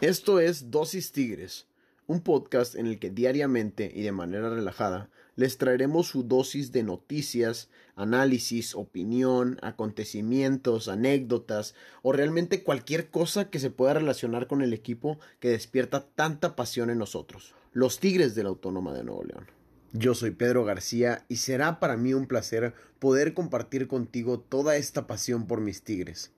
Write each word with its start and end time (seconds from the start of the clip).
Esto 0.00 0.38
es 0.38 0.70
Dosis 0.70 1.10
Tigres, 1.10 1.66
un 2.06 2.20
podcast 2.20 2.76
en 2.76 2.86
el 2.86 3.00
que 3.00 3.10
diariamente 3.10 3.90
y 3.92 4.02
de 4.02 4.12
manera 4.12 4.48
relajada 4.48 5.10
les 5.34 5.58
traeremos 5.58 6.06
su 6.06 6.22
dosis 6.22 6.70
de 6.70 6.84
noticias, 6.84 7.68
análisis, 7.96 8.76
opinión, 8.76 9.58
acontecimientos, 9.60 10.86
anécdotas 10.86 11.74
o 12.02 12.12
realmente 12.12 12.62
cualquier 12.62 13.10
cosa 13.10 13.50
que 13.50 13.58
se 13.58 13.70
pueda 13.70 13.94
relacionar 13.94 14.46
con 14.46 14.62
el 14.62 14.72
equipo 14.72 15.18
que 15.40 15.48
despierta 15.48 16.06
tanta 16.06 16.54
pasión 16.54 16.90
en 16.90 16.98
nosotros, 16.98 17.56
los 17.72 17.98
Tigres 17.98 18.36
de 18.36 18.44
la 18.44 18.50
Autónoma 18.50 18.94
de 18.94 19.02
Nuevo 19.02 19.24
León. 19.24 19.48
Yo 19.92 20.14
soy 20.14 20.30
Pedro 20.30 20.64
García 20.64 21.24
y 21.28 21.36
será 21.36 21.80
para 21.80 21.96
mí 21.96 22.14
un 22.14 22.28
placer 22.28 22.72
poder 23.00 23.34
compartir 23.34 23.88
contigo 23.88 24.38
toda 24.38 24.76
esta 24.76 25.08
pasión 25.08 25.48
por 25.48 25.60
mis 25.60 25.82
Tigres. 25.82 26.30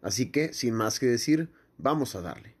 Así 0.00 0.30
que, 0.30 0.52
sin 0.52 0.74
más 0.74 1.00
que 1.00 1.06
decir, 1.06 1.50
vamos 1.76 2.14
a 2.14 2.20
darle. 2.20 2.59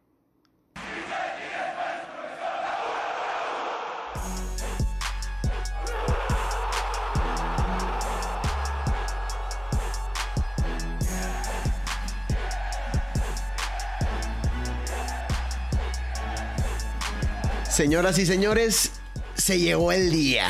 Señoras 17.80 18.18
y 18.18 18.26
señores, 18.26 18.90
se 19.36 19.58
llegó 19.58 19.90
el 19.90 20.10
día. 20.10 20.46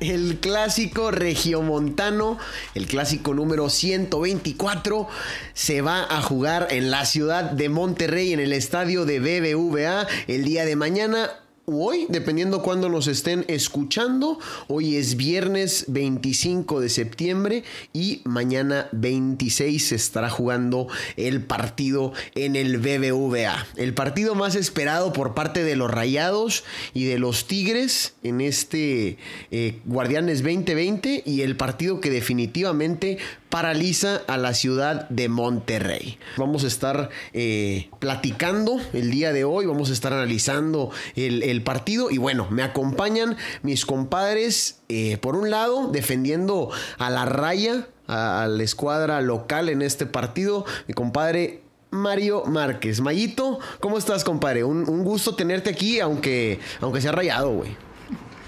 El 0.00 0.38
clásico 0.40 1.10
regiomontano, 1.10 2.38
el 2.74 2.86
clásico 2.86 3.34
número 3.34 3.68
124, 3.68 5.06
se 5.52 5.82
va 5.82 6.04
a 6.04 6.22
jugar 6.22 6.68
en 6.70 6.90
la 6.90 7.04
ciudad 7.04 7.44
de 7.44 7.68
Monterrey, 7.68 8.32
en 8.32 8.40
el 8.40 8.54
estadio 8.54 9.04
de 9.04 9.20
BBVA, 9.20 10.06
el 10.28 10.44
día 10.44 10.64
de 10.64 10.76
mañana 10.76 11.28
hoy, 11.66 12.06
dependiendo 12.08 12.62
cuándo 12.62 12.88
nos 12.88 13.08
estén 13.08 13.44
escuchando. 13.48 14.38
Hoy 14.68 14.96
es 14.96 15.16
viernes 15.16 15.84
25 15.88 16.80
de 16.80 16.88
septiembre 16.88 17.64
y 17.92 18.22
mañana 18.24 18.88
26 18.92 19.88
se 19.88 19.96
estará 19.96 20.30
jugando 20.30 20.86
el 21.16 21.42
partido 21.42 22.12
en 22.34 22.56
el 22.56 22.78
BBVA. 22.78 23.66
El 23.76 23.94
partido 23.94 24.34
más 24.34 24.54
esperado 24.54 25.12
por 25.12 25.34
parte 25.34 25.64
de 25.64 25.76
los 25.76 25.90
Rayados 25.90 26.64
y 26.94 27.04
de 27.04 27.18
los 27.18 27.46
Tigres 27.46 28.14
en 28.22 28.40
este 28.40 29.18
eh, 29.50 29.80
Guardianes 29.84 30.42
2020 30.42 31.24
y 31.26 31.42
el 31.42 31.56
partido 31.56 32.00
que 32.00 32.10
definitivamente 32.10 33.18
paraliza 33.48 34.22
a 34.26 34.36
la 34.36 34.54
ciudad 34.54 35.08
de 35.08 35.28
Monterrey. 35.28 36.18
Vamos 36.36 36.64
a 36.64 36.66
estar 36.66 37.10
eh, 37.32 37.88
platicando 37.98 38.80
el 38.92 39.10
día 39.10 39.32
de 39.32 39.44
hoy, 39.44 39.66
vamos 39.66 39.90
a 39.90 39.92
estar 39.92 40.12
analizando 40.12 40.90
el, 41.14 41.62
partido 41.62 42.10
y 42.10 42.18
bueno, 42.18 42.48
me 42.50 42.62
acompañan 42.62 43.36
mis 43.62 43.86
compadres, 43.86 44.80
eh, 44.88 45.16
por 45.18 45.36
un 45.36 45.50
lado, 45.50 45.88
defendiendo 45.88 46.70
a 46.98 47.10
la 47.10 47.24
raya, 47.24 47.88
a, 48.06 48.46
la 48.48 48.62
escuadra 48.62 49.20
local 49.20 49.68
en 49.68 49.82
este 49.82 50.06
partido, 50.06 50.64
mi 50.86 50.94
compadre 50.94 51.62
Mario 51.90 52.44
Márquez. 52.44 53.00
Mayito, 53.00 53.58
¿cómo 53.80 53.98
estás, 53.98 54.22
compadre? 54.24 54.64
Un, 54.64 55.04
gusto 55.04 55.34
tenerte 55.34 55.70
aquí, 55.70 56.00
aunque, 56.00 56.60
aunque 56.80 57.00
sea 57.00 57.12
rayado, 57.12 57.50
güey. 57.50 57.76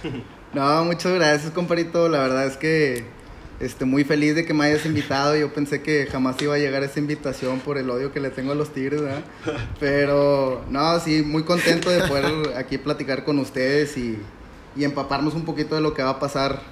No, 0.54 0.82
muchas 0.86 1.12
gracias, 1.12 1.52
compadrito. 1.52 2.08
La 2.08 2.20
verdad 2.20 2.46
es 2.46 2.56
que 2.56 3.04
este, 3.60 3.84
muy 3.84 4.04
feliz 4.04 4.34
de 4.34 4.44
que 4.44 4.54
me 4.54 4.66
hayas 4.66 4.86
invitado. 4.86 5.36
Yo 5.36 5.52
pensé 5.52 5.82
que 5.82 6.06
jamás 6.10 6.40
iba 6.40 6.54
a 6.54 6.58
llegar 6.58 6.82
esa 6.82 6.98
invitación 6.98 7.60
por 7.60 7.78
el 7.78 7.90
odio 7.90 8.12
que 8.12 8.20
le 8.20 8.30
tengo 8.30 8.52
a 8.52 8.54
los 8.54 8.72
Tigres, 8.72 9.02
¿verdad? 9.02 9.24
Pero, 9.80 10.64
no, 10.70 11.00
sí, 11.00 11.22
muy 11.22 11.42
contento 11.42 11.90
de 11.90 12.06
poder 12.06 12.56
aquí 12.56 12.78
platicar 12.78 13.24
con 13.24 13.38
ustedes 13.38 13.96
y, 13.96 14.18
y, 14.76 14.84
empaparnos 14.84 15.34
un 15.34 15.44
poquito 15.44 15.74
de 15.74 15.80
lo 15.80 15.94
que 15.94 16.02
va 16.02 16.10
a 16.10 16.20
pasar 16.20 16.62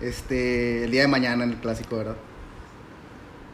este, 0.00 0.84
el 0.84 0.90
día 0.90 1.02
de 1.02 1.08
mañana 1.08 1.44
en 1.44 1.50
el 1.50 1.56
Clásico, 1.56 1.98
¿verdad? 1.98 2.16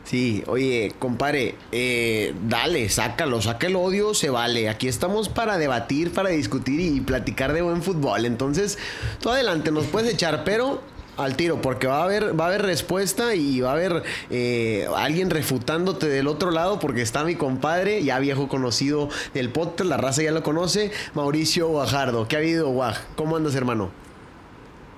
Sí, 0.05 0.45
oye, 0.47 0.93
compadre, 1.01 1.57
eh, 1.73 2.33
dale, 2.49 2.89
sácalo, 2.89 3.43
saca 3.43 3.67
el 3.67 3.75
odio, 3.75 4.15
se 4.15 4.31
vale. 4.31 4.69
Aquí 4.69 4.87
estamos 4.87 5.29
para 5.29 5.59
debatir, 5.59 6.13
para 6.13 6.29
discutir 6.29 6.79
y 6.79 7.01
platicar 7.01 7.53
de 7.53 7.63
buen 7.63 7.83
fútbol. 7.83 8.25
Entonces, 8.25 8.79
tú 9.21 9.31
adelante, 9.31 9.73
nos 9.73 9.87
puedes 9.87 10.15
echar, 10.15 10.45
pero 10.45 10.81
al 11.17 11.37
tiro, 11.37 11.61
porque 11.61 11.87
va 11.87 12.01
a 12.01 12.05
haber, 12.05 12.39
va 12.39 12.45
a 12.45 12.49
haber 12.49 12.63
respuesta 12.63 13.35
y 13.35 13.61
va 13.61 13.71
a 13.71 13.73
haber 13.73 14.03
eh, 14.31 14.89
alguien 14.97 15.31
refutándote 15.31 16.09
del 16.09 16.29
otro 16.29 16.51
lado, 16.51 16.79
porque 16.79 17.03
está 17.03 17.25
mi 17.25 17.35
compadre, 17.37 18.03
ya 18.05 18.19
viejo 18.19 18.49
conocido 18.49 19.09
del 19.35 19.51
podcast, 19.51 19.89
la 19.89 19.97
raza 19.97 20.23
ya 20.23 20.33
lo 20.33 20.43
conoce, 20.43 20.91
Mauricio 21.15 21.69
Guajardo. 21.69 22.29
¿Qué 22.29 22.37
ha 22.37 22.39
habido, 22.39 22.69
Guaj? 22.69 22.99
¿Cómo 23.17 23.37
andas, 23.37 23.55
hermano? 23.55 23.91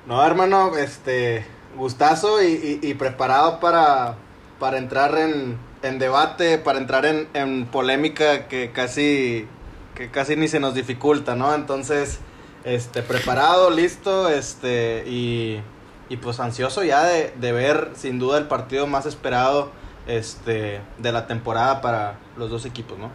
No, 0.07 0.25
hermano, 0.25 0.77
este, 0.77 1.45
gustazo 1.77 2.43
y, 2.43 2.95
preparado 2.95 3.61
para, 3.61 4.17
para 4.59 4.79
entrar 4.79 5.17
en, 5.19 5.99
debate, 5.99 6.59
para 6.59 6.79
entrar 6.79 7.05
en, 7.07 7.67
polémica 7.67 8.49
que 8.49 8.73
casi, 8.73 9.47
que 9.95 10.11
casi 10.11 10.35
ni 10.37 10.49
se 10.49 10.61
nos 10.61 10.75
dificulta, 10.75 11.35
¿no? 11.35 11.55
Entonces, 11.55 12.21
este, 12.65 13.03
preparado, 13.03 13.71
listo, 13.71 14.31
este, 14.31 15.05
y 15.07 15.61
y 16.09 16.17
pues 16.17 16.41
ansioso 16.41 16.85
ya 16.85 17.05
de, 17.05 17.53
ver 17.53 17.93
sin 17.95 18.19
duda 18.19 18.39
el 18.39 18.47
partido 18.47 18.87
más 18.87 19.07
esperado 19.07 19.71
este, 20.07 20.81
de 20.99 21.13
la 21.13 21.27
temporada 21.27 21.81
para 21.81 22.19
los 22.37 22.51
dos 22.51 22.65
equipos, 22.65 22.99
¿no? 22.99 23.11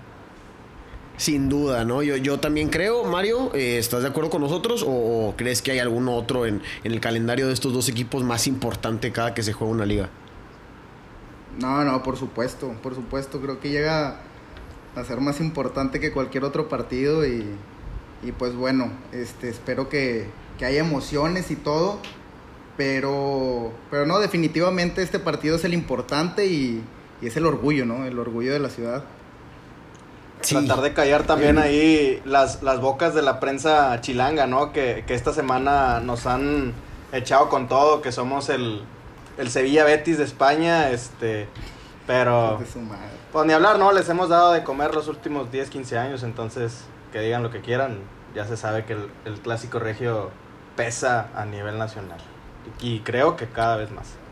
Sin 1.17 1.47
duda, 1.47 1.85
¿no? 1.85 2.01
Yo, 2.01 2.17
yo 2.17 2.39
también 2.39 2.69
creo, 2.69 3.03
Mario, 3.03 3.53
eh, 3.53 3.77
¿estás 3.77 4.01
de 4.01 4.09
acuerdo 4.09 4.31
con 4.31 4.41
nosotros 4.41 4.83
o, 4.87 5.33
crees 5.37 5.61
que 5.61 5.71
hay 5.71 5.79
algún 5.79 6.07
otro 6.07 6.45
en, 6.45 6.61
el 6.83 6.99
calendario 6.99 7.47
de 7.47 7.53
estos 7.53 7.71
dos 7.71 7.87
equipos 7.87 8.23
más 8.23 8.47
importante 8.47 9.11
cada 9.11 9.33
que 9.33 9.43
se 9.43 9.53
juega 9.53 9.73
una 9.73 9.85
liga? 9.85 10.09
No, 11.59 11.83
no, 11.83 12.01
por 12.01 12.17
supuesto, 12.17 12.75
por 12.81 12.95
supuesto, 12.95 13.39
creo 13.39 13.59
que 13.59 13.69
llega 13.69 14.21
a 14.95 15.03
ser 15.03 15.21
más 15.21 15.39
importante 15.39 15.99
que 15.99 16.11
cualquier 16.11 16.43
otro 16.43 16.67
partido 16.67 17.27
y, 17.27 17.45
y 18.23 18.31
pues 18.31 18.55
bueno, 18.55 18.91
este, 19.11 19.49
espero 19.49 19.89
que, 19.89 20.27
que 20.57 20.65
haya 20.65 20.79
emociones 20.79 21.51
y 21.51 21.55
todo, 21.55 21.99
pero, 22.78 23.72
pero 23.91 24.06
no, 24.06 24.19
definitivamente 24.19 25.03
este 25.03 25.19
partido 25.19 25.56
es 25.57 25.66
el 25.66 25.73
importante 25.73 26.47
y, 26.47 26.84
es 27.22 27.38
el 27.38 27.45
orgullo, 27.45 27.85
¿no? 27.85 28.06
El 28.06 28.19
orgullo 28.19 28.51
de 28.51 28.59
la 28.59 28.69
ciudad. 28.69 29.03
Tratar 30.41 30.81
de 30.81 30.94
callar 30.94 31.23
también 31.23 31.57
ahí 31.57 32.22
las, 32.25 32.62
las 32.63 32.81
bocas 32.81 33.16
de 33.16 33.22
la 33.22 33.39
prensa 33.39 34.01
chilanga, 34.01 34.45
¿no? 34.45 34.73
Que, 34.73 35.06
esta 35.07 35.31
semana 35.31 36.01
nos 36.01 36.25
han 36.25 36.73
echado 37.13 37.47
con 37.47 37.69
todo, 37.69 38.01
que 38.01 38.12
somos 38.12 38.50
el, 38.50 38.81
el 39.38 39.50
Sevilla 39.50 39.85
Betis 39.85 40.17
de 40.17 40.25
España, 40.25 40.89
este, 40.89 41.47
pero... 42.07 42.57
Pues 43.31 43.45
ni 43.45 43.53
hablar, 43.53 43.79
¿no? 43.79 43.94
Les 43.94 44.09
hemos 44.09 44.28
dado 44.28 44.51
de 44.51 44.63
comer 44.63 44.94
los 44.94 45.07
últimos 45.07 45.50
10, 45.50 45.69
15 45.69 45.97
años, 45.97 46.23
entonces 46.23 46.83
que 47.13 47.22
digan 47.22 47.41
lo 47.41 47.51
que 47.51 47.62
quieran, 47.62 48.00
ya 48.35 48.45
se 48.45 48.57
sabe 48.57 48.83
que 48.83 48.94
el, 48.94 49.09
el 49.23 49.39
clásico 49.39 49.79
regio 49.79 50.29
pesa 50.75 51.29
a 51.35 51.45
nivel 51.45 51.78
nacional 51.78 52.19
y 52.79 53.00
creo 53.00 53.35
que 53.35 53.47
cada 53.47 53.78
vez 53.78 53.91
más. 53.91 54.22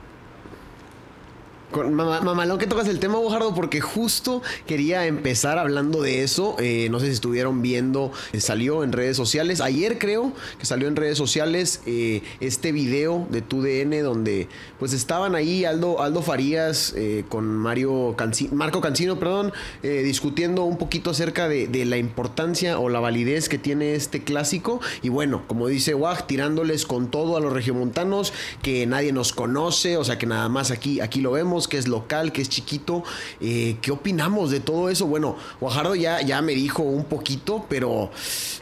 Con 1.71 1.93
mamalón 1.93 2.57
que 2.57 2.67
tocas 2.67 2.89
el 2.89 2.99
tema, 2.99 3.17
Bojardo, 3.17 3.55
porque 3.55 3.79
justo 3.79 4.41
quería 4.67 5.05
empezar 5.05 5.57
hablando 5.57 6.01
de 6.01 6.21
eso. 6.21 6.57
Eh, 6.59 6.89
no 6.91 6.99
sé 6.99 7.05
si 7.05 7.13
estuvieron 7.13 7.61
viendo, 7.61 8.11
eh, 8.33 8.41
salió 8.41 8.83
en 8.83 8.91
redes 8.91 9.15
sociales. 9.15 9.61
Ayer 9.61 9.97
creo 9.97 10.33
que 10.59 10.65
salió 10.65 10.89
en 10.89 10.97
redes 10.97 11.17
sociales 11.17 11.81
eh, 11.85 12.23
este 12.41 12.73
video 12.73 13.25
de 13.29 13.41
TUDN 13.41 14.03
donde 14.03 14.49
pues 14.79 14.91
estaban 14.91 15.33
ahí 15.33 15.63
Aldo, 15.63 16.01
Aldo 16.01 16.21
Farías 16.21 16.93
con 17.29 17.45
Mario 17.45 18.15
Marco 18.51 18.81
Cancino, 18.81 19.17
perdón, 19.17 19.53
discutiendo 19.81 20.63
un 20.63 20.77
poquito 20.77 21.11
acerca 21.11 21.47
de, 21.47 21.67
de, 21.67 21.85
la 21.85 21.97
importancia 21.97 22.79
o 22.79 22.89
la 22.89 23.00
validez 23.00 23.47
que 23.47 23.57
tiene 23.57 23.95
este 23.95 24.24
clásico. 24.24 24.81
Y 25.03 25.09
bueno, 25.09 25.44
como 25.47 25.67
dice 25.67 25.94
Wag, 25.94 26.27
tirándoles 26.27 26.85
con 26.85 27.09
todo 27.09 27.38
a 27.38 27.39
los 27.39 27.53
regiomontanos, 27.53 28.33
que 28.62 28.85
nadie 28.88 29.13
nos 29.13 29.33
conoce, 29.33 29.97
o 29.97 30.03
sea 30.03 30.17
que 30.17 30.25
nada 30.25 30.50
más 30.50 30.71
aquí, 30.71 31.00
aquí 31.00 31.21
lo 31.21 31.31
vemos 31.31 31.61
que 31.68 31.78
es 31.78 31.88
local, 31.88 32.31
que 32.31 32.42
es 32.42 32.50
chiquito. 32.50 33.04
Eh, 33.40 33.78
¿Qué 33.81 33.92
opinamos 33.92 34.52
de 34.52 34.60
todo 34.60 34.90
eso? 34.90 35.08
Bueno, 35.08 35.38
Guajardo 35.60 35.96
ya, 35.96 36.22
ya 36.22 36.42
me 36.42 36.54
dijo 36.54 36.84
un 36.84 37.06
poquito, 37.06 37.66
pero 37.69 38.12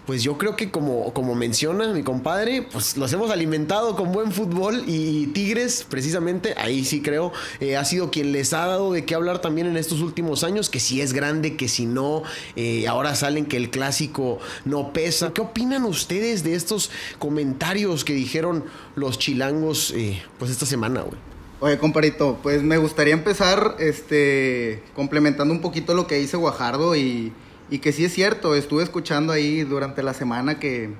pues 0.05 0.23
yo 0.23 0.37
creo 0.37 0.55
que 0.55 0.71
como, 0.71 1.13
como 1.13 1.35
menciona 1.35 1.91
mi 1.93 2.03
compadre, 2.03 2.63
pues 2.63 2.97
los 2.97 3.11
hemos 3.13 3.31
alimentado 3.31 3.95
con 3.95 4.11
buen 4.11 4.31
fútbol 4.31 4.83
y 4.87 5.27
Tigres, 5.27 5.85
precisamente, 5.89 6.55
ahí 6.57 6.83
sí 6.85 7.01
creo, 7.01 7.31
eh, 7.59 7.77
ha 7.77 7.85
sido 7.85 8.11
quien 8.11 8.31
les 8.31 8.53
ha 8.53 8.65
dado 8.65 8.91
de 8.91 9.05
qué 9.05 9.15
hablar 9.15 9.39
también 9.39 9.67
en 9.67 9.77
estos 9.77 10.01
últimos 10.01 10.43
años, 10.43 10.69
que 10.69 10.79
si 10.79 11.01
es 11.01 11.13
grande, 11.13 11.55
que 11.55 11.67
si 11.67 11.85
no, 11.85 12.23
eh, 12.55 12.87
ahora 12.87 13.15
salen 13.15 13.45
que 13.45 13.57
el 13.57 13.69
clásico 13.69 14.39
no 14.65 14.93
pesa. 14.93 15.33
¿Qué 15.33 15.41
opinan 15.41 15.85
ustedes 15.85 16.43
de 16.43 16.55
estos 16.55 16.91
comentarios 17.19 18.03
que 18.03 18.13
dijeron 18.13 18.65
los 18.95 19.19
chilangos 19.19 19.93
pues 20.37 20.51
esta 20.51 20.65
semana, 20.65 21.01
güey? 21.01 21.17
Oye, 21.61 21.77
comparito, 21.77 22.39
pues 22.41 22.63
me 22.63 22.77
gustaría 22.77 23.13
empezar 23.13 23.75
este, 23.79 24.81
complementando 24.95 25.53
un 25.53 25.59
poquito 25.59 25.93
lo 25.93 26.07
que 26.07 26.15
dice 26.15 26.37
Guajardo 26.37 26.95
y, 26.95 27.33
que 27.81 27.91
sí 27.91 28.05
es 28.05 28.13
cierto, 28.13 28.55
estuve 28.55 28.81
escuchando 28.81 29.33
ahí 29.33 29.63
durante 29.63 30.01
la 30.01 30.13
semana 30.13 30.57
que, 30.57 30.91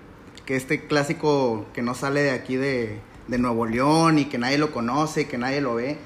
que 0.46 0.58
este 0.58 0.86
clásico 0.86 1.66
que 1.74 1.82
no 1.82 1.96
sale 1.96 2.24
de 2.24 2.32
aquí 2.32 2.58
de, 2.58 3.00
Nuevo 3.30 3.68
León 3.68 4.20
y 4.20 4.26
que 4.26 4.38
nadie 4.38 4.58
lo 4.58 4.74
conoce, 4.74 5.30
que 5.30 5.38
nadie 5.38 5.62
lo 5.62 5.76
ve. 5.76 5.98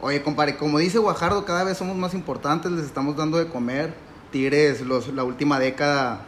Oye, 0.00 0.20
compadre, 0.20 0.56
como 0.56 0.78
dice 0.80 0.98
Guajardo, 0.98 1.44
cada 1.44 1.62
vez 1.62 1.78
somos 1.78 1.96
más 1.96 2.12
importantes, 2.12 2.72
les 2.72 2.86
estamos 2.86 3.16
dando 3.16 3.38
de 3.38 3.46
comer. 3.46 3.94
Tigres, 4.32 4.80
los, 4.80 5.08
la 5.08 5.22
última 5.22 5.60
década, 5.60 6.24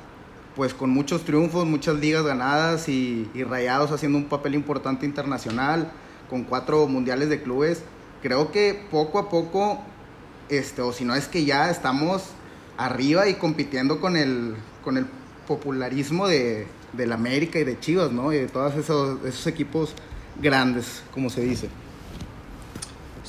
pues 0.55 0.75
con 0.75 0.91
muchos 0.91 1.25
triunfos, 1.25 1.67
muchas 1.67 1.97
ligas 1.97 2.23
ganadas 2.23 2.89
y 2.89 3.29
rayados 3.35 3.91
haciendo 3.91 4.17
un 4.17 4.27
papel 4.27 4.55
importante 4.55 5.07
internacional, 5.07 5.91
con 6.29 6.45
cuatro 6.45 6.87
mundiales 6.87 7.29
de 7.29 7.43
clubes. 7.43 7.83
Creo 8.23 8.51
que 8.51 8.87
poco 8.91 9.19
a 9.19 9.29
poco, 9.29 9.81
este, 10.49 10.83
o 10.83 10.93
si 10.93 11.05
no 11.05 11.15
es 11.15 11.29
que 11.29 11.45
ya 11.45 11.71
estamos 11.71 12.25
arriba 12.77 13.29
y 13.29 13.35
compitiendo 13.35 14.01
con 14.01 14.17
el, 14.17 14.55
con 14.83 14.97
el 14.97 15.07
popularismo 15.47 16.29
de, 16.29 16.67
del 16.93 17.13
América 17.13 17.59
y 17.59 17.65
de 17.65 17.79
Chivas, 17.79 18.13
¿no? 18.13 18.33
Y 18.33 18.37
de 18.37 18.49
todos 18.49 18.75
esos, 18.75 19.25
esos 19.25 19.47
equipos 19.47 19.95
grandes, 20.41 21.03
como 21.13 21.31
se 21.31 21.43
dice. 21.43 21.69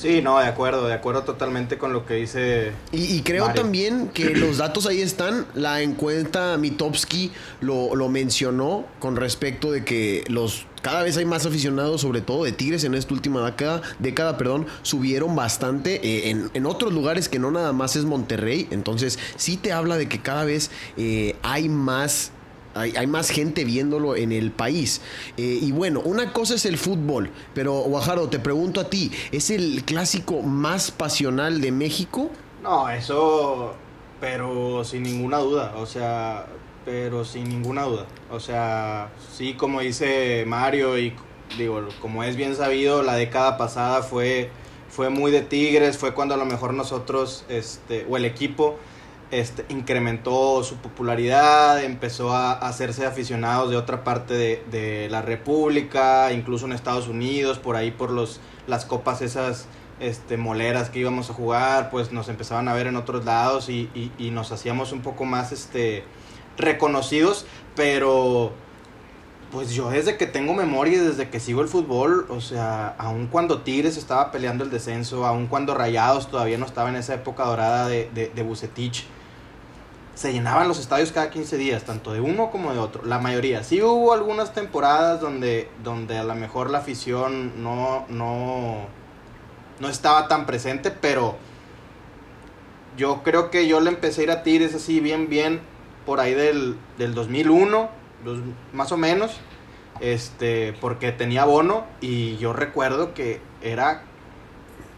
Sí, 0.00 0.22
no, 0.22 0.38
de 0.38 0.46
acuerdo, 0.46 0.86
de 0.86 0.94
acuerdo 0.94 1.24
totalmente 1.24 1.76
con 1.76 1.92
lo 1.92 2.06
que 2.06 2.14
dice. 2.14 2.72
Y, 2.90 3.16
y 3.16 3.20
creo 3.20 3.46
Mario. 3.46 3.62
también 3.62 4.08
que 4.08 4.30
los 4.34 4.56
datos 4.56 4.86
ahí 4.86 5.02
están. 5.02 5.46
La 5.54 5.82
encuesta 5.82 6.56
Mitowski 6.56 7.30
lo, 7.60 7.94
lo 7.94 8.08
mencionó 8.08 8.86
con 8.98 9.16
respecto 9.16 9.70
de 9.70 9.84
que 9.84 10.24
los 10.28 10.64
cada 10.80 11.02
vez 11.02 11.18
hay 11.18 11.26
más 11.26 11.44
aficionados, 11.44 12.00
sobre 12.00 12.22
todo 12.22 12.44
de 12.44 12.52
Tigres 12.52 12.84
en 12.84 12.94
esta 12.94 13.12
última 13.12 13.44
década, 13.44 13.82
década 13.98 14.38
perdón, 14.38 14.66
subieron 14.80 15.36
bastante 15.36 15.96
eh, 15.96 16.30
en, 16.30 16.50
en 16.54 16.64
otros 16.64 16.94
lugares 16.94 17.28
que 17.28 17.38
no 17.38 17.50
nada 17.50 17.74
más 17.74 17.96
es 17.96 18.06
Monterrey. 18.06 18.66
Entonces, 18.70 19.18
sí 19.36 19.58
te 19.58 19.72
habla 19.72 19.98
de 19.98 20.08
que 20.08 20.22
cada 20.22 20.44
vez 20.44 20.70
eh, 20.96 21.36
hay 21.42 21.68
más 21.68 22.32
hay, 22.74 23.06
más 23.06 23.30
gente 23.30 23.64
viéndolo 23.64 24.16
en 24.16 24.32
el 24.32 24.50
país. 24.50 25.00
Eh, 25.36 25.58
y 25.62 25.72
bueno, 25.72 26.00
una 26.00 26.32
cosa 26.32 26.54
es 26.54 26.64
el 26.66 26.78
fútbol, 26.78 27.30
pero 27.54 27.74
Guajardo, 27.82 28.28
te 28.28 28.38
pregunto 28.38 28.80
a 28.80 28.90
ti, 28.90 29.10
¿es 29.32 29.50
el 29.50 29.84
clásico 29.84 30.42
más 30.42 30.90
pasional 30.90 31.60
de 31.60 31.72
México? 31.72 32.30
No, 32.62 32.88
eso, 32.88 33.74
pero 34.20 34.84
sin 34.84 35.02
ninguna 35.02 35.38
duda, 35.38 35.74
o 35.76 35.86
sea, 35.86 36.46
pero 36.84 37.24
sin 37.24 37.48
ninguna 37.48 37.84
duda. 37.84 38.06
O 38.30 38.40
sea, 38.40 39.10
sí, 39.32 39.54
como 39.54 39.80
dice 39.80 40.44
Mario 40.46 40.98
y 40.98 41.14
digo, 41.58 41.88
como 42.00 42.22
es 42.22 42.36
bien 42.36 42.54
sabido, 42.54 43.02
la 43.02 43.14
década 43.14 43.56
pasada 43.56 44.02
fue, 44.02 44.50
fue 44.88 45.10
muy 45.10 45.30
de 45.30 45.42
Tigres, 45.42 45.98
fue 45.98 46.14
cuando 46.14 46.34
a 46.34 46.38
lo 46.38 46.44
mejor 46.44 46.74
nosotros, 46.74 47.44
este, 47.48 48.06
o 48.08 48.16
el 48.16 48.24
equipo, 48.24 48.78
este, 49.30 49.64
incrementó 49.68 50.62
su 50.64 50.76
popularidad, 50.76 51.82
empezó 51.84 52.32
a, 52.32 52.52
hacerse 52.52 53.06
aficionados 53.06 53.70
de 53.70 53.76
otra 53.76 54.02
parte 54.02 54.34
de, 54.34 54.64
de, 54.70 55.08
la 55.08 55.22
República, 55.22 56.32
incluso 56.32 56.66
en 56.66 56.72
Estados 56.72 57.06
Unidos, 57.06 57.58
por 57.58 57.76
ahí 57.76 57.90
por 57.90 58.10
los, 58.10 58.40
las 58.66 58.84
copas 58.84 59.22
esas 59.22 59.66
este, 60.00 60.36
moleras 60.36 60.90
que 60.90 60.98
íbamos 60.98 61.30
a 61.30 61.34
jugar, 61.34 61.90
pues 61.90 62.10
nos 62.10 62.28
empezaban 62.28 62.68
a 62.68 62.74
ver 62.74 62.88
en 62.88 62.96
otros 62.96 63.24
lados 63.24 63.68
y, 63.68 63.88
y, 63.94 64.10
y 64.18 64.30
nos 64.30 64.50
hacíamos 64.50 64.92
un 64.92 65.02
poco 65.02 65.24
más 65.24 65.52
este, 65.52 66.02
reconocidos, 66.56 67.46
pero 67.76 68.52
pues 69.52 69.72
yo 69.72 69.90
desde 69.90 70.16
que 70.16 70.26
tengo 70.26 70.54
memoria, 70.54 71.02
desde 71.02 71.28
que 71.28 71.40
sigo 71.40 71.60
el 71.60 71.68
fútbol, 71.68 72.26
o 72.30 72.40
sea, 72.40 72.94
aun 72.98 73.26
cuando 73.26 73.62
Tigres 73.62 73.96
estaba 73.96 74.30
peleando 74.30 74.64
el 74.64 74.70
descenso, 74.70 75.26
aun 75.26 75.46
cuando 75.46 75.74
Rayados 75.74 76.30
todavía 76.30 76.56
no 76.56 76.66
estaba 76.66 76.88
en 76.88 76.96
esa 76.96 77.14
época 77.14 77.44
dorada 77.44 77.88
de, 77.88 78.08
de, 78.14 78.28
de 78.28 78.42
Bucetich, 78.42 79.06
se 80.20 80.34
llenaban 80.34 80.68
los 80.68 80.78
estadios 80.78 81.12
cada 81.12 81.30
15 81.30 81.56
días, 81.56 81.84
tanto 81.84 82.12
de 82.12 82.20
uno 82.20 82.50
como 82.50 82.74
de 82.74 82.78
otro, 82.78 83.02
la 83.06 83.18
mayoría. 83.20 83.64
Sí 83.64 83.80
hubo 83.80 84.12
algunas 84.12 84.52
temporadas 84.52 85.18
donde, 85.18 85.70
donde 85.82 86.18
a 86.18 86.24
lo 86.24 86.34
mejor 86.34 86.68
la 86.68 86.76
afición 86.76 87.62
no, 87.62 88.04
no, 88.10 88.80
no 89.78 89.88
estaba 89.88 90.28
tan 90.28 90.44
presente, 90.44 90.90
pero 90.90 91.36
yo 92.98 93.22
creo 93.22 93.50
que 93.50 93.66
yo 93.66 93.80
le 93.80 93.88
empecé 93.88 94.20
a 94.20 94.24
ir 94.24 94.30
a 94.30 94.42
Tigres 94.42 94.74
así 94.74 95.00
bien, 95.00 95.30
bien, 95.30 95.62
por 96.04 96.20
ahí 96.20 96.34
del, 96.34 96.76
del 96.98 97.14
2001, 97.14 97.88
dos, 98.22 98.40
más 98.74 98.92
o 98.92 98.98
menos, 98.98 99.40
este, 100.00 100.74
porque 100.82 101.12
tenía 101.12 101.46
bono 101.46 101.86
y 102.02 102.36
yo 102.36 102.52
recuerdo 102.52 103.14
que 103.14 103.40
era 103.62 104.02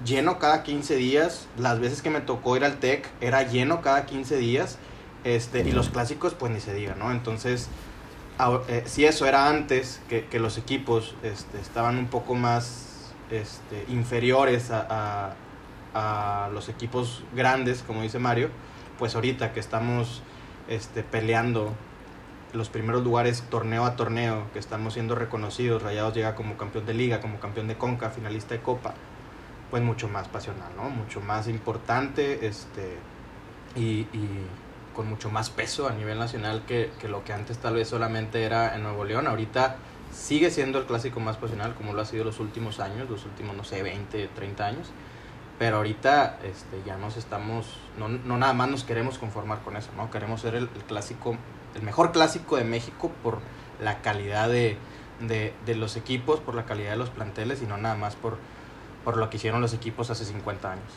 lleno 0.04 0.40
cada 0.40 0.64
15 0.64 0.96
días, 0.96 1.46
las 1.56 1.78
veces 1.78 2.02
que 2.02 2.10
me 2.10 2.20
tocó 2.20 2.56
ir 2.56 2.64
al 2.64 2.80
TEC 2.80 3.08
era 3.20 3.44
lleno 3.44 3.82
cada 3.82 4.04
15 4.04 4.36
días, 4.38 4.78
este, 5.24 5.60
y 5.60 5.72
los 5.72 5.88
clásicos 5.88 6.34
pues 6.34 6.52
ni 6.52 6.60
se 6.60 6.74
diga, 6.74 6.94
¿no? 6.94 7.10
Entonces, 7.10 7.68
eh, 8.68 8.82
si 8.86 9.04
eso 9.04 9.26
era 9.26 9.48
antes, 9.48 10.00
que, 10.08 10.26
que 10.26 10.40
los 10.40 10.58
equipos 10.58 11.14
este, 11.22 11.60
estaban 11.60 11.96
un 11.96 12.06
poco 12.06 12.34
más 12.34 13.12
este, 13.30 13.84
inferiores 13.88 14.70
a, 14.70 15.34
a, 15.94 16.46
a, 16.46 16.48
los 16.50 16.68
equipos 16.68 17.22
grandes, 17.34 17.82
como 17.82 18.02
dice 18.02 18.18
Mario, 18.18 18.50
pues 18.98 19.14
ahorita 19.14 19.52
que 19.52 19.60
estamos 19.60 20.22
este, 20.68 21.02
peleando 21.02 21.72
los 22.52 22.68
primeros 22.68 23.02
lugares 23.02 23.44
torneo 23.48 23.84
a 23.84 23.96
torneo, 23.96 24.50
que 24.52 24.58
estamos 24.58 24.94
siendo 24.94 25.14
reconocidos, 25.14 25.82
Rayados 25.82 26.14
llega 26.14 26.34
como 26.34 26.56
campeón 26.56 26.84
de 26.84 26.94
liga, 26.94 27.20
como 27.20 27.38
campeón 27.38 27.68
de 27.68 27.76
Conca, 27.76 28.10
finalista 28.10 28.54
de 28.54 28.60
Copa, 28.60 28.94
pues 29.70 29.82
mucho 29.82 30.08
más 30.08 30.28
pasional, 30.28 30.70
¿no? 30.76 30.90
Mucho 30.90 31.20
más 31.20 31.48
importante, 31.48 32.46
este, 32.46 32.98
y, 33.74 34.06
y 34.12 34.46
con 34.94 35.08
mucho 35.08 35.30
más 35.30 35.50
peso 35.50 35.88
a 35.88 35.92
nivel 35.92 36.18
nacional 36.18 36.62
que, 36.66 36.90
que, 37.00 37.08
lo 37.08 37.24
que 37.24 37.32
antes 37.32 37.58
tal 37.58 37.74
vez 37.74 37.88
solamente 37.88 38.44
era 38.44 38.74
en 38.74 38.82
Nuevo 38.82 39.04
León. 39.04 39.26
Ahorita 39.26 39.76
sigue 40.12 40.50
siendo 40.50 40.78
el 40.78 40.84
clásico 40.84 41.20
más 41.20 41.36
pasional 41.36 41.74
como 41.74 41.94
lo 41.94 42.02
ha 42.02 42.04
sido 42.04 42.24
los 42.24 42.38
últimos 42.40 42.80
años, 42.80 43.08
los 43.08 43.24
últimos, 43.24 43.56
no 43.56 43.64
sé, 43.64 43.82
20, 43.82 44.28
30 44.28 44.66
años. 44.66 44.90
Pero 45.58 45.76
ahorita 45.76 46.38
este, 46.44 46.82
ya 46.84 46.96
nos 46.96 47.16
estamos, 47.16 47.78
no, 47.98 48.08
no 48.08 48.36
nada 48.36 48.52
más 48.52 48.68
nos 48.68 48.84
queremos 48.84 49.18
conformar 49.18 49.60
con 49.62 49.76
eso, 49.76 49.90
¿no? 49.96 50.10
Queremos 50.10 50.40
ser 50.40 50.54
el, 50.54 50.68
clásico, 50.68 51.36
el 51.74 51.82
mejor 51.82 52.12
clásico 52.12 52.56
de 52.56 52.64
México 52.64 53.12
por 53.22 53.38
la 53.80 54.00
calidad 54.02 54.48
de, 54.48 54.76
de, 55.20 55.54
de, 55.64 55.74
los 55.76 55.96
equipos, 55.96 56.40
por 56.40 56.54
la 56.54 56.64
calidad 56.64 56.90
de 56.92 56.96
los 56.96 57.10
planteles 57.10 57.62
y 57.62 57.66
no 57.66 57.76
nada 57.76 57.94
más 57.94 58.16
por, 58.16 58.38
por 59.04 59.16
lo 59.16 59.30
que 59.30 59.36
hicieron 59.36 59.60
los 59.60 59.72
equipos 59.74 60.10
hace 60.10 60.24
50 60.24 60.72
años. 60.72 60.92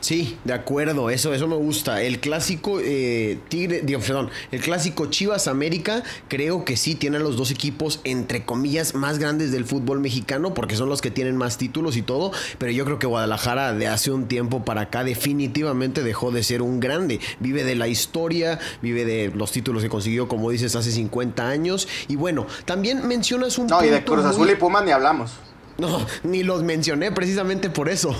Sí, 0.00 0.38
de 0.44 0.52
acuerdo, 0.52 1.10
eso, 1.10 1.32
eso 1.34 1.48
me 1.48 1.56
gusta. 1.56 2.02
El 2.02 2.20
clásico 2.20 2.78
eh, 2.80 3.38
Tigre, 3.48 3.80
digo, 3.82 4.00
perdón, 4.00 4.30
el 4.52 4.60
clásico 4.60 5.06
Chivas 5.06 5.48
América, 5.48 6.02
creo 6.28 6.64
que 6.64 6.76
sí 6.76 6.94
tienen 6.94 7.22
los 7.22 7.36
dos 7.36 7.50
equipos, 7.50 8.00
entre 8.04 8.44
comillas, 8.44 8.94
más 8.94 9.18
grandes 9.18 9.52
del 9.52 9.64
fútbol 9.64 10.00
mexicano, 10.00 10.54
porque 10.54 10.76
son 10.76 10.88
los 10.88 11.00
que 11.00 11.10
tienen 11.10 11.36
más 11.36 11.58
títulos 11.58 11.96
y 11.96 12.02
todo. 12.02 12.32
Pero 12.58 12.72
yo 12.72 12.84
creo 12.84 12.98
que 12.98 13.06
Guadalajara 13.06 13.72
de 13.72 13.88
hace 13.88 14.10
un 14.10 14.28
tiempo 14.28 14.64
para 14.64 14.82
acá 14.82 15.02
definitivamente 15.02 16.02
dejó 16.02 16.30
de 16.30 16.42
ser 16.42 16.62
un 16.62 16.78
grande. 16.78 17.20
Vive 17.40 17.64
de 17.64 17.74
la 17.74 17.88
historia, 17.88 18.58
vive 18.82 19.04
de 19.04 19.32
los 19.34 19.50
títulos 19.50 19.82
que 19.82 19.88
consiguió, 19.88 20.28
como 20.28 20.50
dices, 20.50 20.76
hace 20.76 20.92
50 20.92 21.48
años. 21.48 21.88
Y 22.08 22.16
bueno, 22.16 22.46
también 22.64 23.06
mencionas 23.08 23.58
un 23.58 23.66
No, 23.66 23.84
y 23.84 23.88
de 23.88 24.04
Cruz 24.04 24.24
Azul 24.24 24.46
muy... 24.46 24.52
y 24.52 24.56
Pumas 24.56 24.84
ni 24.84 24.92
hablamos. 24.92 25.32
No, 25.78 26.06
ni 26.22 26.42
los 26.42 26.62
mencioné 26.62 27.12
precisamente 27.12 27.68
por 27.68 27.88
eso. 27.88 28.14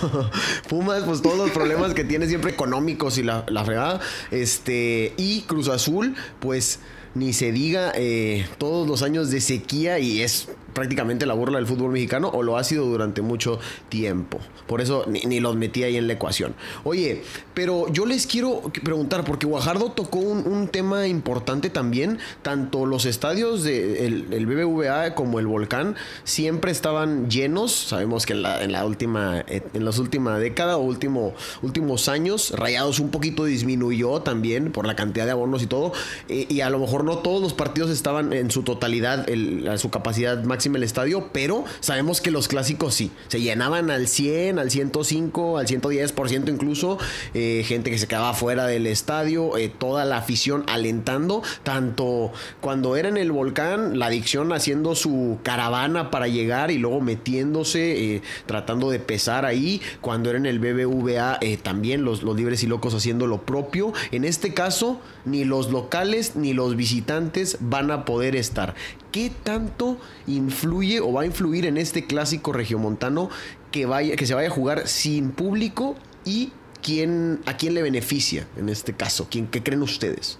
Pumas, 0.69 1.05
pues 1.05 1.23
todos 1.23 1.39
los 1.39 1.51
problemas 1.51 1.95
que 1.95 2.05
tiene 2.05 2.27
siempre 2.27 2.51
económicos 2.51 3.17
y 3.19 3.23
la, 3.23 3.45
la 3.49 3.65
fregada. 3.65 4.01
Este, 4.31 5.15
y 5.17 5.43
Cruz 5.43 5.69
Azul, 5.69 6.15
pues 6.41 6.81
ni 7.15 7.33
se 7.33 7.53
diga 7.53 7.93
eh, 7.95 8.47
todos 8.59 8.87
los 8.87 9.03
años 9.03 9.31
de 9.31 9.41
sequía 9.41 9.99
y 9.99 10.21
es 10.21 10.49
prácticamente 10.77 11.25
la 11.25 11.33
burla 11.33 11.57
del 11.57 11.67
fútbol 11.67 11.91
mexicano 11.91 12.29
o 12.29 12.43
lo 12.43 12.59
ha 12.59 12.63
sido 12.63 12.85
durante 12.85 13.23
mucho 13.23 13.59
tiempo. 13.89 14.39
Por 14.67 14.83
eso 14.83 15.05
ni, 15.09 15.21
ni, 15.23 15.41
los 15.41 15.57
metí 15.57 15.85
ahí 15.85 15.97
en 15.97 16.07
la 16.07 16.13
ecuación. 16.13 16.55
Oye, 16.85 17.23
pero 17.55 17.91
yo 17.91 18.05
les 18.05 18.27
quiero 18.27 18.61
preguntar, 18.85 19.25
porque 19.25 19.47
Guajardo 19.47 19.93
tocó 19.93 20.19
un, 20.19 20.47
un 20.47 20.69
tema 20.69 21.07
importante 21.07 21.71
también, 21.71 22.19
tanto 22.43 22.85
los 22.85 23.07
estadios 23.07 23.65
del 23.65 24.29
de 24.29 24.37
el 24.37 24.47
BBVA 24.47 25.15
como 25.15 25.41
el 25.41 25.47
Volcán 25.47 25.97
siempre 26.25 26.73
estaban 26.73 27.31
llenos, 27.31 27.73
sabemos 27.73 28.27
que 28.27 28.35
en 28.35 28.43
la, 28.43 28.63
en 28.63 28.73
la 28.73 28.85
última, 28.85 29.43
en 29.49 29.85
las 29.85 29.99
últimas 29.99 30.41
décadas 30.41 30.77
o 30.77 30.81
último, 30.81 31.33
últimos 31.63 32.11
años, 32.11 32.53
Rayados 32.55 33.01
un 33.01 33.09
poquito 33.09 33.47
disminuyó 33.47 34.21
también 34.21 34.73
por 34.73 34.87
la 34.87 34.95
cantidad 34.95 35.25
de 35.25 35.31
abonos 35.31 35.63
y 35.63 35.67
todo, 35.67 35.93
y, 36.29 36.53
y 36.53 36.61
a 36.61 36.69
lo 36.69 36.79
mejor 36.79 37.05
no 37.05 37.19
todos 37.19 37.41
los 37.41 37.55
partidos 37.55 37.91
estaban 37.91 38.35
en 38.35 38.51
su 38.51 38.63
totalidad, 38.63 39.27
a 39.71 39.79
su 39.79 39.89
capacidad 39.89 40.45
máxima 40.45 40.66
el 40.75 40.83
estadio, 40.83 41.29
pero 41.33 41.65
sabemos 41.81 42.21
que 42.21 42.31
los 42.31 42.49
clásicos 42.49 42.95
sí, 42.95 43.11
se 43.29 43.41
llenaban 43.41 43.91
al 43.91 44.09
100, 44.09 44.59
al 44.59 44.71
105, 44.71 45.59
al 45.59 45.67
110% 45.67 46.49
incluso, 46.49 46.99
eh, 47.35 47.65
gente 47.67 47.91
que 47.91 47.99
se 47.99 48.09
quedaba 48.09 48.35
fuera 48.35 48.67
del 48.67 48.87
estadio, 48.87 49.57
eh, 49.57 49.69
toda 49.69 50.05
la 50.05 50.17
afición 50.19 50.65
alentando, 50.69 51.43
tanto 51.63 52.33
cuando 52.61 52.97
era 52.97 53.09
en 53.09 53.17
el 53.17 53.33
volcán, 53.33 53.99
la 53.99 54.07
adicción 54.07 54.53
haciendo 54.53 54.95
su 54.95 55.39
caravana 55.43 56.11
para 56.11 56.29
llegar 56.29 56.71
y 56.71 56.79
luego 56.79 57.01
metiéndose, 57.01 58.17
eh, 58.17 58.23
tratando 58.47 58.91
de 58.91 58.99
pesar 58.99 59.45
ahí, 59.45 59.81
cuando 60.01 60.31
era 60.31 60.39
en 60.39 60.47
el 60.47 60.59
BBVA, 60.59 61.39
también 61.63 62.05
los, 62.05 62.23
los 62.23 62.37
libres 62.37 62.63
y 62.63 62.67
locos 62.67 62.95
haciendo 62.95 63.27
lo 63.27 63.43
propio, 63.43 63.93
en 64.11 64.25
este 64.25 64.55
caso, 64.55 65.01
ni 65.27 65.45
los 65.45 65.71
locales 65.71 66.37
ni 66.37 66.55
los 66.55 66.77
visitantes 66.77 67.59
van 67.61 67.91
a 67.91 68.07
poder 68.07 68.37
estar. 68.37 68.75
¿Qué 69.13 69.31
tanto 69.43 69.99
influye 70.27 71.01
o 71.01 71.13
va 71.13 71.23
a 71.23 71.27
influir 71.27 71.67
en 71.67 71.77
este 71.77 72.07
clásico 72.07 72.53
regiomontano 72.53 73.29
que, 73.73 73.85
vaya, 73.85 74.17
que 74.17 74.25
se 74.25 74.35
vaya 74.35 74.49
a 74.49 74.53
jugar 74.53 74.89
sin 74.89 75.33
público 75.33 75.97
y 76.25 76.53
quién, 76.83 77.41
a 77.45 77.57
quién 77.57 77.75
le 77.75 77.83
beneficia 77.83 78.47
en 78.57 78.69
este 78.69 78.95
caso? 78.95 79.27
¿Quién, 79.29 79.49
¿Qué 79.49 79.63
creen 79.63 79.83
ustedes? 79.83 80.39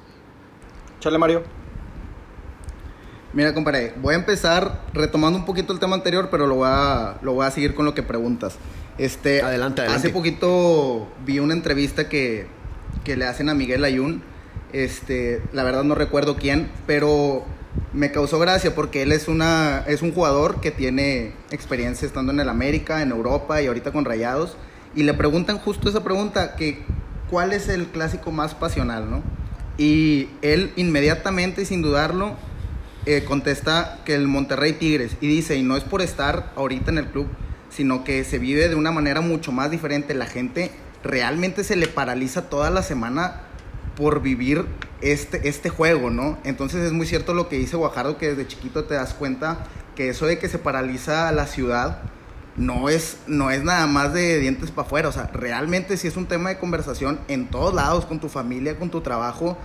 Chale, 1.01 1.19
Mario. 1.19 1.43
Mira, 3.33 3.53
compadre, 3.53 3.93
voy 4.01 4.15
a 4.15 4.19
empezar 4.19 4.83
retomando 4.95 5.39
un 5.39 5.45
poquito 5.45 5.73
el 5.73 5.79
tema 5.79 5.97
anterior, 5.97 6.29
pero 6.31 6.47
lo 6.47 6.55
voy 6.55 6.69
a, 6.71 7.19
lo 7.21 7.35
voy 7.35 7.45
a 7.45 7.51
seguir 7.51 7.75
con 7.75 7.85
lo 7.85 7.93
que 7.93 8.03
preguntas. 8.03 8.57
Este, 8.99 9.43
adelante, 9.43 9.83
adelante. 9.83 10.07
Hace 10.07 10.15
poquito 10.15 11.09
vi 11.27 11.41
una 11.41 11.53
entrevista 11.53 12.09
que, 12.09 12.47
que 13.05 13.17
le 13.17 13.27
hacen 13.27 13.51
a 13.51 13.55
Miguel 13.55 13.85
Ayun 13.85 14.23
este, 14.73 15.43
la 15.53 15.65
verdad 15.65 15.85
no 15.85 15.95
recuerdo 15.95 16.37
quién, 16.37 16.71
pero 16.87 17.45
me 17.93 18.11
causó 18.11 18.39
gracia 18.39 18.75
porque 18.75 19.03
él 19.03 19.13
es, 19.13 19.29
una, 19.29 19.85
es 19.87 20.03
un 20.03 20.13
jugador 20.13 20.61
que 20.61 20.71
tiene 20.71 21.33
experiencia 21.51 22.07
estando 22.07 22.33
en 22.33 22.41
el 22.41 22.49
América, 22.49 23.03
en 23.03 23.11
Europa 23.11 23.61
y 23.63 23.67
ahorita 23.67 23.93
con 23.93 24.05
Rayados. 24.05 24.57
Y 24.95 25.03
le 25.03 25.15
preguntan 25.15 25.59
justo 25.59 25.89
esa 25.89 26.03
pregunta, 26.03 26.57
que 26.57 26.83
cuál 27.31 27.53
es 27.53 27.69
el 27.69 27.87
clásico 27.87 28.31
más 28.31 28.55
pasional, 28.55 29.11
¿no? 29.11 29.23
Y 29.79 30.29
él 30.43 30.73
inmediatamente, 30.77 31.67
sin 31.67 31.83
dudarlo, 31.83 32.35
eh, 33.05 33.25
contesta 33.25 34.01
que 34.05 34.15
el 34.15 34.27
Monterrey 34.27 34.73
Tigres. 34.73 35.17
Y 35.21 35.29
dice, 35.29 35.57
y 35.57 35.63
no 35.63 35.77
es 35.77 35.85
por 35.85 36.01
estar 36.01 36.53
ahorita 36.57 36.91
en 36.91 36.99
el 36.99 37.07
club, 37.07 37.29
sino 37.69 38.05
que 38.05 38.25
se 38.25 38.39
vive 38.39 38.69
de 38.69 38.75
una 38.75 38.91
manera 38.91 39.21
mucho 39.21 39.53
más 39.53 39.71
diferente. 39.71 40.15
La 40.15 40.27
gente 40.27 40.71
realmente 41.05 41.63
se 41.63 41.77
le 41.77 41.89
paraliza 41.89 42.49
toda 42.49 42.71
la 42.71 42.83
semana 42.83 43.43
por 43.97 44.23
vivir 44.23 44.67
este, 45.01 45.49
este 45.49 45.69
juego, 45.69 46.11
¿no? 46.11 46.39
Entonces 46.45 46.85
es 46.85 46.93
muy 46.93 47.07
cierto 47.07 47.35
lo 47.35 47.49
que 47.49 47.57
dice 47.57 47.77
Guajardo, 47.77 48.19
que 48.19 48.29
desde 48.29 48.47
chiquito 48.47 48.85
te 48.85 48.95
das 48.95 49.15
cuenta 49.15 49.65
que 49.97 50.11
eso 50.11 50.27
de 50.27 50.39
que 50.39 50.49
se 50.49 50.59
paraliza 50.59 51.33
la 51.33 51.47
ciudad 51.47 52.03
no 52.57 52.89
es, 52.89 53.19
no 53.27 53.51
es 53.51 53.65
nada 53.65 53.87
más 53.87 54.13
de 54.13 54.39
dientes 54.39 54.71
para 54.71 54.87
afuera, 54.87 55.09
o 55.09 55.13
sea, 55.13 55.31
realmente 55.33 55.97
sí 55.97 56.09
es 56.09 56.17
un 56.17 56.27
tema 56.27 56.51
de 56.51 56.59
conversación 56.59 57.19
en 57.29 57.49
todos 57.49 57.75
lados, 57.75 58.07
con 58.07 58.21
tu 58.21 58.29
familia, 58.29 58.79
con 58.79 58.91
tu 58.91 59.01
trabajo, 59.01 59.59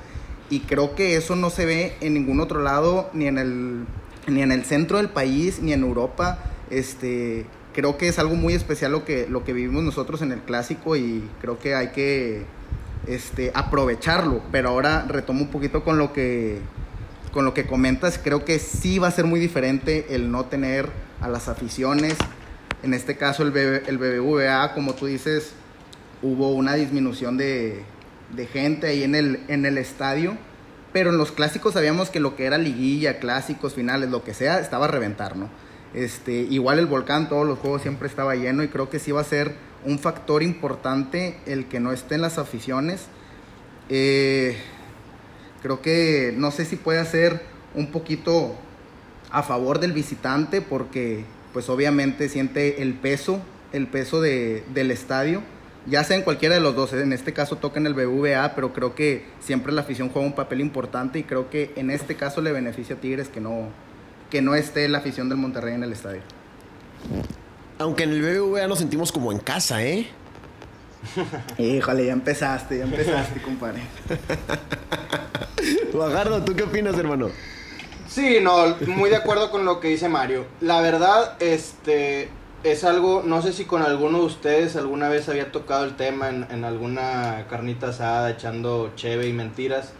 y 0.49 0.61
creo 0.61 0.95
que 0.95 1.15
eso 1.15 1.35
no 1.35 1.49
se 1.49 1.65
ve 1.65 1.95
en 2.01 2.13
ningún 2.13 2.39
otro 2.41 2.61
lado, 2.61 3.09
ni 3.13 3.27
en 3.27 3.37
el, 3.37 3.85
ni 4.27 4.41
en 4.41 4.51
el 4.51 4.65
centro 4.65 4.97
del 4.97 5.09
país, 5.09 5.59
ni 5.61 5.73
en 5.73 5.83
Europa, 5.83 6.39
este... 6.69 7.45
Creo 7.73 7.97
que 7.97 8.09
es 8.09 8.19
algo 8.19 8.35
muy 8.35 8.53
especial 8.53 8.91
lo 8.91 9.05
que, 9.05 9.27
lo 9.29 9.45
que 9.45 9.53
vivimos 9.53 9.81
nosotros 9.81 10.21
en 10.21 10.33
el 10.33 10.41
clásico 10.41 10.97
y 10.97 11.23
creo 11.39 11.57
que 11.57 11.73
hay 11.73 11.91
que, 11.91 12.45
este, 13.13 13.51
aprovecharlo. 13.53 14.41
Pero 14.51 14.69
ahora 14.69 15.05
retomo 15.07 15.41
un 15.41 15.49
poquito 15.49 15.83
con 15.83 15.97
lo 15.97 16.13
que 16.13 16.59
con 17.31 17.45
lo 17.45 17.53
que 17.53 17.65
comentas, 17.65 18.19
creo 18.21 18.43
que 18.43 18.59
sí 18.59 18.99
va 18.99 19.07
a 19.07 19.11
ser 19.11 19.23
muy 19.23 19.39
diferente 19.39 20.07
el 20.09 20.31
no 20.31 20.45
tener 20.45 20.89
a 21.21 21.29
las 21.29 21.47
aficiones. 21.47 22.15
En 22.83 22.93
este 22.93 23.15
caso 23.15 23.43
el, 23.43 23.55
el 23.55 23.97
BBVA, 23.97 24.73
como 24.73 24.95
tú 24.95 25.05
dices, 25.05 25.53
hubo 26.21 26.51
una 26.51 26.73
disminución 26.73 27.37
de, 27.37 27.83
de, 28.35 28.47
gente 28.47 28.87
ahí 28.87 29.03
en 29.03 29.15
el, 29.15 29.39
en 29.47 29.65
el 29.65 29.77
estadio. 29.77 30.37
Pero 30.91 31.11
en 31.11 31.17
los 31.17 31.31
clásicos 31.31 31.73
sabíamos 31.73 32.09
que 32.09 32.19
lo 32.19 32.35
que 32.35 32.43
era 32.43 32.57
liguilla, 32.57 33.19
clásicos, 33.19 33.75
finales, 33.75 34.09
lo 34.09 34.25
que 34.25 34.33
sea, 34.33 34.59
estaba 34.59 34.85
a 34.85 34.89
reventar, 34.89 35.37
¿no? 35.37 35.47
Este, 35.93 36.33
igual 36.33 36.79
el 36.79 36.85
volcán, 36.85 37.29
todos 37.29 37.47
los 37.47 37.59
juegos 37.59 37.81
siempre 37.81 38.07
estaba 38.07 38.35
lleno 38.35 38.61
y 38.63 38.67
creo 38.67 38.89
que 38.89 38.99
sí 38.99 39.11
va 39.11 39.21
a 39.21 39.25
ser 39.25 39.55
un 39.85 39.99
factor 39.99 40.43
importante 40.43 41.37
el 41.45 41.65
que 41.65 41.79
no 41.79 41.91
estén 41.91 42.21
las 42.21 42.37
aficiones. 42.37 43.05
Eh, 43.89 44.57
creo 45.61 45.81
que 45.81 46.33
no 46.35 46.51
sé 46.51 46.65
si 46.65 46.75
puede 46.75 47.03
ser 47.05 47.41
un 47.75 47.91
poquito 47.91 48.55
a 49.31 49.43
favor 49.43 49.79
del 49.79 49.93
visitante 49.93 50.61
porque 50.61 51.23
pues 51.53 51.69
obviamente 51.69 52.29
siente 52.29 52.81
el 52.81 52.93
peso, 52.93 53.41
el 53.73 53.87
peso 53.87 54.21
del 54.21 54.91
estadio, 54.91 55.41
ya 55.87 56.03
sea 56.03 56.17
en 56.17 56.23
cualquiera 56.23 56.55
de 56.55 56.61
los 56.61 56.75
dos, 56.75 56.93
en 56.93 57.11
este 57.11 57.33
caso 57.33 57.57
toca 57.57 57.79
en 57.79 57.87
el 57.87 57.93
BVA, 57.93 58.53
pero 58.55 58.71
creo 58.73 58.93
que 58.93 59.25
siempre 59.39 59.73
la 59.73 59.81
afición 59.81 60.09
juega 60.09 60.27
un 60.27 60.35
papel 60.35 60.61
importante 60.61 61.19
y 61.19 61.23
creo 61.23 61.49
que 61.49 61.71
en 61.75 61.89
este 61.89 62.15
caso 62.15 62.41
le 62.41 62.51
beneficia 62.51 62.95
a 62.95 62.99
Tigres 62.99 63.29
que 63.29 63.41
no, 63.41 63.69
que 64.29 64.41
no 64.41 64.55
esté 64.55 64.87
la 64.87 64.99
afición 64.99 65.27
del 65.27 65.37
Monterrey 65.37 65.73
en 65.73 65.83
el 65.83 65.91
estadio. 65.91 66.21
Aunque 67.81 68.03
en 68.03 68.11
el 68.11 68.21
BBVA 68.21 68.67
nos 68.67 68.77
sentimos 68.77 69.11
como 69.11 69.31
en 69.31 69.39
casa, 69.39 69.83
¿eh? 69.83 70.07
Híjole, 71.57 72.05
ya 72.05 72.13
empezaste, 72.13 72.77
ya 72.77 72.83
empezaste, 72.83 73.41
compadre. 73.43 73.81
Bajardo, 75.91 76.43
¿tú 76.43 76.55
qué 76.55 76.61
opinas, 76.61 76.95
hermano? 76.95 77.29
Sí, 78.07 78.37
no, 78.39 78.75
muy 78.85 79.09
de 79.09 79.15
acuerdo 79.15 79.49
con 79.49 79.65
lo 79.65 79.79
que 79.79 79.87
dice 79.87 80.09
Mario. 80.09 80.45
La 80.59 80.79
verdad, 80.81 81.37
este, 81.39 82.29
es 82.63 82.83
algo, 82.83 83.23
no 83.25 83.41
sé 83.41 83.51
si 83.51 83.65
con 83.65 83.81
alguno 83.81 84.19
de 84.19 84.25
ustedes 84.25 84.75
alguna 84.75 85.09
vez 85.09 85.27
había 85.27 85.51
tocado 85.51 85.83
el 85.83 85.95
tema 85.95 86.29
en, 86.29 86.45
en 86.51 86.63
alguna 86.65 87.47
carnita 87.49 87.87
asada 87.87 88.29
echando 88.29 88.91
cheve 88.95 89.27
y 89.27 89.33
mentiras, 89.33 89.93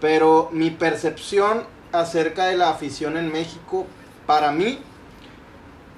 pero 0.00 0.48
mi 0.52 0.70
percepción 0.70 1.64
acerca 1.90 2.46
de 2.46 2.56
la 2.56 2.70
afición 2.70 3.16
en 3.16 3.32
México, 3.32 3.84
para 4.26 4.52
mí, 4.52 4.78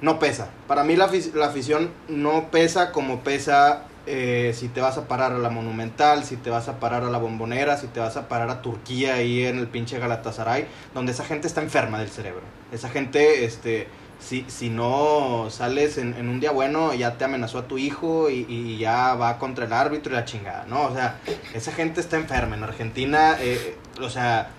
no 0.00 0.18
pesa. 0.18 0.48
Para 0.66 0.84
mí 0.84 0.96
la, 0.96 1.10
afición 1.44 1.90
no 2.08 2.50
pesa 2.50 2.92
como 2.92 3.20
pesa 3.20 3.84
eh, 4.06 4.52
si 4.54 4.68
te 4.68 4.80
vas 4.80 4.96
a 4.96 5.06
parar 5.06 5.32
a 5.32 5.38
la 5.38 5.50
Monumental, 5.50 6.24
si 6.24 6.36
te 6.36 6.50
vas 6.50 6.68
a 6.68 6.80
parar 6.80 7.04
a 7.04 7.10
la 7.10 7.18
Bombonera, 7.18 7.76
si 7.76 7.88
te 7.88 8.00
vas 8.00 8.16
a 8.16 8.28
parar 8.28 8.48
a 8.50 8.62
Turquía 8.62 9.14
ahí 9.14 9.44
en 9.44 9.58
el 9.58 9.66
pinche 9.66 9.98
Galatasaray, 9.98 10.66
donde 10.94 11.12
esa 11.12 11.24
gente 11.24 11.46
está 11.46 11.60
enferma 11.60 11.98
del 11.98 12.08
cerebro. 12.08 12.42
Esa 12.72 12.88
gente, 12.88 13.44
este, 13.44 13.88
si, 14.18 14.44
si 14.48 14.70
no 14.70 15.48
sales 15.50 15.98
en, 15.98 16.28
un 16.28 16.40
día 16.40 16.50
bueno, 16.50 16.94
ya 16.94 17.18
te 17.18 17.24
amenazó 17.24 17.58
a 17.58 17.68
tu 17.68 17.78
hijo 17.78 18.30
y, 18.30 18.78
ya 18.78 19.14
va 19.14 19.38
contra 19.38 19.66
el 19.66 19.72
árbitro 19.72 20.12
y 20.12 20.16
la 20.16 20.24
chingada, 20.24 20.64
¿no? 20.66 20.82
O 20.84 20.94
sea, 20.94 21.20
esa 21.54 21.72
gente 21.72 22.00
está 22.00 22.16
enferma. 22.16 22.56
En 22.56 22.62
Argentina, 22.62 23.36
eh, 23.40 23.76
o 24.00 24.08
sea, 24.08 24.50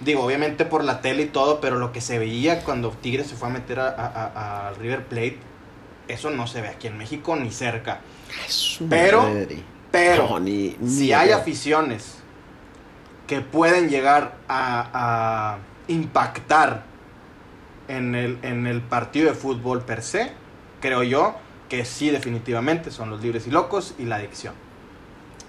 Digo, 0.00 0.22
obviamente 0.22 0.64
por 0.64 0.84
la 0.84 1.00
tele 1.00 1.24
y 1.24 1.26
todo, 1.26 1.60
pero 1.60 1.76
lo 1.76 1.92
que 1.92 2.00
se 2.00 2.18
veía 2.18 2.62
cuando 2.62 2.90
Tigres 2.90 3.26
se 3.26 3.34
fue 3.34 3.48
a 3.48 3.50
meter 3.50 3.80
a, 3.80 4.72
River 4.78 5.04
Plate, 5.06 5.38
eso 6.06 6.30
no 6.30 6.46
se 6.46 6.60
ve 6.62 6.68
aquí 6.68 6.86
en 6.86 6.96
México 6.96 7.34
ni 7.34 7.50
cerca. 7.50 8.00
pero, 8.88 9.28
pero, 9.90 10.40
si 10.86 11.12
hay 11.12 11.32
aficiones 11.32 12.18
que 13.26 13.40
pueden 13.40 13.88
llegar 13.88 14.36
a, 14.48 15.58
impactar 15.88 16.84
en 17.88 18.14
el, 18.14 18.38
en 18.42 18.66
el 18.66 18.82
partido 18.82 19.30
de 19.30 19.34
fútbol 19.34 19.82
per 19.82 20.02
se, 20.02 20.32
creo 20.80 21.02
yo 21.02 21.34
que 21.68 21.84
sí 21.84 22.10
definitivamente 22.10 22.90
son 22.90 23.10
los 23.10 23.22
libres 23.22 23.46
y 23.46 23.50
locos 23.50 23.94
y 23.98 24.04
la 24.04 24.16
adicción. 24.16 24.54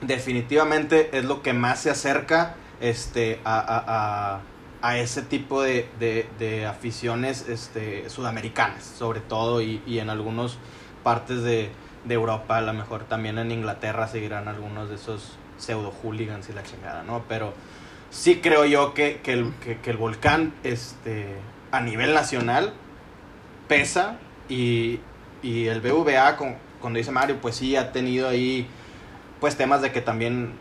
Definitivamente 0.02 1.18
es 1.18 1.26
lo 1.26 1.42
que 1.42 1.54
más 1.54 1.82
se 1.82 1.90
acerca 1.90 2.56
este, 2.80 3.40
a, 3.46 4.42
ese 4.96 5.22
tipo 5.22 5.62
de, 5.62 6.66
aficiones 6.68 7.48
este, 7.48 8.10
sudamericanas, 8.10 8.84
sobre 8.84 9.20
todo, 9.20 9.62
y, 9.62 9.82
en 10.00 10.10
algunas 10.10 10.58
partes 11.04 11.44
de, 11.44 11.72
Europa, 12.08 12.58
a 12.58 12.62
lo 12.62 12.74
mejor 12.74 13.04
también 13.04 13.38
en 13.38 13.52
Inglaterra 13.52 14.08
seguirán 14.08 14.48
algunos 14.48 14.90
de 14.90 14.96
esos 14.96 15.38
pseudo 15.58 15.92
hooligans 15.92 16.50
y 16.50 16.54
la 16.54 16.64
chingada, 16.64 17.04
¿no? 17.04 17.24
Pero 17.28 17.54
sí 18.10 18.40
creo 18.42 18.66
yo 18.66 18.94
que, 18.94 19.22
el, 19.26 19.54
el, 19.86 19.98
volcán, 19.98 20.54
este, 20.64 21.36
a 21.72 21.82
nivel 21.82 22.14
nacional, 22.14 22.74
pesa 23.68 24.18
y, 24.50 25.00
el 25.44 25.80
BVA, 25.82 26.36
cuando 26.82 26.98
dice 26.98 27.12
Mario, 27.12 27.38
pues 27.42 27.56
sí 27.56 27.76
ha 27.76 27.92
tenido 27.94 28.28
ahí 28.28 28.68
pues 29.40 29.56
temas 29.56 29.82
de 29.82 29.94
que 29.94 30.02
también 30.02 30.54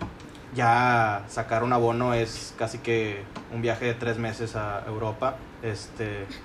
ya 0.55 1.25
sacar 1.29 1.63
un 1.63 1.73
abono 1.73 2.15
es 2.15 2.55
casi 2.59 2.79
que 2.79 3.23
un 3.53 3.63
viaje 3.63 3.87
de 3.87 3.95
tres 3.95 4.19
meses 4.19 4.57
a 4.57 4.85
Europa. 4.87 5.37
Este. 5.63 6.27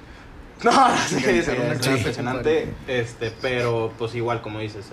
No, 0.63 0.71
sí, 1.07 1.17
es 1.25 1.49
impresionante. 1.49 2.73
Este, 2.87 3.33
pero 3.41 3.91
pues 3.97 4.15
igual, 4.15 4.41
como 4.41 4.59
dices, 4.59 4.91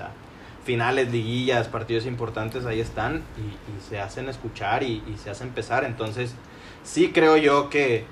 finales, 0.64 1.12
liguillas, 1.12 1.69
partidos 1.69 2.07
importantes, 2.07 2.67
ahí 2.67 2.81
están 2.81 3.23
y, 3.38 3.88
se 3.88 4.00
hacen 4.00 4.29
escuchar 4.29 4.83
y, 4.83 5.02
y, 5.07 5.17
se 5.23 5.31
hacen 5.31 5.50
pesar. 5.50 5.85
Entonces, 5.85 6.35
sí 6.83 7.12
creo 7.12 7.37
yo 7.37 7.71
que, 7.71 8.05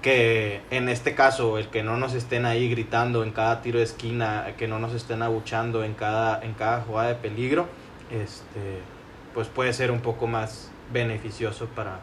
que 0.00 0.60
en 0.70 0.88
este 0.88 1.14
caso, 1.14 1.56
el 1.56 1.68
que 1.68 1.82
no 1.82 1.96
nos 1.98 2.14
estén 2.14 2.46
ahí 2.46 2.68
gritando 2.68 3.22
en 3.22 3.30
cada 3.30 3.62
tiro 3.62 3.78
de 3.78 3.84
esquina, 3.84 4.54
que 4.58 4.66
no 4.66 4.80
nos 4.80 4.92
estén 4.92 5.22
abuchando 5.22 5.84
en 5.84 5.94
cada, 5.94 6.42
en 6.42 6.54
cada 6.54 6.80
jugada 6.80 7.08
de 7.08 7.14
peligro, 7.14 7.68
este, 8.10 8.80
pues 9.34 9.48
puede 9.48 9.72
ser 9.72 9.90
un 9.90 10.00
poco 10.00 10.26
más 10.26 10.70
beneficioso 10.92 11.66
para, 11.66 12.00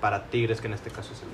para 0.00 0.24
Tigres, 0.26 0.60
que 0.60 0.68
en 0.68 0.74
este 0.74 0.90
caso 0.90 1.12
es 1.12 1.22
el 1.22 1.28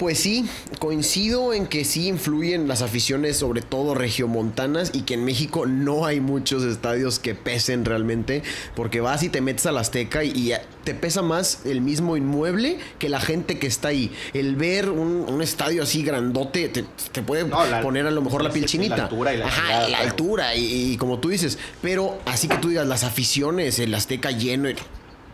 pues 0.00 0.18
sí, 0.18 0.46
coincido 0.78 1.52
en 1.52 1.66
que 1.66 1.84
sí 1.84 2.08
influyen 2.08 2.66
las 2.68 2.80
aficiones, 2.80 3.36
sobre 3.36 3.60
todo 3.60 3.94
regiomontanas, 3.94 4.92
y 4.94 5.02
que 5.02 5.12
en 5.12 5.26
México 5.26 5.66
no 5.66 6.06
hay 6.06 6.20
muchos 6.20 6.62
estadios 6.62 7.18
que 7.18 7.34
pesen 7.34 7.84
realmente, 7.84 8.42
porque 8.74 9.02
vas 9.02 9.22
y 9.24 9.28
te 9.28 9.42
metes 9.42 9.66
a 9.66 9.72
la 9.72 9.82
Azteca 9.82 10.24
y, 10.24 10.54
te 10.84 10.94
pesa 10.94 11.20
más 11.20 11.66
el 11.66 11.82
mismo 11.82 12.16
inmueble 12.16 12.78
que 12.98 13.10
la 13.10 13.20
gente 13.20 13.58
que 13.58 13.66
está 13.66 13.88
ahí. 13.88 14.10
El 14.32 14.56
ver 14.56 14.88
un, 14.88 15.42
estadio 15.42 15.82
así 15.82 16.02
grandote 16.02 16.70
te, 16.70 17.22
puede 17.22 17.44
poner 17.82 18.06
a 18.06 18.10
lo 18.10 18.22
mejor 18.22 18.42
la 18.42 18.50
piel 18.50 18.64
chinita. 18.64 18.96
La 18.96 19.02
altura 19.02 19.34
y 19.34 19.36
la, 19.36 19.46
Ajá, 19.48 19.86
la 19.86 19.98
altura, 19.98 20.54
y, 20.54 20.92
y, 20.92 20.96
como 20.96 21.18
tú 21.18 21.28
dices, 21.28 21.58
pero 21.82 22.18
así 22.24 22.48
que 22.48 22.56
tú 22.56 22.70
digas, 22.70 22.86
las 22.86 23.04
aficiones, 23.04 23.78
el 23.78 23.94
Azteca 23.94 24.30
lleno 24.30 24.70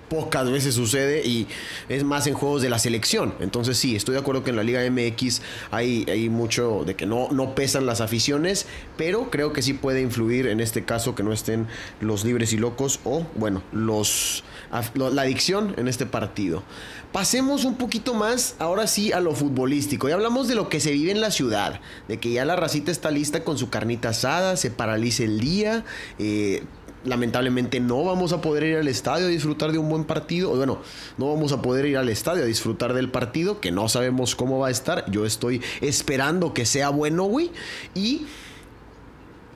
pocas 0.08 0.50
veces 0.50 0.74
sucede 0.74 1.26
y 1.26 1.46
es 1.88 2.04
más 2.04 2.26
en 2.26 2.34
juegos 2.34 2.62
de 2.62 2.70
la 2.70 2.78
selección. 2.78 3.34
Entonces 3.40 3.76
sí, 3.78 3.96
estoy 3.96 4.14
de 4.14 4.20
acuerdo 4.20 4.44
que 4.44 4.50
en 4.50 4.56
la 4.56 4.62
Liga 4.62 4.82
MX 4.90 5.42
hay, 5.70 6.28
mucho 6.30 6.84
de 6.84 6.94
que 6.94 7.06
no, 7.06 7.28
no 7.30 7.54
pesan 7.54 7.86
las 7.86 8.00
aficiones, 8.00 8.66
pero 8.96 9.30
creo 9.30 9.52
que 9.52 9.62
sí 9.62 9.72
puede 9.72 10.00
influir 10.00 10.46
en 10.46 10.60
este 10.60 10.84
caso 10.84 11.14
que 11.14 11.22
no 11.22 11.32
estén 11.32 11.66
los 12.00 12.24
libres 12.24 12.52
y 12.52 12.58
locos 12.58 13.00
o, 13.04 13.26
bueno, 13.34 13.62
los 13.72 14.44
la 14.94 15.22
adicción 15.22 15.74
en 15.76 15.88
este 15.88 16.06
partido. 16.06 16.62
Pasemos 17.12 17.64
un 17.64 17.76
poquito 17.76 18.14
más, 18.14 18.56
ahora 18.58 18.86
sí, 18.86 19.12
a 19.12 19.20
lo 19.20 19.34
futbolístico. 19.34 20.08
Ya 20.08 20.14
hablamos 20.14 20.48
de 20.48 20.54
lo 20.54 20.68
que 20.68 20.80
se 20.80 20.90
vive 20.90 21.12
en 21.12 21.20
la 21.20 21.30
ciudad, 21.30 21.80
de 22.08 22.18
que 22.18 22.32
ya 22.32 22.44
la 22.44 22.56
racita 22.56 22.90
está 22.90 23.10
lista 23.10 23.42
con 23.44 23.56
su 23.56 23.70
carnita 23.70 24.10
asada, 24.10 24.56
se 24.56 24.70
paraliza 24.70 25.22
el 25.22 25.40
día. 25.40 25.84
Eh, 26.18 26.62
lamentablemente 27.06 27.80
no 27.80 28.04
vamos 28.04 28.32
a 28.32 28.40
poder 28.40 28.64
ir 28.64 28.76
al 28.76 28.88
estadio 28.88 29.26
a 29.26 29.30
disfrutar 29.30 29.72
de 29.72 29.78
un 29.78 29.88
buen 29.88 30.04
partido. 30.04 30.54
Bueno, 30.54 30.80
no 31.16 31.32
vamos 31.32 31.52
a 31.52 31.62
poder 31.62 31.86
ir 31.86 31.96
al 31.96 32.08
estadio 32.08 32.42
a 32.42 32.46
disfrutar 32.46 32.92
del 32.92 33.10
partido, 33.10 33.60
que 33.60 33.72
no 33.72 33.88
sabemos 33.88 34.34
cómo 34.34 34.58
va 34.58 34.68
a 34.68 34.70
estar. 34.70 35.10
Yo 35.10 35.24
estoy 35.24 35.62
esperando 35.80 36.52
que 36.52 36.66
sea 36.66 36.90
bueno, 36.90 37.24
güey. 37.24 37.50
Y 37.94 38.26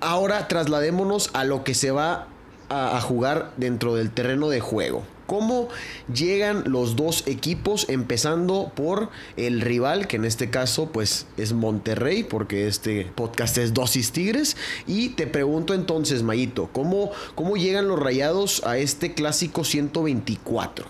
ahora 0.00 0.48
trasladémonos 0.48 1.30
a 1.34 1.44
lo 1.44 1.64
que 1.64 1.74
se 1.74 1.90
va 1.90 2.28
a, 2.68 3.00
jugar 3.00 3.52
dentro 3.56 3.94
del 3.96 4.10
terreno 4.10 4.48
de 4.48 4.60
juego 4.60 5.02
cómo 5.30 5.68
llegan 6.12 6.64
los 6.66 6.96
dos 6.96 7.22
equipos, 7.28 7.88
empezando 7.88 8.72
por 8.74 9.10
el 9.36 9.60
rival, 9.60 10.08
que 10.08 10.16
en 10.16 10.24
este 10.24 10.50
caso 10.50 10.90
pues 10.90 11.28
es 11.36 11.52
Monterrey, 11.52 12.24
porque 12.24 12.66
este 12.66 13.04
podcast 13.14 13.56
es 13.58 13.72
Dosis 13.72 14.10
Tigres. 14.10 14.56
Y 14.88 15.10
te 15.10 15.28
pregunto 15.28 15.72
entonces, 15.72 16.24
Mayito, 16.24 16.68
¿cómo, 16.72 17.12
cómo 17.36 17.56
llegan 17.56 17.86
los 17.86 18.00
rayados 18.00 18.64
a 18.66 18.78
este 18.78 19.14
clásico 19.14 19.62
124? 19.62 20.84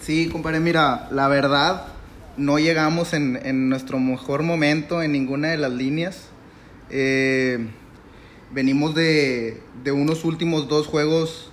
Sí, 0.00 0.28
compadre, 0.28 0.60
mira, 0.60 1.08
la 1.12 1.28
verdad, 1.28 1.86
no 2.36 2.58
llegamos 2.58 3.14
en, 3.14 3.70
nuestro 3.70 3.98
mejor 3.98 4.42
momento 4.42 5.02
en 5.02 5.12
ninguna 5.12 5.48
de 5.48 5.56
las 5.56 5.72
líneas. 5.72 6.28
Eh, 6.90 7.68
venimos 8.52 8.94
de, 8.94 9.60
unos 9.92 10.24
últimos 10.24 10.68
dos 10.68 10.86
juegos 10.86 11.50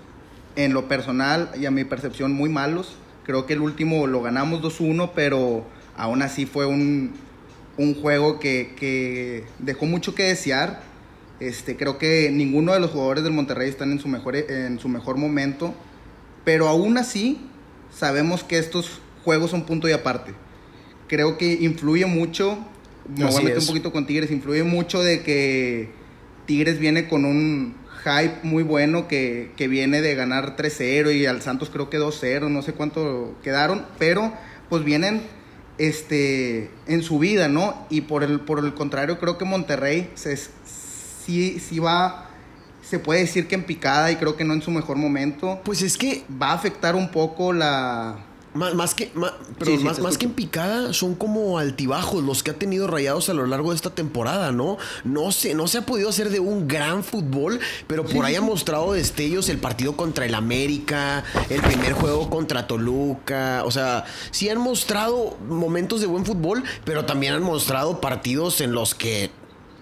en 0.56 0.74
lo 0.74 0.88
personal 0.88 1.52
y 1.60 1.66
a 1.66 1.72
mi 1.72 1.84
percepción 1.84 2.32
muy 2.32 2.50
malos. 2.50 2.96
Creo 3.24 3.46
que 3.46 3.54
el 3.54 3.62
último 3.62 4.08
lo 4.08 4.22
ganamos 4.22 4.62
2-1, 4.62 5.12
pero 5.16 5.66
aún 5.98 6.22
así 6.22 6.46
fue 6.46 6.66
un, 6.66 7.14
juego 8.02 8.40
que, 8.40 9.46
dejó 9.60 9.86
mucho 9.86 10.16
que 10.16 10.24
desear. 10.24 10.84
Este, 11.40 11.76
creo 11.76 11.98
que 11.98 12.30
ninguno 12.32 12.74
de 12.74 12.80
los 12.80 12.92
jugadores 12.92 13.24
del 13.24 13.34
Monterrey 13.34 13.70
están 13.70 13.92
en 13.92 14.00
su 14.00 14.08
mejor, 14.08 14.38
en 14.38 14.80
su 14.80 14.88
mejor 14.88 15.18
momento, 15.18 15.74
pero 16.46 16.70
aún 16.70 16.98
así 16.98 17.42
sabemos 17.92 18.44
que 18.44 18.58
estos 18.58 19.02
juegos 19.26 19.52
son 19.52 19.66
punto 19.66 19.90
y 19.90 19.92
aparte. 19.92 20.34
Creo 21.08 21.38
que 21.38 21.54
influye 21.54 22.06
mucho, 22.06 22.58
me 23.10 23.26
voy 23.26 23.36
a 23.36 23.40
meter 23.42 23.60
un 23.60 23.68
poquito 23.68 23.92
con 23.92 24.08
Tigres, 24.08 24.32
influye 24.32 24.64
mucho 24.64 25.04
de 25.04 25.24
que 25.24 26.05
Tigres 26.46 26.80
viene 26.80 27.08
con 27.08 27.26
un 27.26 27.76
hype 28.04 28.40
muy 28.44 28.64
bueno 28.64 29.08
que, 29.08 29.52
viene 29.58 30.02
de 30.02 30.16
ganar 30.16 30.56
3-0 30.56 31.16
y 31.16 31.26
al 31.26 31.42
Santos 31.42 31.70
creo 31.72 31.90
que 31.90 32.00
2-0, 32.00 32.50
no 32.50 32.62
sé 32.62 32.74
cuánto 32.74 33.36
quedaron, 33.44 33.86
pero 33.98 34.34
pues 34.70 34.84
vienen 34.84 35.24
este, 35.78 36.70
en 36.88 37.04
su 37.04 37.20
vida, 37.20 37.48
¿no? 37.48 37.86
Y 37.90 38.02
por 38.02 38.24
el, 38.24 38.40
por 38.42 38.60
el 38.64 38.74
contrario, 38.74 39.20
creo 39.20 39.38
que 39.38 39.46
Monterrey 39.46 40.12
se, 40.16 40.38
sí, 40.38 41.60
sí 41.60 41.80
va, 41.80 42.30
se 42.82 43.00
puede 43.00 43.22
decir 43.22 43.48
que 43.48 43.56
en 43.56 43.64
picada 43.64 44.12
y 44.12 44.18
creo 44.18 44.36
que 44.36 44.44
no 44.44 44.54
en 44.54 44.62
su 44.62 44.72
mejor 44.72 44.98
momento. 44.98 45.62
Pues 45.64 45.82
es 45.82 45.98
que 45.98 46.24
va 46.42 46.50
a 46.50 46.54
afectar 46.54 46.96
un 46.96 47.10
poco 47.10 47.54
la, 47.54 48.18
más, 48.56 48.96
que, 48.96 49.12
más, 49.14 50.00
más, 50.00 50.18
que 50.18 50.26
en 50.26 50.32
picada, 50.32 50.94
son 50.94 51.14
como 51.14 51.60
altibajos 51.60 52.24
los 52.24 52.42
que 52.42 52.52
ha 52.52 52.54
tenido 52.54 52.88
Rayados 52.88 53.28
a 53.30 53.34
lo 53.34 53.46
largo 53.46 53.72
de 53.72 53.76
esta 53.76 53.90
temporada, 53.90 54.54
¿no? 54.54 54.78
No 55.04 55.32
se, 55.34 55.54
no 55.54 55.68
se 55.68 55.80
ha 55.80 55.86
podido 55.86 56.10
hacer 56.10 56.30
de 56.30 56.40
un 56.40 56.68
gran 56.68 57.04
fútbol, 57.04 57.60
pero 57.88 58.06
por 58.06 58.26
ahí 58.26 58.36
ha 58.36 58.42
mostrado 58.42 58.94
destellos 58.94 59.50
el 59.50 59.58
partido 59.58 59.98
contra 59.98 60.26
el 60.26 60.34
América, 60.34 61.24
el 61.50 61.62
primer 61.62 61.94
juego 61.94 62.30
contra 62.30 62.66
Toluca. 62.66 63.64
O 63.66 63.72
sea, 63.72 64.06
sí 64.32 64.48
han 64.50 64.60
mostrado 64.60 65.38
momentos 65.50 66.00
de 66.00 66.08
buen 66.08 66.26
fútbol, 66.26 66.64
pero 66.86 67.06
también 67.06 67.34
han 67.34 67.44
mostrado 67.44 68.00
partidos 68.00 68.62
en 68.62 68.72
los 68.72 68.96
que 68.96 69.32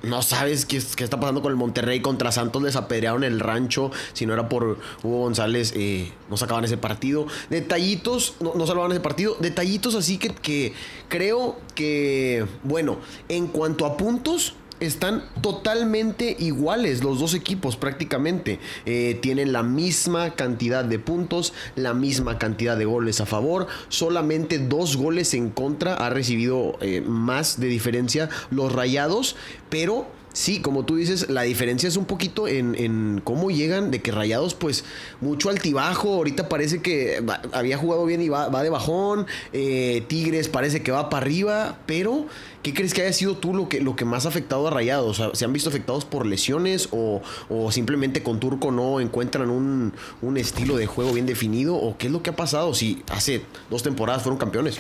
no 0.03 0.21
sabes 0.21 0.65
qué, 0.65 0.77
está 0.77 1.19
pasando 1.19 1.41
con 1.41 1.51
el 1.51 1.55
Monterrey 1.55 2.01
contra 2.01 2.31
Santos. 2.31 2.61
Les 2.61 2.75
apedrearon 2.75 3.23
el 3.23 3.39
rancho. 3.39 3.89
Si 4.11 4.25
no 4.25 4.33
era 4.33 4.49
por 4.49 4.77
Hugo 5.01 5.21
González, 5.21 5.73
eh, 5.75 6.11
no 6.29 6.35
sacaban 6.37 6.65
ese 6.65 6.77
partido. 6.77 7.25
Detallitos, 7.49 8.35
no, 8.41 8.53
no 8.53 8.67
salvaban 8.67 8.91
ese 8.91 8.99
partido. 8.99 9.37
Detallitos 9.39 9.95
así 9.95 10.17
que, 10.17 10.29
que 10.29 10.73
creo 11.07 11.57
que, 11.73 12.45
bueno, 12.63 12.97
en 13.29 13.47
cuanto 13.47 13.85
a 13.85 13.95
puntos, 13.95 14.55
están 14.83 15.23
totalmente 15.41 16.35
iguales 16.39 17.03
los 17.03 17.19
dos 17.19 17.33
equipos 17.33 17.75
prácticamente. 17.75 18.59
Eh, 18.85 19.17
tienen 19.21 19.53
la 19.53 19.63
misma 19.63 20.35
cantidad 20.35 20.85
de 20.85 20.99
puntos, 20.99 21.53
la 21.75 21.93
misma 21.93 22.37
cantidad 22.37 22.77
de 22.77 22.85
goles 22.85 23.21
a 23.21 23.25
favor. 23.25 23.67
Solamente 23.89 24.59
dos 24.59 24.97
goles 24.97 25.33
en 25.33 25.49
contra 25.49 25.95
ha 25.95 26.09
recibido 26.09 26.77
eh, 26.81 27.01
más 27.01 27.59
de 27.59 27.67
diferencia 27.67 28.29
los 28.51 28.71
rayados, 28.71 29.35
pero 29.69 30.07
Sí, 30.33 30.61
como 30.61 30.83
tú 30.83 30.95
dices, 30.95 31.29
la 31.29 31.43
diferencia 31.43 31.87
es 31.87 31.95
un 31.95 32.05
poquito 32.05 32.47
en, 32.47 33.21
cómo 33.23 33.51
llegan, 33.51 33.91
de 33.91 34.01
que 34.01 34.11
Rayados, 34.11 34.55
pues, 34.55 34.83
mucho 35.21 35.49
altibajo. 35.49 36.15
Ahorita 36.15 36.49
parece 36.49 36.81
que 36.81 37.23
había 37.51 37.77
jugado 37.77 38.03
bien 38.05 38.19
y 38.19 38.29
va, 38.29 38.63
de 38.63 38.69
bajón. 38.71 39.27
Eh, 39.53 40.03
Tigres 40.07 40.49
parece 40.49 40.81
que 40.81 40.91
va 40.91 41.11
para 41.11 41.23
arriba. 41.23 41.77
Pero, 41.85 42.25
¿qué 42.63 42.73
crees 42.73 42.95
que 42.95 43.03
haya 43.03 43.13
sido 43.13 43.37
tú 43.37 43.53
lo 43.53 43.69
que, 43.69 43.79
lo 43.79 43.95
que 43.95 44.05
más 44.05 44.25
ha 44.25 44.29
afectado 44.29 44.67
a 44.67 44.71
Rayados? 44.71 45.21
¿Se 45.33 45.45
han 45.45 45.53
visto 45.53 45.69
afectados 45.69 46.03
por 46.03 46.25
lesiones 46.25 46.89
o, 46.91 47.21
simplemente 47.69 48.23
con 48.23 48.39
Turco 48.39 48.71
no 48.71 48.99
encuentran 48.99 49.51
un, 49.51 49.93
un 50.23 50.37
estilo 50.37 50.77
de 50.77 50.87
juego 50.87 51.13
bien 51.13 51.27
definido? 51.27 51.75
¿O 51.75 51.95
qué 51.95 52.07
es 52.07 52.11
lo 52.11 52.23
que 52.23 52.31
ha 52.31 52.35
pasado 52.35 52.73
si 52.73 53.03
hace 53.11 53.43
dos 53.69 53.83
temporadas 53.83 54.23
fueron 54.23 54.39
campeones? 54.39 54.79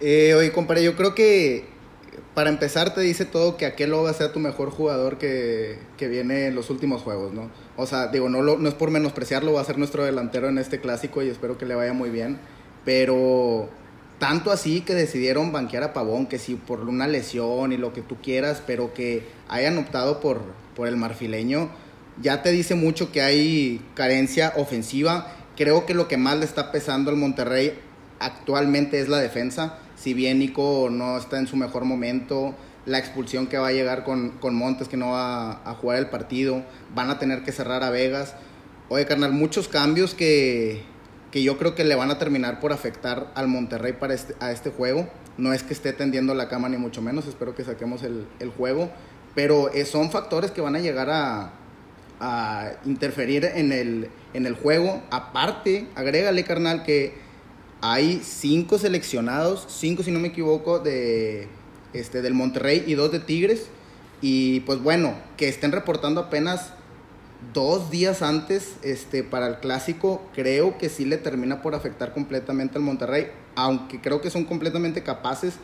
Eh, 0.00 0.34
oye, 0.34 0.52
compadre, 0.52 0.82
yo 0.82 0.96
creo 0.96 1.14
que 1.14 1.71
para 2.34 2.50
empezar 2.50 2.94
te 2.94 3.00
dice 3.00 3.24
todo 3.24 3.56
que 3.56 3.66
aquel 3.66 3.94
va 3.94 4.08
a 4.08 4.14
ser 4.14 4.32
tu 4.32 4.38
mejor 4.38 4.70
jugador 4.70 5.18
que, 5.18 5.78
viene 5.98 6.46
en 6.46 6.54
los 6.54 6.70
últimos 6.70 7.02
juegos, 7.02 7.32
¿no? 7.32 7.50
O 7.76 7.86
sea, 7.86 8.08
digo, 8.08 8.28
no, 8.28 8.42
no 8.42 8.68
es 8.68 8.74
por 8.74 8.90
menospreciarlo, 8.90 9.52
va 9.52 9.60
a 9.60 9.64
ser 9.64 9.78
nuestro 9.78 10.04
delantero 10.04 10.48
en 10.48 10.58
este 10.58 10.80
clásico 10.80 11.22
y 11.22 11.28
espero 11.28 11.58
que 11.58 11.66
le 11.66 11.74
vaya 11.74 11.92
muy 11.92 12.10
bien, 12.10 12.38
pero 12.84 13.68
tanto 14.18 14.50
así 14.50 14.80
que 14.80 14.94
decidieron 14.94 15.52
banquear 15.52 15.82
a 15.82 15.92
Pavón, 15.92 16.26
que 16.26 16.38
sí, 16.38 16.54
por 16.54 16.80
una 16.80 17.06
lesión 17.06 17.72
y 17.72 17.76
lo 17.76 17.92
que 17.92 18.02
tú 18.02 18.16
quieras, 18.22 18.62
pero 18.66 18.94
que 18.94 19.24
hayan 19.48 19.78
optado 19.78 20.20
por, 20.20 20.40
por 20.74 20.88
el 20.88 20.96
marfileño, 20.96 21.70
ya 22.20 22.42
te 22.42 22.50
dice 22.50 22.74
mucho 22.74 23.10
que 23.10 23.22
hay 23.22 23.80
carencia 23.94 24.52
ofensiva. 24.56 25.28
Creo 25.56 25.86
que 25.86 25.94
lo 25.94 26.08
que 26.08 26.16
más 26.16 26.38
le 26.38 26.44
está 26.44 26.72
pesando 26.72 27.10
al 27.10 27.16
Monterrey 27.16 27.78
actualmente 28.20 29.00
es 29.00 29.08
la 29.08 29.18
defensa 29.18 29.78
si 30.02 30.14
bien 30.14 30.40
Nico 30.40 30.88
no 30.90 31.16
está 31.16 31.38
en 31.38 31.46
su 31.46 31.56
mejor 31.56 31.84
momento, 31.84 32.56
la 32.86 32.98
expulsión 32.98 33.46
que 33.46 33.56
va 33.56 33.68
a 33.68 33.72
llegar 33.72 34.02
con, 34.02 34.32
Montes, 34.52 34.88
que 34.88 34.96
no 34.96 35.12
va 35.12 35.62
a 35.64 35.74
jugar 35.74 35.98
el 35.98 36.08
partido, 36.08 36.64
van 36.92 37.08
a 37.08 37.20
tener 37.20 37.44
que 37.44 37.52
cerrar 37.52 37.84
a 37.84 37.90
Vegas. 37.90 38.34
Oye, 38.88 39.06
carnal, 39.06 39.32
muchos 39.32 39.68
cambios 39.68 40.14
que, 40.14 40.82
yo 41.32 41.56
creo 41.56 41.76
que 41.76 41.84
le 41.84 41.94
van 41.94 42.10
a 42.10 42.18
terminar 42.18 42.58
por 42.58 42.72
afectar 42.72 43.30
al 43.36 43.46
Monterrey 43.46 43.92
para 43.92 44.12
este, 44.12 44.34
a 44.40 44.50
este 44.50 44.70
juego. 44.70 45.08
No 45.38 45.52
es 45.52 45.62
que 45.62 45.72
esté 45.72 45.92
tendiendo 45.92 46.34
la 46.34 46.48
cama 46.48 46.68
ni 46.68 46.78
mucho 46.78 47.00
menos, 47.00 47.28
espero 47.28 47.54
que 47.54 47.62
saquemos 47.62 48.02
el, 48.02 48.26
juego. 48.56 48.90
pero 49.36 49.70
son 49.84 50.10
factores 50.10 50.50
que 50.50 50.60
van 50.60 50.74
a 50.74 50.80
llegar 50.80 51.10
a, 51.10 51.52
a 52.18 52.72
interferir 52.84 53.44
en 53.44 53.70
el, 53.70 54.10
en 54.34 54.46
el 54.46 54.56
juego. 54.56 55.00
Aparte, 55.12 55.86
agrégale, 55.94 56.42
carnal, 56.42 56.82
que 56.82 57.21
hay 57.82 58.22
cinco 58.24 58.78
seleccionados, 58.78 59.66
cinco 59.68 60.02
si 60.02 60.12
no 60.12 60.20
me 60.20 60.28
equivoco, 60.28 60.78
de, 60.78 61.48
este, 61.92 62.22
del 62.22 62.32
Monterrey 62.32 62.84
y 62.86 62.94
dos 62.94 63.12
de 63.12 63.18
Tigres. 63.18 63.66
Y 64.20 64.60
pues 64.60 64.80
bueno, 64.80 65.14
que 65.36 65.48
estén 65.48 65.72
reportando 65.72 66.20
apenas 66.20 66.70
dos 67.52 67.90
días 67.90 68.22
antes 68.22 68.76
este, 68.82 69.24
para 69.24 69.48
el 69.48 69.56
clásico, 69.56 70.22
creo 70.32 70.78
que 70.78 70.88
sí 70.88 71.04
le 71.04 71.18
termina 71.18 71.60
por 71.60 71.74
afectar 71.74 72.14
completamente 72.14 72.78
al 72.78 72.84
Monterrey, 72.84 73.26
aunque 73.56 74.00
creo 74.00 74.20
que 74.20 74.30
son 74.30 74.44
completamente 74.44 75.02
capaces 75.02 75.54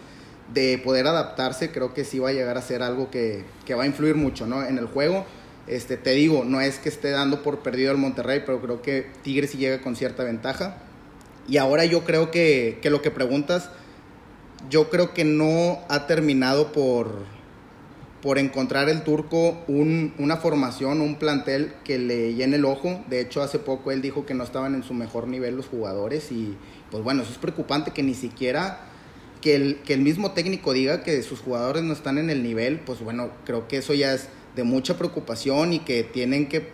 de 0.53 0.79
poder 0.79 1.07
adaptarse, 1.07 1.71
creo 1.71 1.95
que 1.95 2.05
sí 2.05 2.19
va 2.19 2.31
a 2.31 2.33
llegar 2.33 2.59
a 2.59 2.63
ser 2.63 2.83
algo 2.83 3.11
que, 3.11 3.45
que 3.65 3.75
va 3.75 3.85
a 3.85 3.87
influir 3.87 4.17
mucho 4.17 4.47
¿no? 4.47 4.65
en 4.65 4.79
el 4.79 4.87
juego. 4.87 5.25
Este, 5.69 5.97
te 5.97 6.11
digo, 6.11 6.45
no 6.45 6.61
es 6.61 6.79
que 6.79 6.89
esté 6.89 7.11
dando 7.11 7.43
por 7.43 7.61
perdido 7.61 7.93
el 7.93 7.99
Monterrey, 7.99 8.43
pero 8.45 8.61
creo 8.61 8.83
que 8.83 9.07
Tigres 9.23 9.51
sí 9.51 9.59
llega 9.59 9.81
con 9.83 9.95
cierta 9.95 10.25
ventaja. 10.25 10.79
Y 11.49 11.57
ahora 11.57 11.85
yo 11.87 12.05
creo 12.05 12.31
que, 12.31 12.79
que 12.83 12.91
lo 12.91 13.01
que 13.01 13.11
preguntas, 13.11 13.71
yo 14.69 14.91
creo 14.91 15.15
que 15.15 15.25
no 15.25 15.79
ha 15.89 16.07
terminado 16.07 16.73
por, 16.73 17.25
por 18.23 18.39
encontrar 18.39 18.89
el 18.89 19.03
turco 19.03 19.59
un, 19.67 20.13
una 20.19 20.37
formación, 20.37 21.01
un 21.01 21.17
plantel 21.17 21.73
que 21.85 21.99
le 21.99 22.35
llene 22.35 22.57
el 22.57 22.65
ojo. 22.65 23.03
De 23.09 23.21
hecho, 23.21 23.43
hace 23.43 23.59
poco 23.59 23.93
él 23.93 24.03
dijo 24.03 24.27
que 24.27 24.35
no 24.35 24.45
estaban 24.45 24.75
en 24.75 24.83
su 24.83 24.93
mejor 24.93 25.27
nivel 25.27 25.57
los 25.57 25.67
jugadores 25.67 26.31
y 26.33 26.57
pues 26.91 27.03
bueno, 27.03 27.23
eso 27.23 27.33
es 27.33 27.39
preocupante 27.39 27.93
que 27.93 28.03
ni 28.03 28.15
siquiera 28.15 28.81
que 29.41 29.55
el, 29.55 29.77
que 29.85 29.95
el 29.95 30.01
mismo 30.01 30.33
técnico 30.33 30.73
diga 30.73 31.03
que 31.03 31.23
sus 31.23 31.41
jugadores 31.41 31.83
no 31.83 31.93
están 31.93 32.19
en 32.19 32.29
el 32.29 32.43
nivel, 32.43 32.81
pues 32.81 33.01
bueno, 33.01 33.31
creo 33.45 33.69
que 33.69 33.79
eso 33.79 33.95
ya 33.95 34.13
es 34.13 34.29
de 34.57 34.65
mucha 34.65 34.99
preocupación 34.99 35.73
y 35.73 35.79
que 35.79 36.03
tienen 36.03 36.49
que 36.49 36.69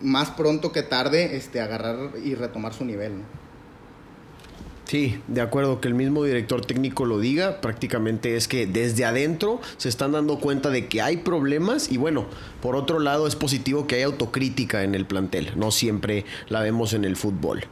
más 0.00 0.30
pronto 0.30 0.70
que 0.70 0.82
tarde 0.82 1.36
este, 1.36 1.60
agarrar 1.60 2.10
y 2.22 2.34
retomar 2.34 2.72
su 2.72 2.84
nivel. 2.84 3.12
Sí, 4.86 5.18
de 5.28 5.40
acuerdo, 5.40 5.80
que 5.80 5.88
el 5.88 5.94
mismo 5.94 6.24
director 6.24 6.64
técnico 6.66 7.06
lo 7.06 7.18
diga, 7.18 7.62
prácticamente 7.62 8.36
es 8.36 8.48
que 8.48 8.66
desde 8.66 9.06
adentro 9.06 9.60
se 9.78 9.88
están 9.88 10.12
dando 10.12 10.38
cuenta 10.38 10.68
de 10.68 10.88
que 10.88 11.00
hay 11.00 11.18
problemas 11.18 11.90
y 11.90 11.96
bueno, 11.96 12.26
por 12.60 12.76
otro 12.76 12.98
lado 12.98 13.26
es 13.26 13.34
positivo 13.34 13.86
que 13.86 13.96
haya 13.96 14.06
autocrítica 14.06 14.82
en 14.82 14.94
el 14.94 15.06
plantel, 15.06 15.52
no 15.56 15.70
siempre 15.70 16.26
la 16.48 16.60
vemos 16.60 16.92
en 16.92 17.04
el 17.04 17.16
fútbol. 17.16 17.64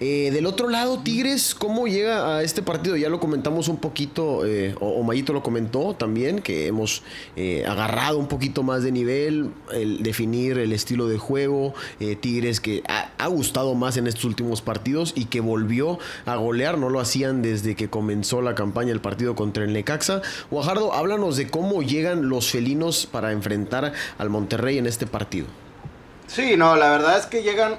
Eh, 0.00 0.30
del 0.32 0.46
otro 0.46 0.68
lado, 0.68 0.98
Tigres, 0.98 1.54
¿cómo 1.54 1.86
llega 1.86 2.36
a 2.36 2.42
este 2.42 2.62
partido? 2.62 2.96
Ya 2.96 3.08
lo 3.08 3.20
comentamos 3.20 3.68
un 3.68 3.76
poquito, 3.76 4.44
eh, 4.44 4.74
o, 4.80 5.02
Mayito 5.02 5.32
lo 5.32 5.42
comentó 5.42 5.94
también, 5.94 6.40
que 6.40 6.66
hemos 6.66 7.02
eh, 7.36 7.64
agarrado 7.66 8.18
un 8.18 8.26
poquito 8.26 8.62
más 8.62 8.82
de 8.82 8.92
nivel, 8.92 9.50
el 9.72 10.02
definir 10.02 10.58
el 10.58 10.72
estilo 10.72 11.06
de 11.06 11.18
juego, 11.18 11.74
Tigres 12.20 12.60
que 12.60 12.82
ha, 12.88 13.12
ha, 13.18 13.26
gustado 13.28 13.74
más 13.74 13.96
en 13.96 14.06
estos 14.06 14.24
últimos 14.24 14.62
partidos 14.62 15.12
y 15.16 15.26
que 15.26 15.40
volvió 15.40 15.98
a 16.26 16.36
golear, 16.36 16.53
no 16.54 16.88
lo 16.88 17.00
hacían 17.00 17.42
desde 17.42 17.74
que 17.74 17.90
comenzó 17.90 18.40
la 18.40 18.54
campaña 18.54 18.92
el 18.92 19.00
partido 19.00 19.34
contra 19.34 19.64
el 19.64 19.72
Necaxa. 19.72 20.22
Guajardo, 20.50 20.92
háblanos 20.94 21.36
de 21.36 21.48
cómo 21.48 21.82
llegan 21.82 22.28
los 22.28 22.50
felinos 22.50 23.06
para 23.06 23.32
enfrentar 23.32 23.92
al 24.18 24.30
Monterrey 24.30 24.78
en 24.78 24.86
este 24.86 25.06
partido. 25.06 25.46
Sí, 26.26 26.56
no, 26.56 26.76
la 26.76 26.90
verdad 26.90 27.18
es 27.18 27.26
que 27.26 27.42
llegan 27.42 27.78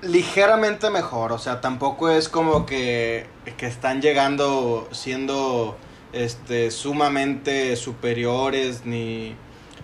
ligeramente 0.00 0.90
mejor, 0.90 1.30
o 1.30 1.38
sea, 1.38 1.60
tampoco 1.60 2.10
es 2.10 2.28
como 2.28 2.66
que, 2.66 3.26
que 3.56 3.66
están 3.66 4.02
llegando 4.02 4.88
siendo 4.90 5.76
este, 6.12 6.72
sumamente 6.72 7.76
superiores 7.76 8.84
ni, 8.84 9.36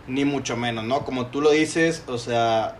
ni 0.08 0.24
mucho 0.24 0.56
menos, 0.56 0.84
¿no? 0.84 1.04
Como 1.04 1.26
tú 1.26 1.40
lo 1.40 1.50
dices, 1.50 2.02
o 2.08 2.18
sea, 2.18 2.78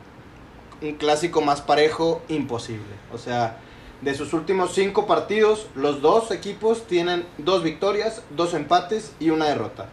un 0.83 0.95
clásico 0.95 1.41
más 1.41 1.61
parejo, 1.61 2.23
imposible. 2.29 2.95
O 3.13 3.19
sea, 3.19 3.59
de 4.01 4.15
sus 4.15 4.33
últimos 4.33 4.75
cinco 4.75 5.07
partidos, 5.07 5.67
los 5.75 6.01
dos 6.01 6.31
equipos 6.31 6.87
tienen 6.87 7.25
dos 7.39 7.63
victorias, 7.63 8.23
dos 8.31 8.55
empates 8.55 9.13
y 9.19 9.31
una 9.31 9.47
derrota. 9.47 9.87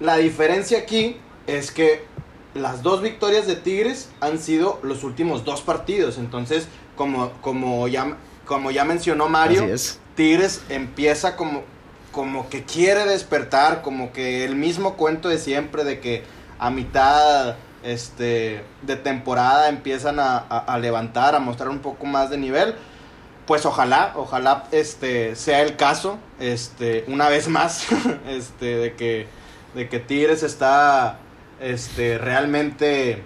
La 0.00 0.18
diferencia 0.18 0.78
aquí 0.78 1.16
es 1.46 1.70
que 1.70 2.04
las 2.54 2.82
dos 2.82 3.02
victorias 3.02 3.46
de 3.46 3.56
Tigres 3.56 4.10
han 4.20 4.38
sido 4.38 4.78
los 4.82 5.04
últimos 5.04 5.44
dos 5.44 5.62
partidos. 5.62 6.18
Entonces, 6.18 6.68
como, 6.96 7.32
como, 7.40 7.88
ya, 7.88 8.16
como 8.44 8.70
ya 8.70 8.84
mencionó 8.84 9.28
Mario, 9.28 9.66
Tigres 10.14 10.62
empieza 10.68 11.36
como, 11.36 11.62
como 12.12 12.48
que 12.48 12.64
quiere 12.64 13.04
despertar, 13.04 13.82
como 13.82 14.12
que 14.12 14.44
el 14.44 14.56
mismo 14.56 14.96
cuento 14.96 15.28
de 15.28 15.38
siempre 15.38 15.84
de 15.84 16.00
que 16.00 16.24
a 16.58 16.70
mitad 16.70 17.56
este, 17.82 18.64
de 18.82 18.96
temporada 18.96 19.68
empiezan 19.68 20.18
a, 20.18 20.78
levantar, 20.80 21.34
a 21.34 21.38
mostrar 21.38 21.68
un 21.68 21.78
poco 21.78 22.06
más 22.06 22.30
de 22.30 22.38
nivel. 22.38 22.74
Pues 23.46 23.64
ojalá, 23.64 24.12
ojalá 24.16 24.64
este, 24.72 25.36
sea 25.36 25.62
el 25.62 25.76
caso, 25.76 26.18
este, 26.40 27.04
una 27.06 27.28
vez 27.28 27.48
más, 27.48 27.86
este, 28.28 28.76
de 28.76 28.94
que, 28.94 29.28
de 29.74 29.88
que 29.88 30.00
Tigres 30.00 30.42
está 30.42 31.20
este, 31.60 32.18
realmente 32.18 33.22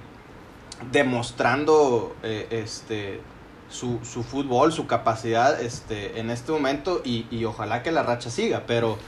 demostrando 0.93 2.15
eh, 2.23 2.47
este, 2.51 3.23
su, 3.71 3.99
su, 4.03 4.23
fútbol, 4.23 4.73
su 4.73 4.87
capacidad 4.87 5.59
este, 5.63 6.21
en 6.21 6.29
este 6.29 6.53
momento 6.53 7.01
y, 7.03 7.45
ojalá 7.45 7.83
que 7.83 7.91
la 7.91 8.03
racha 8.03 8.29
siga, 8.29 8.65
pero 8.67 8.99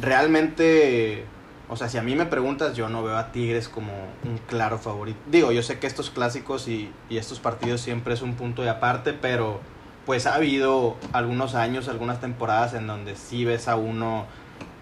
realmente, 0.00 1.26
o 1.68 1.76
sea, 1.76 1.90
si 1.90 1.98
a 1.98 2.02
mí 2.02 2.14
me 2.14 2.24
preguntas, 2.24 2.74
yo 2.74 2.88
no 2.88 3.02
veo 3.02 3.18
a 3.18 3.32
Tigres 3.32 3.68
como 3.68 3.92
un 4.24 4.38
claro 4.46 4.78
favorito. 4.78 5.18
Digo, 5.26 5.52
yo 5.52 5.62
sé 5.62 5.78
que 5.78 5.86
estos 5.86 6.08
clásicos 6.08 6.68
y, 6.68 6.90
y 7.10 7.18
estos 7.18 7.38
partidos 7.38 7.82
siempre 7.82 8.14
es 8.14 8.22
un 8.22 8.34
punto 8.34 8.62
de 8.62 8.70
aparte, 8.70 9.12
pero 9.12 9.60
pues 10.06 10.26
ha 10.26 10.34
habido 10.34 10.96
algunos 11.12 11.54
años, 11.54 11.88
algunas 11.88 12.20
temporadas 12.20 12.74
en 12.74 12.86
donde 12.86 13.16
sí 13.16 13.44
ves 13.44 13.68
a 13.68 13.76
uno 13.76 14.26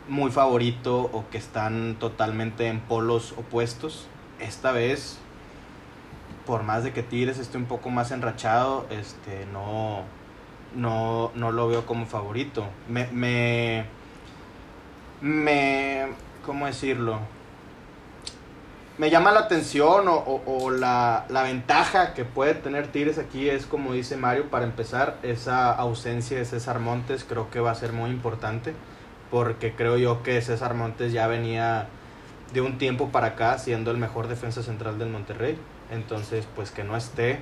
muy 0.08 0.30
favorito 0.30 1.10
o 1.12 1.24
que 1.30 1.38
están 1.38 1.96
totalmente 1.98 2.66
en 2.66 2.80
polos 2.80 3.32
opuestos. 3.36 4.06
Esta 4.40 4.72
vez, 4.72 5.18
por 6.46 6.62
más 6.62 6.84
de 6.84 6.92
que 6.92 7.02
Tigres 7.02 7.38
esté 7.38 7.58
un 7.58 7.66
poco 7.66 7.90
más 7.90 8.10
enrachado, 8.10 8.86
este, 8.90 9.46
no, 9.52 10.02
no, 10.74 11.30
no 11.34 11.52
lo 11.52 11.68
veo 11.68 11.86
como 11.86 12.06
favorito. 12.06 12.64
Me, 12.88 13.06
me, 13.08 13.84
me, 15.20 16.06
¿cómo 16.44 16.66
decirlo? 16.66 17.20
Me 18.98 19.08
llama 19.08 19.32
la 19.32 19.40
atención 19.40 20.04
o, 20.08 20.70
la, 20.70 21.24
ventaja 21.30 22.12
que 22.12 22.24
puede 22.24 22.54
tener 22.54 22.88
Tigres 22.88 23.18
aquí 23.18 23.48
es, 23.48 23.64
como 23.64 23.94
dice 23.94 24.16
Mario, 24.16 24.50
para 24.50 24.64
empezar, 24.64 25.16
esa 25.22 25.72
ausencia 25.72 26.36
de 26.36 26.44
César 26.44 26.80
Montes 26.80 27.24
creo 27.24 27.50
que 27.50 27.60
va 27.60 27.70
a 27.70 27.74
ser 27.74 27.92
muy 27.92 28.10
importante 28.10 28.74
porque 29.30 29.74
creo 29.74 29.96
yo 29.96 30.22
que 30.22 30.42
César 30.42 30.74
Montes 30.74 31.12
ya 31.12 31.26
venía 31.28 31.88
de 32.52 32.60
un 32.60 32.78
tiempo 32.78 33.08
para 33.10 33.28
acá 33.28 33.58
siendo 33.58 33.90
el 33.90 33.96
mejor 33.96 34.28
defensa 34.28 34.62
central 34.62 34.98
del 34.98 35.08
Monterrey. 35.08 35.56
Entonces, 35.90 36.46
pues 36.54 36.70
que 36.70 36.84
no 36.84 36.96
esté, 36.96 37.40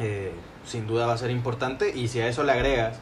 eh, 0.00 0.32
sin 0.64 0.86
duda 0.86 1.06
va 1.06 1.12
a 1.12 1.18
ser 1.18 1.30
importante. 1.30 1.96
Y 1.96 2.08
si 2.08 2.20
a 2.20 2.28
eso 2.28 2.42
le 2.42 2.52
agregas 2.52 2.98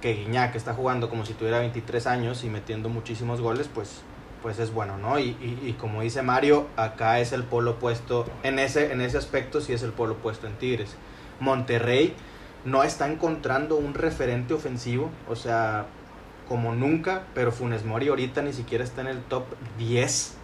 que 0.00 0.14
Guiñac 0.14 0.54
está 0.54 0.74
jugando 0.74 1.08
como 1.08 1.24
si 1.24 1.34
tuviera 1.34 1.60
23 1.60 2.06
años 2.06 2.44
y 2.44 2.48
metiendo 2.48 2.88
muchísimos 2.88 3.40
goles, 3.40 3.68
pues, 3.72 4.02
pues 4.42 4.58
es 4.58 4.72
bueno, 4.72 4.96
¿no? 4.98 5.18
Y, 5.18 5.36
y, 5.40 5.76
como 5.78 6.02
dice 6.02 6.22
Mario, 6.22 6.66
acá 6.76 7.20
es 7.20 7.32
el 7.32 7.44
polo 7.44 7.72
opuesto, 7.72 8.26
en 8.42 8.58
ese, 8.58 8.92
en 8.92 9.00
ese 9.00 9.18
aspecto 9.18 9.60
sí 9.60 9.72
es 9.72 9.82
el 9.82 9.92
polo 9.92 10.14
opuesto 10.14 10.46
en 10.46 10.54
Tigres. 10.54 10.96
Monterrey 11.40 12.14
no 12.64 12.82
está 12.82 13.10
encontrando 13.10 13.76
un 13.76 13.94
referente 13.94 14.54
ofensivo, 14.54 15.10
o 15.28 15.36
sea, 15.36 15.86
como 16.48 16.74
nunca, 16.74 17.22
pero 17.34 17.52
Funes 17.52 17.84
Mori 17.84 18.08
ahorita 18.08 18.42
ni 18.42 18.52
siquiera 18.52 18.84
está 18.84 19.02
en 19.02 19.06
el 19.06 19.22
top 19.22 19.44
10 19.78 20.34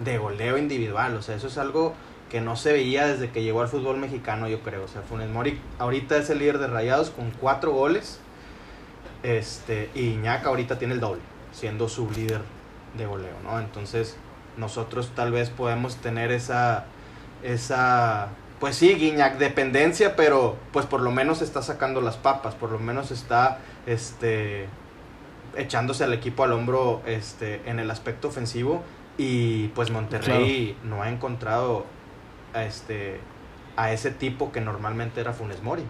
de 0.00 0.18
goleo 0.18 0.58
individual. 0.58 1.16
O 1.16 1.22
sea, 1.22 1.36
eso 1.36 1.48
es 1.48 1.58
algo 1.58 1.94
que 2.30 2.40
no 2.40 2.56
se 2.56 2.72
veía 2.72 3.06
desde 3.06 3.30
que 3.30 3.42
llegó 3.42 3.60
al 3.60 3.68
fútbol 3.68 3.98
mexicano, 3.98 4.48
yo 4.48 4.60
creo. 4.62 4.84
O 4.84 4.88
sea, 4.88 5.02
Funes 5.02 5.28
Mori 5.28 5.60
ahorita 5.78 6.16
es 6.16 6.30
el 6.30 6.38
líder 6.38 6.58
de 6.58 6.68
Rayados 6.68 7.10
con 7.10 7.30
cuatro 7.32 7.72
goles. 7.72 8.18
Este, 9.22 9.90
y 9.94 10.14
Iñaka 10.14 10.48
ahorita 10.48 10.78
tiene 10.78 10.94
el 10.94 11.00
doble, 11.00 11.20
siendo 11.52 11.88
su 11.88 12.10
líder 12.10 12.40
de 12.96 13.06
goleo, 13.06 13.34
¿no? 13.44 13.58
Entonces, 13.58 14.16
nosotros 14.56 15.12
tal 15.14 15.32
vez 15.32 15.50
podemos 15.50 15.96
tener 15.96 16.30
esa, 16.30 16.86
esa, 17.42 18.28
pues 18.60 18.76
sí, 18.76 18.94
Guiñac 18.94 19.38
dependencia, 19.38 20.16
pero 20.16 20.56
pues 20.72 20.86
por 20.86 21.00
lo 21.00 21.10
menos 21.10 21.42
está 21.42 21.62
sacando 21.62 22.00
las 22.00 22.16
papas, 22.16 22.54
por 22.54 22.70
lo 22.70 22.78
menos 22.78 23.10
está, 23.10 23.58
este, 23.86 24.68
echándose 25.56 26.04
al 26.04 26.12
equipo 26.12 26.44
al 26.44 26.52
hombro 26.52 27.02
este, 27.06 27.62
en 27.68 27.78
el 27.78 27.90
aspecto 27.90 28.28
ofensivo 28.28 28.82
y 29.18 29.68
pues 29.68 29.90
Monterrey 29.90 30.76
no 30.84 31.02
ha 31.02 31.10
encontrado 31.10 31.84
a, 32.54 32.64
este, 32.64 33.20
a 33.76 33.92
ese 33.92 34.10
tipo 34.10 34.52
que 34.52 34.60
normalmente 34.60 35.20
era 35.20 35.32
Funes 35.32 35.62
Mori. 35.62 35.84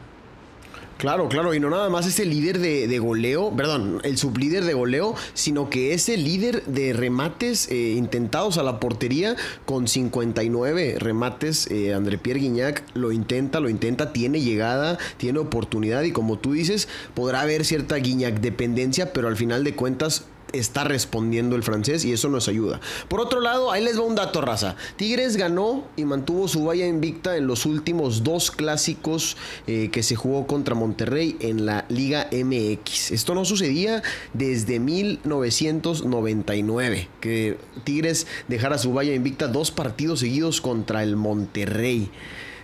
Claro, 0.98 1.28
claro, 1.28 1.52
y 1.52 1.60
no 1.60 1.68
nada 1.68 1.88
más 1.90 2.06
es 2.06 2.20
el 2.20 2.30
líder 2.30 2.58
de, 2.58 2.98
goleo, 2.98 3.52
perdón, 3.56 4.00
el 4.04 4.18
sublíder 4.18 4.64
de 4.64 4.74
goleo, 4.74 5.14
sino 5.34 5.68
que 5.68 5.94
es 5.94 6.08
el 6.08 6.24
líder 6.24 6.64
de 6.66 6.92
remates 6.92 7.68
eh, 7.70 7.94
intentados 7.96 8.56
a 8.56 8.62
la 8.62 8.78
portería 8.78 9.34
con 9.64 9.88
59 9.88 10.96
remates. 10.98 11.68
Eh, 11.70 11.92
André 11.92 12.18
Pierre 12.18 12.40
Guignac 12.40 12.84
lo 12.94 13.10
intenta, 13.10 13.58
lo 13.58 13.68
intenta, 13.68 14.12
tiene 14.12 14.40
llegada, 14.40 14.98
tiene 15.16 15.40
oportunidad 15.40 16.02
y 16.02 16.12
como 16.12 16.38
tú 16.38 16.52
dices, 16.52 16.88
podrá 17.14 17.40
haber 17.40 17.64
cierta 17.64 17.96
Guignac 17.96 18.40
dependencia, 18.40 19.12
pero 19.12 19.28
al 19.28 19.36
final 19.36 19.64
de 19.64 19.74
cuentas 19.74 20.26
está 20.52 20.84
respondiendo 20.84 21.56
el 21.56 21.62
francés 21.62 22.04
y 22.04 22.12
eso 22.12 22.28
nos 22.28 22.48
ayuda. 22.48 22.82
Por 23.08 23.20
otro 23.20 23.40
lado, 23.40 23.72
ahí 23.72 23.82
les 23.82 23.98
va 23.98 24.02
un 24.02 24.14
dato, 24.14 24.40
raza. 24.40 24.76
Tigres 24.96 25.36
ganó 25.36 25.84
y 25.96 26.04
mantuvo 26.04 26.46
su 26.48 26.64
valla 26.64 26.86
invicta 26.86 27.36
en 27.36 27.46
los 27.46 27.66
últimos 27.66 28.24
dos 28.24 28.50
clásicos 28.50 29.36
eh, 29.66 29.90
que 29.92 30.02
se 30.02 30.16
jugó 30.16 30.46
contra 30.46 30.74
Monterrey 30.74 31.36
en 31.40 31.66
la 31.66 31.84
Liga 31.88 32.28
MX. 32.32 33.10
Esto 33.12 33.34
no 33.34 33.44
sucedía 33.44 34.02
desde 34.32 34.80
1999, 34.80 37.08
que 37.20 37.58
Tigres 37.84 38.26
dejara 38.48 38.78
su 38.78 38.92
valla 38.92 39.14
invicta 39.14 39.46
dos 39.48 39.70
partidos 39.70 40.20
seguidos 40.20 40.60
contra 40.60 41.02
el 41.02 41.16
Monterrey. 41.16 42.10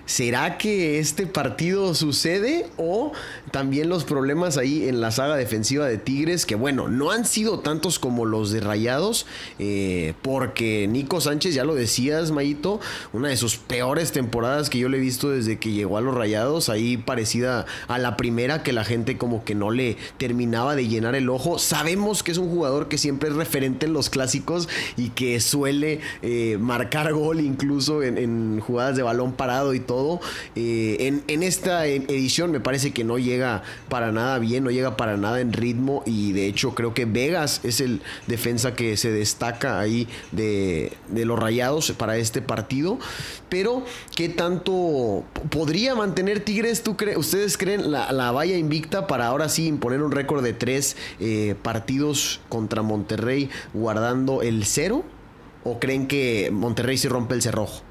¿Será 0.09 0.57
que 0.57 1.01
este 1.01 1.27
partido 1.27 1.95
sucede 1.95 2.67
o 2.79 3.13
también 3.51 3.91
los 3.91 4.05
problemas 4.05 4.57
ahí 4.57 4.89
en 4.89 5.03
la 5.03 5.11
saga 5.11 5.37
defensiva 5.37 5.87
de 5.87 5.99
Tigres, 5.99 6.47
que 6.47 6.55
bueno, 6.55 6.89
no 6.89 7.11
han 7.11 7.27
sido 7.27 7.59
tantos 7.59 7.99
como 7.99 8.25
los 8.25 8.51
de 8.51 8.61
Rayados, 8.61 9.27
eh, 9.59 10.15
porque 10.23 10.89
Nico 10.89 11.21
Sánchez, 11.21 11.53
ya 11.53 11.65
lo 11.65 11.75
decías, 11.75 12.31
Mayito, 12.31 12.81
una 13.13 13.29
de 13.29 13.37
sus 13.37 13.59
peores 13.59 14.11
temporadas 14.11 14.71
que 14.71 14.79
yo 14.79 14.89
le 14.89 14.97
he 14.97 15.01
visto 15.01 15.29
desde 15.29 15.59
que 15.59 15.73
llegó 15.73 15.99
a 15.99 16.01
los 16.01 16.15
Rayados, 16.15 16.71
ahí 16.71 16.97
parecida 16.97 17.67
a 17.87 17.99
la 17.99 18.17
primera 18.17 18.63
que 18.63 18.73
la 18.73 18.85
gente 18.85 19.19
como 19.19 19.45
que 19.45 19.55
no 19.55 19.71
le 19.71 19.99
terminaba 20.17 20.75
de 20.75 20.89
llenar 20.89 21.17
el 21.17 21.29
ojo. 21.29 21.59
Sabemos 21.59 22.23
que 22.23 22.33
es 22.33 22.39
un 22.39 22.49
jugador 22.49 22.89
que 22.89 22.97
siempre 22.97 23.29
es 23.29 23.35
referente 23.35 23.85
en 23.85 23.93
los 23.93 24.09
clásicos 24.09 24.71
y 24.97 25.11
que 25.11 25.39
suele 25.41 26.01
eh, 26.23 26.57
marcar 26.59 27.13
gol 27.13 27.41
incluso 27.41 28.03
en 28.03 28.61
jugadas 28.61 28.97
de 28.97 29.03
balón 29.03 29.33
parado 29.33 29.75
y 29.75 29.81
todo 29.81 29.98
eh, 30.55 31.21
en, 31.27 31.43
esta 31.43 31.87
edición 31.87 32.51
me 32.51 32.61
parece 32.61 32.93
que 32.93 33.05
no 33.05 33.19
llega 33.19 33.63
para 33.89 34.13
nada 34.13 34.39
bien, 34.39 34.65
no 34.65 34.71
llega 34.71 34.97
para 34.97 35.17
nada 35.17 35.41
en 35.41 35.53
ritmo 35.53 36.03
y 36.05 36.33
de 36.33 36.47
hecho 36.47 36.75
creo 36.75 36.95
que 36.95 37.05
Vegas 37.05 37.61
es 37.65 37.81
el 37.81 38.03
defensa 38.27 38.75
que 38.75 38.97
se 38.97 39.11
destaca 39.11 39.81
ahí 39.81 40.09
de, 40.33 40.93
los 41.13 41.39
rayados 41.39 41.93
para 41.93 42.17
este 42.17 42.43
partido. 42.43 42.99
Pero, 43.49 43.83
¿qué 44.15 44.29
tanto 44.29 45.25
podría 45.51 45.95
mantener 45.95 46.41
Tigres? 46.41 46.83
¿Tú 46.83 46.97
¿Ustedes 47.17 47.57
creen 47.57 47.91
la, 47.91 48.13
la, 48.13 48.31
valla 48.31 48.57
invicta 48.57 49.07
para 49.07 49.27
ahora 49.27 49.49
sí 49.49 49.67
imponer 49.67 50.03
un 50.03 50.13
récord 50.13 50.43
de 50.43 50.53
tres 50.53 50.97
eh, 51.19 51.55
partidos 51.63 52.41
contra 52.49 52.83
Monterrey 52.83 53.49
guardando 53.73 54.43
el 54.43 54.65
cero? 54.65 55.05
¿O 55.65 55.79
creen 55.79 56.07
que 56.07 56.51
Monterrey 56.53 56.99
se 56.99 57.09
rompe 57.09 57.35
el 57.35 57.43
cerrojo? 57.43 57.88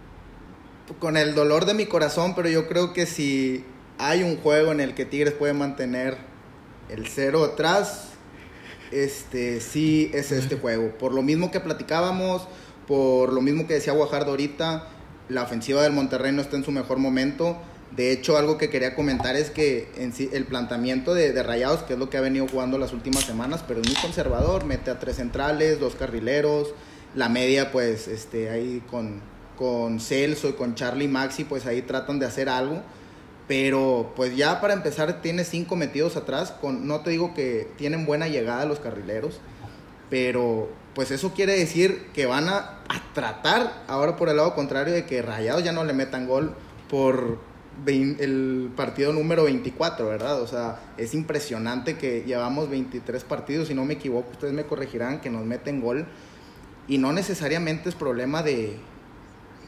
Con 1.00 1.18
el 1.18 1.36
dolor 1.36 1.66
de 1.66 1.74
mi 1.74 1.86
corazón, 1.86 2.36
pero 2.36 2.50
yo 2.50 2.68
creo 2.68 2.94
que 2.94 3.06
si 3.06 3.64
hay 3.98 4.24
un 4.24 4.38
juego 4.38 4.72
en 4.72 4.80
el 4.80 4.94
que 4.94 5.06
Tigres 5.06 5.34
puede 5.34 5.54
mantener 5.54 6.18
el 6.90 7.08
cero 7.08 7.44
atrás, 7.44 8.10
este 8.92 9.60
sí 9.62 10.10
es 10.14 10.32
este 10.32 10.56
juego. 10.58 10.98
Por 10.98 11.14
lo 11.14 11.22
mismo 11.22 11.52
que 11.52 11.60
platicábamos, 11.60 12.48
por 12.88 13.34
lo 13.34 13.42
mismo 13.42 13.68
que 13.68 13.76
decía 13.76 13.94
Guajardo 13.94 14.32
ahorita, 14.32 14.88
la 15.30 15.44
ofensiva 15.44 15.84
del 15.84 15.94
Monterrey 15.94 16.32
no 16.32 16.42
está 16.42 16.56
en 16.56 16.64
su 16.64 16.72
mejor 16.72 16.98
momento. 16.98 17.58
De 17.96 18.12
hecho, 18.12 18.38
algo 18.38 18.58
que 18.58 18.70
quería 18.70 18.96
comentar 18.96 19.36
es 19.36 19.50
que 19.50 19.90
en 19.98 20.14
sí, 20.14 20.30
el 20.34 20.46
planteamiento 20.46 21.14
de, 21.14 21.32
de, 21.34 21.44
Rayados, 21.44 21.84
que 21.84 21.94
es 21.94 22.00
lo 22.00 22.10
que 22.10 22.18
ha 22.18 22.22
venido 22.22 22.48
jugando 22.48 22.78
las 22.78 22.94
últimas 22.94 23.24
semanas, 23.24 23.64
pero 23.68 23.82
es 23.82 23.88
muy 23.88 23.96
conservador, 24.02 24.66
mete 24.66 24.92
a 24.92 25.00
tres 25.00 25.16
centrales, 25.16 25.80
dos 25.80 25.96
carrileros, 25.96 26.74
la 27.16 27.30
media 27.30 27.72
pues 27.72 28.08
este, 28.08 28.50
ahí 28.50 28.84
con, 28.90 29.22
con 29.58 30.00
Celso 30.00 30.50
y 30.50 30.54
con 30.54 30.76
Charlie 30.76 31.08
Maxi, 31.08 31.44
pues 31.44 31.66
ahí 31.66 31.82
tratan 31.82 32.20
de 32.20 32.26
hacer 32.26 32.50
algo. 32.50 32.82
Pero 33.48 34.12
pues 34.16 34.36
ya 34.36 34.60
para 34.60 34.74
empezar 34.74 35.22
tiene 35.22 35.44
cinco 35.44 35.76
metidos 35.76 36.16
atrás. 36.16 36.52
Con, 36.52 36.88
no 36.88 37.02
te 37.02 37.12
digo 37.12 37.34
que 37.34 37.70
tienen 37.78 38.06
buena 38.06 38.28
llegada 38.28 38.66
los 38.66 38.80
carrileros. 38.80 39.40
Pero 40.10 40.70
pues 40.94 41.12
eso 41.12 41.34
quiere 41.34 41.54
decir 41.58 42.08
que 42.14 42.26
van 42.26 42.50
a, 42.50 42.74
tratar 43.14 43.84
ahora 43.88 44.16
por 44.16 44.30
el 44.30 44.38
lado 44.38 44.54
contrario 44.54 44.94
de 44.94 45.06
que 45.06 45.22
Rayados 45.22 45.64
ya 45.64 45.72
no 45.72 45.84
le 45.84 45.94
metan 45.94 46.28
gol 46.28 46.54
por 46.88 47.40
el 47.86 48.72
partido 48.76 49.12
número 49.14 49.44
24, 49.44 50.08
¿verdad? 50.08 50.42
O 50.42 50.48
sea, 50.48 50.80
es 50.98 51.14
impresionante 51.14 51.98
que 51.98 52.24
llevamos 52.26 52.70
23 52.70 53.24
partidos, 53.24 53.68
si 53.68 53.74
no 53.74 53.86
me 53.86 53.96
equivoco, 53.96 54.32
ustedes 54.32 54.54
me 54.54 54.66
corregirán, 54.66 55.20
que 55.20 55.30
nos 55.30 55.46
meten 55.46 55.82
gol. 55.82 56.06
Y 56.88 56.98
no 56.98 57.12
necesariamente 57.12 57.90
es 57.90 57.96
problema 57.96 58.42
de, 58.44 58.78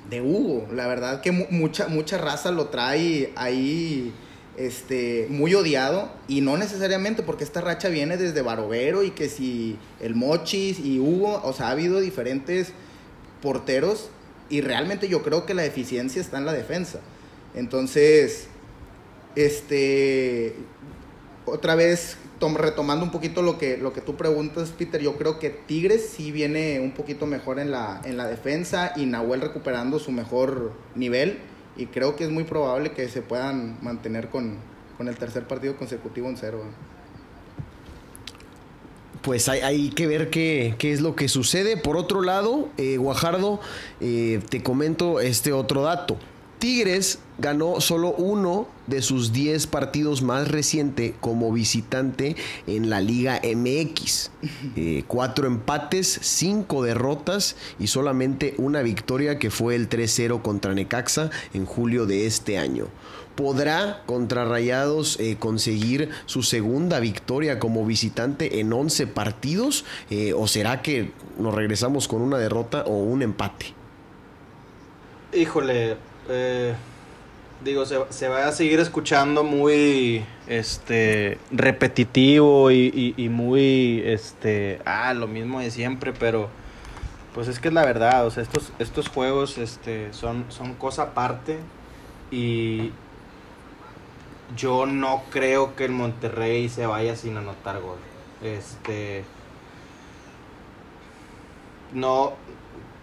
de 0.09 0.21
Hugo. 0.21 0.67
La 0.73 0.87
verdad 0.87 1.21
que 1.21 1.31
mucha, 1.31 1.87
mucha 1.87 2.17
raza 2.17 2.51
lo 2.51 2.67
trae 2.67 3.31
ahí 3.35 4.13
este, 4.57 5.27
muy 5.29 5.55
odiado 5.55 6.11
y 6.27 6.41
no 6.41 6.57
necesariamente 6.57 7.23
porque 7.23 7.43
esta 7.43 7.61
racha 7.61 7.87
viene 7.87 8.17
desde 8.17 8.41
Barovero 8.41 9.03
y 9.03 9.11
que 9.11 9.29
si 9.29 9.77
el 10.01 10.15
Mochis 10.15 10.79
y 10.79 10.99
Hugo, 10.99 11.41
o 11.43 11.53
sea, 11.53 11.67
ha 11.67 11.71
habido 11.71 11.99
diferentes 11.99 12.73
porteros 13.41 14.09
y 14.49 14.61
realmente 14.61 15.07
yo 15.07 15.23
creo 15.23 15.45
que 15.45 15.53
la 15.53 15.61
deficiencia 15.61 16.21
está 16.21 16.37
en 16.37 16.45
la 16.45 16.53
defensa. 16.53 16.99
Entonces, 17.55 18.47
este, 19.35 20.55
otra 21.49 21.75
vez 21.75 22.17
retomando 22.55 23.03
un 23.03 23.11
poquito 23.11 23.41
lo 23.41 23.57
que, 23.57 23.77
lo 23.77 23.91
que 23.93 24.01
tú 24.01 24.15
preguntas, 24.15 24.73
Peter, 24.77 25.01
yo 25.01 25.17
creo 25.17 25.39
que 25.39 25.49
Tigres 25.49 26.09
sí 26.15 26.31
viene 26.31 26.79
un 26.79 26.91
poquito 26.91 27.25
mejor 27.25 27.59
en 27.59 27.71
la, 27.71 28.01
en 28.05 28.17
la 28.17 28.27
defensa 28.27 28.93
y 28.95 29.05
Nahuel 29.05 29.41
recuperando 29.41 29.99
su 29.99 30.11
mejor 30.11 30.71
nivel 30.95 31.39
y 31.79 31.87
creo 31.87 32.15
que 32.15 32.25
es 32.25 32.29
muy 32.29 32.43
probable 32.43 32.91
que 32.91 33.07
se 33.07 33.21
puedan 33.21 33.77
mantener 33.81 34.29
con, 34.29 34.57
el 34.99 35.17
tercer 35.17 35.47
partido 35.47 35.77
consecutivo 35.77 36.27
en 36.27 36.35
cero. 36.35 36.61
Pues 39.21 39.47
hay, 39.47 39.89
que 39.91 40.07
ver 40.07 40.29
qué, 40.29 40.75
es 40.81 41.01
lo 41.01 41.15
que 41.15 41.27
sucede. 41.27 41.77
Por 41.77 41.97
otro 41.97 42.21
lado, 42.21 42.69
eh, 42.77 42.97
Guajardo, 42.97 43.59
eh, 44.01 44.41
te 44.49 44.61
comento 44.63 45.19
este 45.19 45.53
otro 45.53 45.83
dato. 45.83 46.17
Tigres 46.59 47.19
ganó 47.37 47.79
solo 47.79 48.11
uno 48.11 48.67
de 48.87 49.01
sus 49.01 49.31
10 49.31 49.67
partidos 49.67 50.21
más 50.21 50.49
reciente 50.49 51.15
como 51.21 51.53
visitante 51.53 52.35
en 52.67 52.89
la 52.89 52.99
Liga 52.99 53.41
MX. 53.41 54.31
Eh, 54.75 55.03
cuatro 55.07 55.47
empates, 55.47 56.19
cinco 56.21 56.83
derrotas 56.83 57.55
y 57.79 57.87
solamente 57.87 58.55
una 58.57 58.81
victoria 58.81 59.39
que 59.39 59.51
fue 59.51 59.75
el 59.75 59.89
3-0 59.89 60.41
contra 60.41 60.73
Necaxa 60.73 61.29
en 61.53 61.65
julio 61.65 62.05
de 62.05 62.27
este 62.27 62.57
año. 62.57 62.87
¿Podrá 63.35 64.03
contra 64.05 64.43
Rayados 64.43 65.17
eh, 65.21 65.37
conseguir 65.39 66.09
su 66.25 66.43
segunda 66.43 66.99
victoria 66.99 67.57
como 67.57 67.85
visitante 67.85 68.59
en 68.59 68.73
11 68.73 69.07
partidos? 69.07 69.85
Eh, 70.09 70.33
¿O 70.33 70.45
será 70.45 70.81
que 70.81 71.13
nos 71.37 71.55
regresamos 71.55 72.09
con 72.09 72.21
una 72.21 72.37
derrota 72.37 72.83
o 72.85 72.97
un 72.97 73.21
empate? 73.21 73.67
Híjole, 75.31 75.95
eh, 76.29 76.75
digo, 77.63 77.85
se, 77.85 78.27
va 78.27 78.47
a 78.47 78.51
seguir 78.51 78.79
escuchando 78.79 79.43
muy 79.43 80.25
este 80.47 81.37
repetitivo 81.51 82.71
y, 82.71 83.29
muy 83.29 84.01
este 84.05 84.81
ah, 84.85 85.13
lo 85.13 85.27
mismo 85.27 85.59
de 85.59 85.71
siempre, 85.71 86.13
pero 86.13 86.49
pues 87.33 87.47
es 87.47 87.59
que 87.59 87.67
es 87.67 87.73
la 87.73 87.85
verdad, 87.85 88.25
o 88.25 88.31
sea, 88.31 88.43
estos, 88.43 88.71
estos 88.79 89.07
juegos 89.07 89.57
este, 89.57 90.13
son, 90.13 90.45
son 90.49 90.73
cosa 90.73 91.03
aparte 91.03 91.59
y 92.31 92.91
yo 94.55 94.85
no 94.85 95.23
creo 95.29 95.75
que 95.75 95.85
el 95.85 95.91
Monterrey 95.91 96.69
se 96.69 96.85
vaya 96.85 97.15
sin 97.15 97.37
anotar 97.37 97.81
gol. 97.81 97.99
Este 98.41 99.23
no 101.93 102.33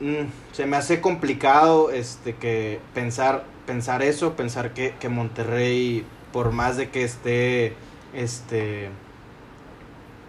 Mm, 0.01 0.27
se 0.53 0.67
me 0.67 0.77
hace 0.77 1.01
complicado 1.01 1.91
este 1.91 2.35
que 2.37 2.81
pensar 2.93 3.45
pensar 3.67 4.03
eso 4.03 4.35
pensar 4.35 4.75
que, 4.75 4.95
Monterrey 5.09 6.05
por 6.35 6.53
más 6.53 6.77
de 6.77 6.91
que 6.91 7.03
esté 7.03 7.75
este 8.13 8.91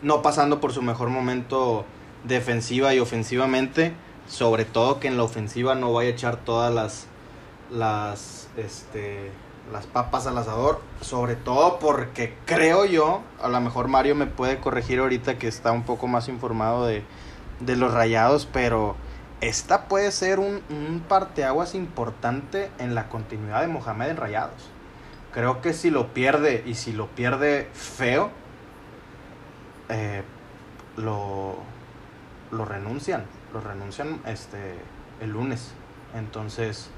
no 0.01 0.21
pasando 0.21 0.61
por 0.61 0.71
su 0.71 0.81
mejor 0.81 1.09
momento 1.09 1.83
defensiva 2.23 2.93
y 2.93 2.99
ofensivamente 2.99 3.91
sobre 4.29 4.63
todo 4.63 5.01
que 5.01 5.09
en 5.09 5.17
la 5.17 5.23
ofensiva 5.23 5.75
no 5.75 5.91
vaya 5.91 6.11
a 6.11 6.13
echar 6.13 6.37
todas 6.37 6.73
las 6.73 7.07
las 7.69 8.47
este 8.55 9.31
las 9.73 9.85
papas 9.85 10.27
al 10.27 10.37
asador 10.37 10.79
sobre 11.01 11.35
todo 11.35 11.77
porque 11.79 12.33
creo 12.45 12.85
yo 12.85 13.21
a 13.41 13.49
lo 13.49 13.59
mejor 13.59 13.89
Mario 13.89 14.15
me 14.15 14.27
puede 14.27 14.59
corregir 14.59 14.99
ahorita 14.99 15.37
que 15.37 15.49
está 15.49 15.73
un 15.73 15.83
poco 15.83 16.07
más 16.07 16.29
informado 16.29 16.85
de, 16.85 17.03
de 17.59 17.75
los 17.75 17.93
rayados 17.93 18.47
pero 18.51 18.95
esta 19.41 19.87
puede 19.87 20.11
ser 20.11 20.39
un, 20.39 20.61
un 20.69 21.03
parteaguas 21.07 21.75
importante 21.75 22.71
en 22.79 22.95
la 22.95 23.07
continuidad 23.09 23.61
de 23.61 23.67
Mohamed 23.67 24.09
en 24.09 24.17
Rayados. 24.17 24.69
creo 25.33 25.61
que 25.61 25.73
si 25.73 25.91
lo 25.91 26.13
pierde 26.13 26.63
y 26.65 26.73
si 26.73 26.93
lo 26.93 27.07
pierde 27.07 27.69
feo, 27.73 28.31
eh, 29.89 30.23
lo, 30.95 31.57
lo 32.51 32.65
renuncian, 32.65 33.25
lo 33.53 33.61
renuncian 33.61 34.19
este, 34.25 34.75
el 35.21 35.31
lunes. 35.31 35.73
Entonces, 36.15 36.89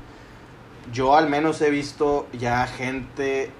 yo 0.94 1.18
al 1.18 1.30
menos 1.30 1.62
he 1.62 1.70
visto 1.70 2.28
ya 2.32 2.66
gente, 2.68 3.52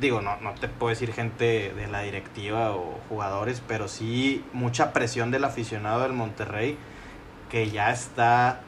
digo, 0.00 0.22
no, 0.22 0.40
no 0.40 0.54
te 0.54 0.68
puedo 0.68 0.90
decir 0.90 1.12
gente 1.12 1.74
de 1.76 1.86
la 1.86 2.00
directiva 2.00 2.74
o 2.74 2.98
jugadores, 3.10 3.62
pero 3.68 3.88
sí 3.88 4.44
mucha 4.54 4.94
presión 4.94 5.30
del 5.30 5.44
aficionado 5.44 6.02
del 6.02 6.14
Monterrey 6.14 6.78
que 7.50 7.70
ya 7.70 7.90
está, 7.90 8.60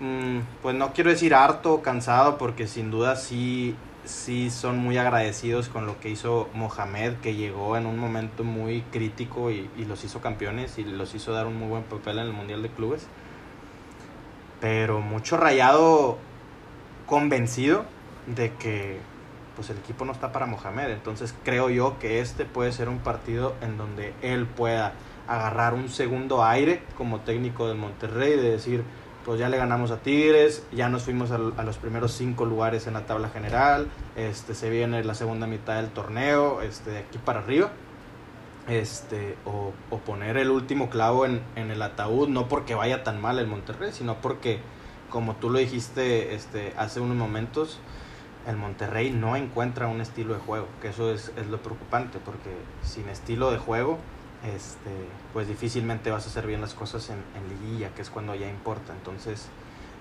mm, 0.00 0.38
pues 0.62 0.74
no 0.76 0.92
quiero 0.92 1.10
decir 1.10 1.34
harto 1.34 1.74
o 1.74 1.82
cansado, 1.82 2.38
porque 2.38 2.66
sin 2.66 2.90
duda 2.90 3.16
sí, 3.16 3.76
sí 4.04 4.50
son 4.50 4.78
muy 4.78 4.98
agradecidos 4.98 5.68
con 5.68 5.86
lo 5.86 6.00
que 6.00 6.10
hizo 6.10 6.48
Mohamed, 6.54 7.14
que 7.22 7.34
llegó 7.34 7.76
en 7.76 7.86
un 7.86 7.98
momento 7.98 8.44
muy 8.44 8.82
crítico 8.92 9.50
y, 9.50 9.70
y 9.76 9.84
los 9.84 10.04
hizo 10.04 10.20
campeones 10.20 10.78
y 10.78 10.84
los 10.84 11.14
hizo 11.14 11.32
dar 11.32 11.46
un 11.46 11.58
muy 11.58 11.68
buen 11.68 11.84
papel 11.84 12.18
en 12.18 12.26
el 12.26 12.32
Mundial 12.32 12.62
de 12.62 12.70
Clubes 12.70 13.06
pero 14.64 15.02
mucho 15.02 15.36
rayado 15.36 16.16
convencido 17.04 17.84
de 18.26 18.50
que 18.54 18.98
pues 19.56 19.68
el 19.68 19.76
equipo 19.76 20.06
no 20.06 20.12
está 20.12 20.32
para 20.32 20.46
Mohamed. 20.46 20.88
Entonces 20.88 21.34
creo 21.44 21.68
yo 21.68 21.98
que 21.98 22.20
este 22.20 22.46
puede 22.46 22.72
ser 22.72 22.88
un 22.88 22.98
partido 22.98 23.54
en 23.60 23.76
donde 23.76 24.14
él 24.22 24.46
pueda 24.46 24.94
agarrar 25.28 25.74
un 25.74 25.88
segundo 25.88 26.44
aire 26.44 26.82
como 26.96 27.20
técnico 27.20 27.68
del 27.68 27.78
Monterrey, 27.78 28.36
de 28.36 28.50
decir, 28.50 28.84
pues 29.24 29.38
ya 29.38 29.48
le 29.48 29.56
ganamos 29.56 29.90
a 29.90 29.98
Tigres, 29.98 30.66
ya 30.72 30.88
nos 30.88 31.02
fuimos 31.02 31.30
a, 31.30 31.38
los 31.38 31.76
primeros 31.78 32.12
cinco 32.12 32.44
lugares 32.44 32.86
en 32.86 32.94
la 32.94 33.06
tabla 33.06 33.30
general, 33.30 33.88
este, 34.16 34.54
se 34.54 34.68
viene 34.70 35.02
la 35.02 35.14
segunda 35.14 35.46
mitad 35.46 35.76
del 35.76 35.88
torneo, 35.88 36.60
este, 36.62 36.90
de 36.90 36.98
aquí 36.98 37.18
para 37.18 37.40
arriba 37.40 37.70
este, 38.68 39.36
o, 39.44 39.72
o, 39.90 39.98
poner 39.98 40.36
el 40.36 40.50
último 40.50 40.88
clavo 40.88 41.26
en, 41.26 41.42
en, 41.56 41.70
el 41.70 41.82
ataúd, 41.82 42.28
no 42.28 42.48
porque 42.48 42.74
vaya 42.74 43.02
tan 43.04 43.20
mal 43.20 43.38
el 43.38 43.46
Monterrey, 43.46 43.92
sino 43.92 44.16
porque, 44.16 44.60
como 45.10 45.36
tú 45.36 45.50
lo 45.50 45.58
dijiste 45.58 46.34
este, 46.34 46.72
hace 46.76 47.00
unos 47.00 47.16
momentos, 47.16 47.78
el 48.46 48.56
Monterrey 48.56 49.10
no 49.10 49.36
encuentra 49.36 49.86
un 49.88 50.00
estilo 50.00 50.34
de 50.34 50.40
juego, 50.40 50.66
que 50.80 50.88
eso 50.88 51.12
es, 51.12 51.32
es 51.36 51.46
lo 51.48 51.58
preocupante, 51.58 52.18
porque 52.24 52.50
sin 52.82 53.08
estilo 53.08 53.50
de 53.50 53.58
juego, 53.58 53.98
este, 54.44 54.90
pues 55.32 55.48
difícilmente 55.48 56.10
vas 56.10 56.26
a 56.26 56.28
hacer 56.28 56.46
bien 56.46 56.60
las 56.60 56.74
cosas 56.74 57.10
en, 57.10 57.22
en 57.36 57.48
liguilla, 57.48 57.90
que 57.94 58.02
es 58.02 58.10
cuando 58.10 58.34
ya 58.34 58.48
importa. 58.48 58.92
Entonces, 58.92 59.48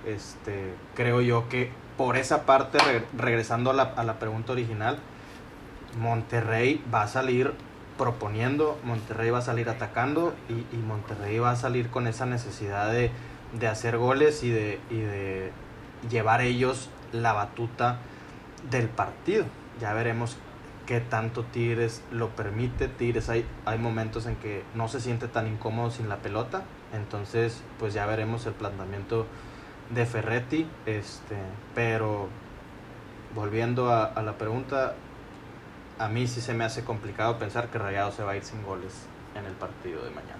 este, 0.05 0.73
creo 0.95 1.21
yo 1.21 1.47
que 1.49 1.71
por 1.97 2.17
esa 2.17 2.45
parte, 2.45 2.77
re, 2.79 3.03
regresando 3.17 3.71
a 3.71 3.73
la, 3.73 3.83
a 3.83 4.03
la 4.03 4.19
pregunta 4.19 4.51
original, 4.51 4.99
Monterrey 5.97 6.83
va 6.93 7.03
a 7.03 7.07
salir 7.07 7.53
proponiendo, 7.97 8.79
Monterrey 8.83 9.29
va 9.29 9.39
a 9.39 9.43
salir 9.43 9.69
atacando 9.69 10.33
y, 10.49 10.75
y, 10.75 10.79
Monterrey 10.79 11.37
va 11.39 11.51
a 11.51 11.55
salir 11.55 11.89
con 11.89 12.07
esa 12.07 12.25
necesidad 12.25 12.91
de, 12.91 13.11
de 13.59 13.67
hacer 13.67 13.97
goles 13.97 14.43
y 14.43 14.49
de, 14.49 14.79
y 14.89 14.99
de, 14.99 15.51
llevar 16.09 16.41
ellos 16.41 16.89
la 17.11 17.33
batuta 17.33 17.99
del 18.69 18.89
partido. 18.89 19.45
Ya 19.79 19.93
veremos 19.93 20.37
qué 20.85 20.99
tanto 20.99 21.43
Tigres 21.43 22.01
lo 22.11 22.29
permite. 22.29 22.87
Tigres 22.87 23.29
hay, 23.29 23.45
hay 23.65 23.77
momentos 23.77 24.25
en 24.25 24.35
que 24.35 24.63
no 24.75 24.87
se 24.87 24.99
siente 24.99 25.27
tan 25.27 25.47
incómodo 25.47 25.91
sin 25.91 26.09
la 26.09 26.17
pelota. 26.17 26.63
Entonces, 26.93 27.61
pues 27.79 27.93
ya 27.93 28.05
veremos 28.05 28.45
el 28.45 28.53
planteamiento 28.53 29.25
de 29.93 30.05
Ferretti. 30.05 30.67
Este, 30.85 31.37
pero 31.75 32.27
volviendo 33.35 33.91
a, 33.91 34.21
la 34.21 34.37
pregunta, 34.37 34.95
a 35.97 36.07
mí 36.07 36.27
sí 36.27 36.41
se 36.41 36.53
me 36.53 36.63
hace 36.63 36.83
complicado 36.83 37.39
pensar 37.39 37.69
que 37.69 37.77
Rayado 37.77 38.11
se 38.11 38.23
va 38.23 38.33
a 38.33 38.37
ir 38.37 38.43
sin 38.43 38.63
goles 38.63 38.91
en 39.35 39.45
el 39.45 39.53
partido 39.53 40.03
de 40.03 40.11
mañana. 40.11 40.39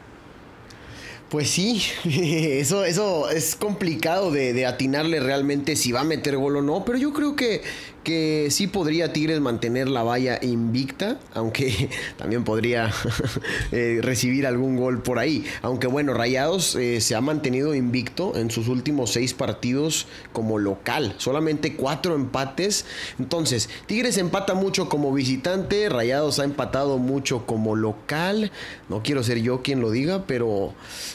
Pues 1.30 1.50
sí, 1.50 1.82
eso, 2.60 2.86
eso 2.86 3.30
es 3.30 3.56
complicado 3.56 4.30
de, 4.30 4.54
de, 4.54 4.68
atinarle 4.68 5.20
realmente 5.20 5.76
si 5.76 5.92
va 5.92 6.02
a 6.02 6.04
meter 6.04 6.38
gol 6.38 6.58
o 6.58 6.62
no, 6.62 6.86
pero 6.86 7.00
yo 7.00 7.12
creo 7.12 7.36
que, 7.36 7.64
que 8.04 8.48
sí 8.52 8.68
podría 8.68 9.14
Tigres 9.14 9.40
mantener 9.40 9.90
la 9.90 10.04
valla 10.04 10.40
invicta, 10.42 11.20
aunque 11.34 11.90
también 12.18 12.44
podría 12.44 12.92
eh, 13.72 14.00
recibir 14.02 14.46
algún 14.46 14.78
gol 14.78 15.02
por 15.02 15.20
ahí. 15.20 15.46
Aunque 15.62 15.88
bueno, 15.88 16.14
Rayados 16.14 16.76
eh, 16.76 17.02
se 17.02 17.16
ha 17.16 17.22
mantenido 17.22 17.74
invicto 17.74 18.36
en 18.36 18.52
sus 18.52 18.68
últimos 18.68 19.12
seis 19.12 19.34
partidos 19.34 20.08
como 20.34 20.60
local, 20.60 21.16
solamente 21.18 21.76
cuatro 21.76 22.16
empates. 22.16 22.86
Entonces, 23.20 23.70
Tigres 23.86 24.18
empata 24.18 24.54
mucho 24.54 24.90
como 24.90 25.14
visitante, 25.14 25.90
Rayados 25.90 26.40
ha 26.40 26.44
empatado 26.44 26.98
mucho 26.98 27.46
como 27.46 27.76
local. 27.76 28.52
No 28.90 29.02
quiero 29.02 29.24
ser 29.24 29.42
yo 29.42 29.62
quien 29.62 29.80
lo 29.80 29.92
diga, 29.92 30.26
pero 30.28 30.74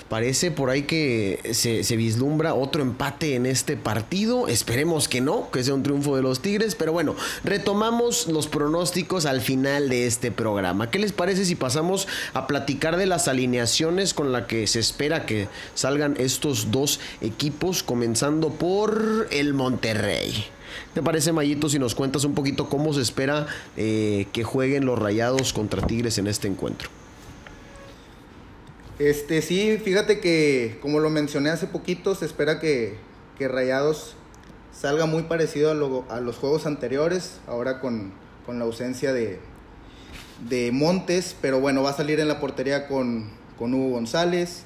parece 0.08 0.50
por 0.50 0.70
ahí 0.70 0.82
que 0.82 1.40
se, 1.52 1.84
se 1.84 1.96
vislumbra 1.96 2.54
otro 2.54 2.82
empate 2.82 3.34
en 3.34 3.46
este 3.46 3.76
partido. 3.76 4.48
Esperemos 4.48 5.08
que 5.08 5.20
no, 5.20 5.50
que 5.50 5.62
sea 5.62 5.74
un 5.74 5.82
triunfo 5.82 6.16
de 6.16 6.22
los 6.22 6.40
Tigres 6.40 6.74
pero 6.78 6.92
bueno, 6.92 7.14
retomamos 7.44 8.28
los 8.28 8.46
pronósticos 8.46 9.26
al 9.26 9.40
final 9.40 9.88
de 9.88 10.06
este 10.06 10.30
programa. 10.30 10.90
¿Qué 10.90 10.98
les 10.98 11.12
parece 11.12 11.44
si 11.44 11.54
pasamos 11.54 12.08
a 12.34 12.46
platicar 12.46 12.96
de 12.96 13.06
las 13.06 13.28
alineaciones 13.28 14.14
con 14.14 14.32
la 14.32 14.46
que 14.46 14.66
se 14.66 14.80
espera 14.80 15.26
que 15.26 15.48
salgan 15.74 16.14
estos 16.18 16.70
dos 16.70 17.00
equipos, 17.20 17.82
comenzando 17.82 18.50
por 18.50 19.28
el 19.30 19.54
Monterrey? 19.54 20.46
¿Te 20.94 21.02
parece, 21.02 21.32
Mayito, 21.32 21.68
si 21.68 21.78
nos 21.78 21.94
cuentas 21.94 22.24
un 22.24 22.34
poquito 22.34 22.68
cómo 22.68 22.92
se 22.92 23.02
espera 23.02 23.46
eh, 23.76 24.26
que 24.32 24.44
jueguen 24.44 24.86
los 24.86 24.98
Rayados 24.98 25.52
contra 25.52 25.86
Tigres 25.86 26.18
en 26.18 26.26
este 26.26 26.48
encuentro? 26.48 26.88
Este, 28.98 29.42
sí, 29.42 29.78
fíjate 29.82 30.18
que, 30.18 30.78
como 30.82 30.98
lo 30.98 31.08
mencioné 31.10 31.50
hace 31.50 31.66
poquito, 31.66 32.14
se 32.14 32.24
espera 32.24 32.58
que, 32.58 32.96
que 33.38 33.46
Rayados 33.46 34.16
salga 34.72 35.06
muy 35.06 35.24
parecido 35.24 35.70
a, 35.70 36.14
a 36.14 36.20
los 36.20 36.36
juegos 36.36 36.66
anteriores, 36.66 37.40
ahora 37.46 37.80
con, 37.80 38.12
con 38.46 38.58
la 38.58 38.64
ausencia 38.64 39.12
de, 39.12 39.40
de, 40.48 40.70
Montes, 40.72 41.36
pero 41.40 41.60
bueno, 41.60 41.82
va 41.82 41.90
a 41.90 41.94
salir 41.94 42.20
en 42.20 42.28
la 42.28 42.40
portería 42.40 42.86
con, 42.88 43.30
con 43.58 43.74
Hugo 43.74 43.90
González, 43.90 44.62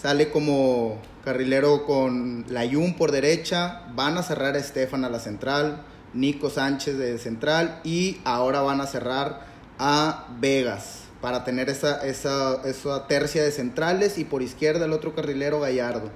sale 0.00 0.30
como 0.30 0.98
carrilero 1.24 1.84
con 1.84 2.46
Layún 2.48 2.94
por 2.94 3.12
derecha, 3.12 3.82
van 3.94 4.16
a 4.16 4.22
cerrar 4.22 4.54
a 4.54 4.58
Estefan 4.58 5.04
a 5.04 5.10
la 5.10 5.20
central, 5.20 5.82
Nico 6.14 6.50
Sánchez 6.50 6.96
de 6.96 7.18
central 7.18 7.80
y 7.84 8.20
ahora 8.24 8.62
van 8.62 8.80
a 8.80 8.86
cerrar 8.86 9.46
a 9.78 10.26
Vegas 10.40 11.04
para 11.20 11.44
tener 11.44 11.68
esa, 11.68 12.04
esa, 12.06 12.62
esa 12.64 13.06
tercia 13.06 13.42
de 13.42 13.52
centrales 13.52 14.18
y 14.18 14.24
por 14.24 14.42
izquierda 14.42 14.86
el 14.86 14.92
otro 14.92 15.14
carrilero 15.14 15.60
Gallardo. 15.60 16.10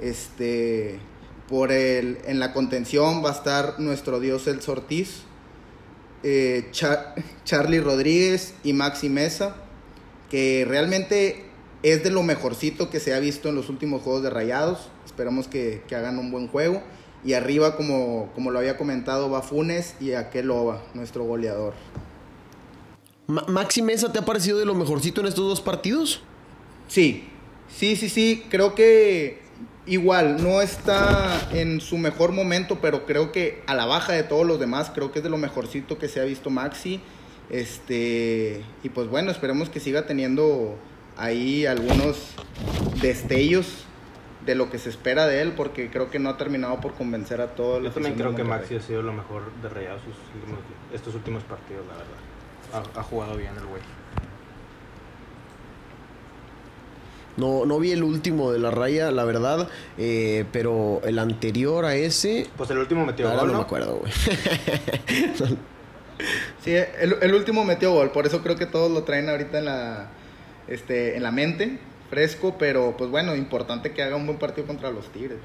Este, 0.00 0.98
por 1.50 1.72
el, 1.72 2.18
en 2.26 2.38
la 2.38 2.52
contención 2.52 3.24
va 3.24 3.30
a 3.30 3.32
estar 3.32 3.80
nuestro 3.80 4.20
dios 4.20 4.46
El 4.46 4.60
Ortiz, 4.68 5.22
eh, 6.22 6.68
Char 6.70 7.16
Charlie 7.44 7.80
Rodríguez 7.80 8.54
y 8.62 8.72
Maxi 8.72 9.08
Mesa, 9.08 9.56
que 10.30 10.64
realmente 10.66 11.44
es 11.82 12.04
de 12.04 12.10
lo 12.10 12.22
mejorcito 12.22 12.88
que 12.88 13.00
se 13.00 13.14
ha 13.14 13.18
visto 13.18 13.48
en 13.48 13.56
los 13.56 13.68
últimos 13.68 14.02
juegos 14.02 14.22
de 14.22 14.30
Rayados. 14.30 14.90
Esperamos 15.04 15.48
que, 15.48 15.82
que 15.88 15.96
hagan 15.96 16.18
un 16.18 16.30
buen 16.30 16.46
juego. 16.46 16.82
Y 17.24 17.34
arriba, 17.34 17.76
como, 17.76 18.30
como 18.34 18.50
lo 18.50 18.58
había 18.58 18.78
comentado, 18.78 19.28
va 19.28 19.42
Funes 19.42 19.94
y 20.00 20.12
Aqueloba, 20.12 20.82
nuestro 20.94 21.24
goleador. 21.24 21.74
Ma 23.26 23.44
¿Maxi 23.48 23.82
Mesa 23.82 24.12
te 24.12 24.18
ha 24.18 24.24
parecido 24.24 24.58
de 24.58 24.64
lo 24.64 24.74
mejorcito 24.74 25.20
en 25.20 25.26
estos 25.26 25.46
dos 25.46 25.60
partidos? 25.60 26.22
Sí, 26.88 27.28
sí, 27.74 27.96
sí, 27.96 28.08
sí. 28.08 28.44
Creo 28.50 28.74
que 28.74 29.39
igual, 29.86 30.42
no 30.42 30.60
está 30.60 31.48
en 31.52 31.80
su 31.80 31.98
mejor 31.98 32.32
momento, 32.32 32.78
pero 32.80 33.06
creo 33.06 33.32
que 33.32 33.62
a 33.66 33.74
la 33.74 33.86
baja 33.86 34.12
de 34.12 34.22
todos 34.22 34.46
los 34.46 34.60
demás, 34.60 34.90
creo 34.94 35.12
que 35.12 35.20
es 35.20 35.22
de 35.22 35.30
lo 35.30 35.38
mejorcito 35.38 35.98
que 35.98 36.08
se 36.08 36.20
ha 36.20 36.24
visto 36.24 36.50
Maxi. 36.50 37.00
Este, 37.48 38.62
y 38.82 38.88
pues 38.90 39.08
bueno, 39.08 39.30
esperemos 39.30 39.68
que 39.70 39.80
siga 39.80 40.06
teniendo 40.06 40.76
ahí 41.16 41.66
algunos 41.66 42.34
destellos 43.02 43.84
de 44.46 44.54
lo 44.54 44.70
que 44.70 44.78
se 44.78 44.88
espera 44.88 45.26
de 45.26 45.42
él, 45.42 45.52
porque 45.52 45.90
creo 45.90 46.10
que 46.10 46.18
no 46.18 46.30
ha 46.30 46.36
terminado 46.36 46.80
por 46.80 46.94
convencer 46.94 47.40
a 47.40 47.48
todos. 47.48 47.82
Yo 47.82 47.90
también 47.90 48.14
creo 48.14 48.34
que 48.34 48.44
Maxi 48.44 48.76
ha 48.76 48.80
sido 48.80 49.02
lo 49.02 49.12
mejor 49.12 49.52
de 49.62 49.68
Rayados 49.68 50.02
estos 50.94 51.14
últimos 51.14 51.42
partidos, 51.44 51.84
la 51.86 51.94
verdad. 51.94 52.94
Ha, 52.96 53.00
ha 53.00 53.02
jugado 53.02 53.36
bien 53.36 53.52
el 53.56 53.66
güey. 53.66 53.82
No, 57.40 57.64
no 57.66 57.78
vi 57.78 57.92
el 57.92 58.02
último 58.02 58.52
de 58.52 58.58
la 58.58 58.70
raya, 58.70 59.10
la 59.10 59.24
verdad, 59.24 59.68
eh, 59.98 60.44
pero 60.52 61.00
el 61.04 61.18
anterior 61.18 61.84
a 61.86 61.96
ese... 61.96 62.46
Pues 62.56 62.70
el 62.70 62.78
último 62.78 63.06
metió 63.06 63.26
Ahora 63.26 63.40
gol, 63.40 63.46
no 63.48 63.52
¿no? 63.54 63.58
me 63.60 63.64
acuerdo, 63.64 63.96
güey. 63.96 64.12
sí, 66.64 66.72
el, 66.74 67.16
el, 67.20 67.34
último 67.34 67.64
metió 67.64 67.92
gol, 67.92 68.10
por 68.12 68.26
eso 68.26 68.42
creo 68.42 68.56
que 68.56 68.66
todos 68.66 68.90
lo 68.90 69.04
traen 69.04 69.28
ahorita 69.30 69.58
en 69.58 69.64
la, 69.64 70.10
este, 70.68 71.16
en 71.16 71.22
la 71.22 71.32
mente, 71.32 71.78
fresco, 72.10 72.56
pero 72.58 72.94
pues 72.96 73.10
bueno, 73.10 73.34
importante 73.34 73.92
que 73.92 74.02
haga 74.02 74.16
un 74.16 74.26
buen 74.26 74.38
partido 74.38 74.66
contra 74.66 74.90
los 74.90 75.10
Tigres. 75.10 75.38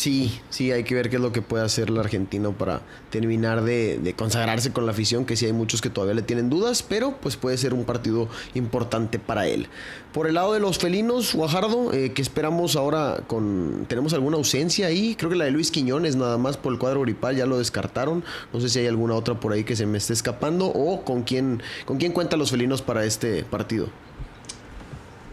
Sí, 0.00 0.40
sí, 0.48 0.72
hay 0.72 0.82
que 0.82 0.94
ver 0.94 1.10
qué 1.10 1.16
es 1.16 1.22
lo 1.22 1.30
que 1.30 1.42
puede 1.42 1.62
hacer 1.62 1.90
el 1.90 1.98
argentino 1.98 2.52
para 2.52 2.80
terminar 3.10 3.62
de, 3.62 4.14
consagrarse 4.16 4.72
con 4.72 4.86
la 4.86 4.92
afición, 4.92 5.26
que 5.26 5.36
sí 5.36 5.44
hay 5.44 5.52
muchos 5.52 5.82
que 5.82 5.90
todavía 5.90 6.14
le 6.14 6.22
tienen 6.22 6.48
dudas, 6.48 6.82
pero 6.82 7.18
pues 7.20 7.36
puede 7.36 7.58
ser 7.58 7.74
un 7.74 7.84
partido 7.84 8.26
importante 8.54 9.18
para 9.18 9.46
él. 9.46 9.68
Por 10.14 10.26
el 10.26 10.36
lado 10.36 10.54
de 10.54 10.60
los 10.60 10.78
felinos, 10.78 11.34
Guajardo, 11.34 11.92
eh, 11.92 12.12
¿qué 12.14 12.22
esperamos 12.22 12.76
ahora 12.76 13.24
con... 13.26 13.84
¿Tenemos 13.88 14.14
alguna 14.14 14.38
ausencia 14.38 14.86
ahí? 14.86 15.16
Creo 15.16 15.28
que 15.28 15.36
la 15.36 15.44
de 15.44 15.50
Luis 15.50 15.70
Quiñones 15.70 16.16
nada 16.16 16.38
más 16.38 16.56
por 16.56 16.72
el 16.72 16.78
cuadro 16.78 17.02
gripal 17.02 17.36
ya 17.36 17.44
lo 17.44 17.58
descartaron. 17.58 18.24
No 18.54 18.60
sé 18.62 18.70
si 18.70 18.78
hay 18.78 18.86
alguna 18.86 19.14
otra 19.16 19.38
por 19.38 19.52
ahí 19.52 19.64
que 19.64 19.76
se 19.76 19.84
me 19.84 19.98
esté 19.98 20.14
escapando 20.14 20.64
o 20.68 21.04
con 21.04 21.24
quién, 21.24 21.62
con 21.84 21.98
quién 21.98 22.12
cuentan 22.12 22.38
los 22.38 22.50
felinos 22.50 22.80
para 22.80 23.04
este 23.04 23.44
partido. 23.44 23.88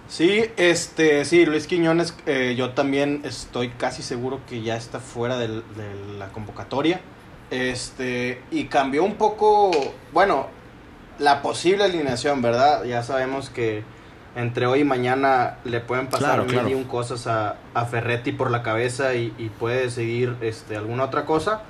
Sí, 0.08 0.46
este, 0.56 1.26
sí, 1.26 1.46
Luis 1.46 1.68
Quiñones, 1.68 2.16
eh, 2.26 2.56
yo 2.58 2.72
también 2.72 3.22
estoy 3.26 3.70
casi 3.70 4.02
seguro 4.02 4.40
que 4.48 4.62
ya 4.62 4.78
está 4.78 5.00
fuera 5.00 5.38
de 5.38 5.62
la 6.18 6.30
convocatoria. 6.30 7.02
Este, 7.50 8.42
y 8.52 8.66
cambió 8.66 9.04
un 9.04 9.16
poco, 9.16 9.72
bueno, 10.12 10.48
la 11.20 11.42
posible 11.42 11.86
alineación, 11.86 12.42
¿verdad? 12.42 12.84
Ya 12.84 13.04
sabemos 13.04 13.50
que 13.50 13.84
entre 14.36 14.68
hoy 14.68 14.82
y 14.82 14.84
mañana 14.84 15.58
le 15.64 15.80
pueden 15.80 16.08
pasar 16.08 16.46
mil 16.46 16.68
y 16.70 16.74
un 16.74 16.84
cosas 16.84 17.26
a, 17.26 17.56
a, 17.74 17.86
Ferretti 17.86 18.32
por 18.32 18.52
la 18.52 18.64
cabeza 18.64 19.16
y, 19.16 19.34
y, 19.38 19.50
puede 19.50 19.90
seguir 19.90 20.36
este, 20.42 20.78
alguna 20.78 21.06
otra 21.06 21.26
cosa. 21.26 21.62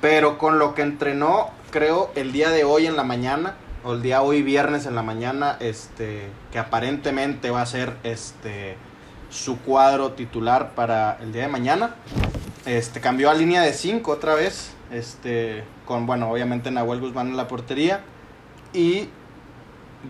Pero 0.00 0.38
con 0.38 0.58
lo 0.58 0.74
que 0.74 0.82
entrenó, 0.82 1.50
creo, 1.70 2.10
el 2.14 2.32
día 2.32 2.50
de 2.50 2.64
hoy 2.64 2.86
en 2.86 2.96
la 2.96 3.04
mañana, 3.04 3.54
el 3.92 4.02
día 4.02 4.22
hoy 4.22 4.42
viernes 4.42 4.86
en 4.86 4.94
la 4.94 5.02
mañana, 5.02 5.56
este, 5.60 6.28
que 6.52 6.58
aparentemente 6.58 7.50
va 7.50 7.62
a 7.62 7.66
ser 7.66 7.96
este, 8.02 8.76
su 9.30 9.58
cuadro 9.60 10.12
titular 10.12 10.74
para 10.74 11.18
el 11.20 11.32
día 11.32 11.42
de 11.42 11.48
mañana. 11.48 11.94
Este, 12.66 13.00
cambió 13.00 13.30
a 13.30 13.34
línea 13.34 13.62
de 13.62 13.72
5 13.72 14.10
otra 14.10 14.34
vez, 14.34 14.72
este, 14.90 15.64
con, 15.86 16.06
bueno, 16.06 16.30
obviamente 16.30 16.70
Nahuel 16.70 17.00
Guzmán 17.00 17.28
en 17.28 17.36
la 17.36 17.48
portería. 17.48 18.00
Y 18.72 19.08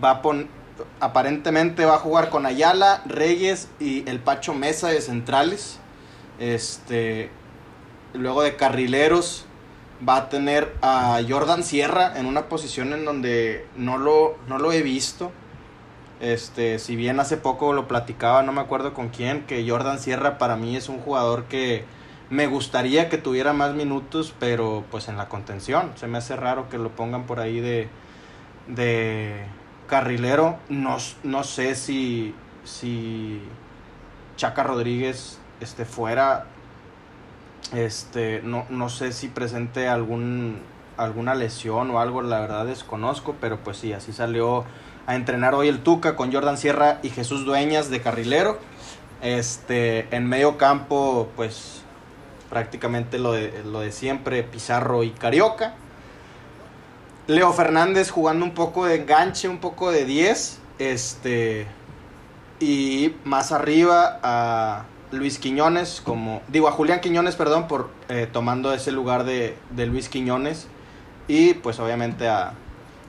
va 0.03 0.11
a 0.11 0.21
aparentemente 0.99 1.85
va 1.85 1.95
a 1.95 1.99
jugar 1.99 2.29
con 2.29 2.45
Ayala, 2.45 3.01
Reyes 3.05 3.69
y 3.79 4.07
el 4.09 4.19
Pacho 4.19 4.53
Mesa 4.53 4.89
de 4.89 5.01
centrales. 5.01 5.79
Este, 6.39 7.29
luego 8.13 8.41
de 8.43 8.55
carrileros 8.55 9.45
va 10.07 10.17
a 10.17 10.29
tener 10.29 10.75
a 10.81 11.19
Jordan 11.27 11.63
Sierra 11.63 12.17
en 12.17 12.25
una 12.25 12.47
posición 12.49 12.93
en 12.93 13.05
donde 13.05 13.67
no 13.75 13.97
lo, 13.97 14.37
no 14.47 14.57
lo 14.57 14.71
he 14.71 14.81
visto. 14.81 15.31
Este, 16.19 16.79
si 16.79 16.95
bien 16.95 17.19
hace 17.19 17.37
poco 17.37 17.73
lo 17.73 17.87
platicaba, 17.87 18.43
no 18.43 18.51
me 18.51 18.61
acuerdo 18.61 18.93
con 18.93 19.09
quién, 19.09 19.45
que 19.45 19.67
Jordan 19.67 19.99
Sierra 19.99 20.37
para 20.37 20.55
mí 20.55 20.75
es 20.75 20.89
un 20.89 20.99
jugador 20.99 21.45
que 21.45 21.85
me 22.29 22.47
gustaría 22.47 23.09
que 23.09 23.17
tuviera 23.17 23.53
más 23.53 23.73
minutos, 23.73 24.33
pero 24.39 24.83
pues 24.91 25.07
en 25.07 25.17
la 25.17 25.29
contención. 25.29 25.91
Se 25.95 26.07
me 26.07 26.17
hace 26.17 26.35
raro 26.35 26.69
que 26.69 26.77
lo 26.77 26.89
pongan 26.89 27.25
por 27.25 27.39
ahí 27.39 27.59
de, 27.59 27.89
de 28.67 29.45
carrilero. 29.87 30.57
No, 30.69 30.97
no 31.23 31.43
sé 31.43 31.75
si, 31.75 32.35
si 32.63 33.41
Chaca 34.37 34.63
Rodríguez 34.63 35.39
esté 35.59 35.85
fuera 35.85 36.45
este, 37.73 38.41
no, 38.43 38.65
no 38.69 38.89
sé 38.89 39.11
si 39.11 39.27
presente 39.27 39.87
algún, 39.87 40.59
alguna 40.97 41.35
lesión 41.35 41.91
o 41.91 41.99
algo, 41.99 42.21
la 42.21 42.39
verdad 42.39 42.65
desconozco, 42.65 43.35
pero 43.39 43.59
pues 43.59 43.77
sí, 43.77 43.93
así 43.93 44.13
salió 44.13 44.65
a 45.05 45.15
entrenar 45.15 45.55
hoy 45.55 45.67
el 45.67 45.79
Tuca 45.79 46.15
con 46.15 46.31
Jordan 46.31 46.57
Sierra 46.57 46.99
y 47.03 47.09
Jesús 47.09 47.45
Dueñas 47.45 47.89
de 47.89 48.01
carrilero. 48.01 48.59
Este, 49.21 50.07
en 50.15 50.27
medio 50.27 50.57
campo, 50.57 51.29
pues 51.35 51.81
prácticamente 52.49 53.19
lo 53.19 53.33
de, 53.33 53.63
lo 53.63 53.79
de 53.81 53.91
siempre, 53.91 54.43
Pizarro 54.43 55.03
y 55.03 55.11
Carioca. 55.11 55.73
Leo 57.27 57.53
Fernández 57.53 58.09
jugando 58.09 58.45
un 58.45 58.53
poco 58.53 58.85
de 58.85 58.95
enganche, 58.95 59.47
un 59.47 59.59
poco 59.59 59.91
de 59.91 60.05
10. 60.05 60.59
Este, 60.79 61.67
y 62.59 63.15
más 63.23 63.51
arriba 63.51 64.19
a 64.23 64.85
Luis 65.11 65.39
Quiñones, 65.39 66.01
como 66.01 66.41
digo 66.47 66.67
a 66.67 66.71
Julián 66.71 66.99
Quiñones, 66.99 67.35
perdón, 67.35 67.67
por 67.67 67.89
eh, 68.09 68.27
tomando 68.31 68.73
ese 68.73 68.91
lugar 68.91 69.23
de, 69.23 69.57
Luis 69.75 70.07
Quiñones 70.09 70.67
y 71.27 71.55
pues 71.55 71.79
obviamente 71.79 72.27
a 72.27 72.53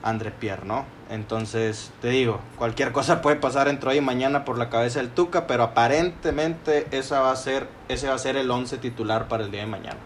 André 0.03 0.31
Pierre, 0.31 0.65
¿no? 0.65 0.85
Entonces, 1.11 1.91
te 2.01 2.09
digo, 2.09 2.39
cualquier 2.57 2.91
cosa 2.91 3.21
puede 3.21 3.35
pasar 3.35 3.67
entre 3.67 3.89
hoy 3.89 3.97
y 3.97 4.01
mañana 4.01 4.45
por 4.45 4.57
la 4.57 4.69
cabeza 4.69 4.99
del 4.99 5.09
Tuca, 5.09 5.45
pero 5.45 5.63
aparentemente 5.63 6.87
esa 6.91 7.19
va 7.19 7.31
a 7.31 7.35
ser, 7.35 7.67
ese 7.89 8.07
va 8.07 8.15
a 8.15 8.19
ser 8.19 8.37
el 8.37 8.49
11 8.49 8.77
titular 8.77 9.27
para 9.27 9.43
el 9.43 9.51
día 9.51 9.61
de 9.61 9.67
mañana. 9.67 9.99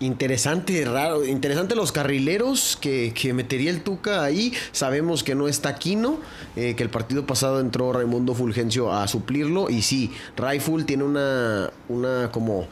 Interesante, 0.00 0.82
raro. 0.86 1.26
Interesante 1.26 1.74
los 1.74 1.92
carrileros 1.92 2.78
que, 2.80 3.12
metería 3.34 3.70
el 3.70 3.82
Tuca 3.82 4.24
ahí. 4.24 4.54
Sabemos 4.72 5.22
que 5.22 5.34
no 5.34 5.46
está 5.46 5.74
Quino, 5.74 6.18
eh, 6.56 6.74
que 6.74 6.82
el 6.82 6.88
partido 6.88 7.26
pasado 7.26 7.60
entró 7.60 7.92
Raimundo 7.92 8.34
Fulgencio 8.34 8.94
a 8.94 9.06
suplirlo. 9.08 9.68
Y 9.68 9.82
sí, 9.82 10.10
Raiful 10.38 10.86
tiene 10.86 11.04
una, 11.04 11.70
una 11.90 12.32
como 12.32 12.66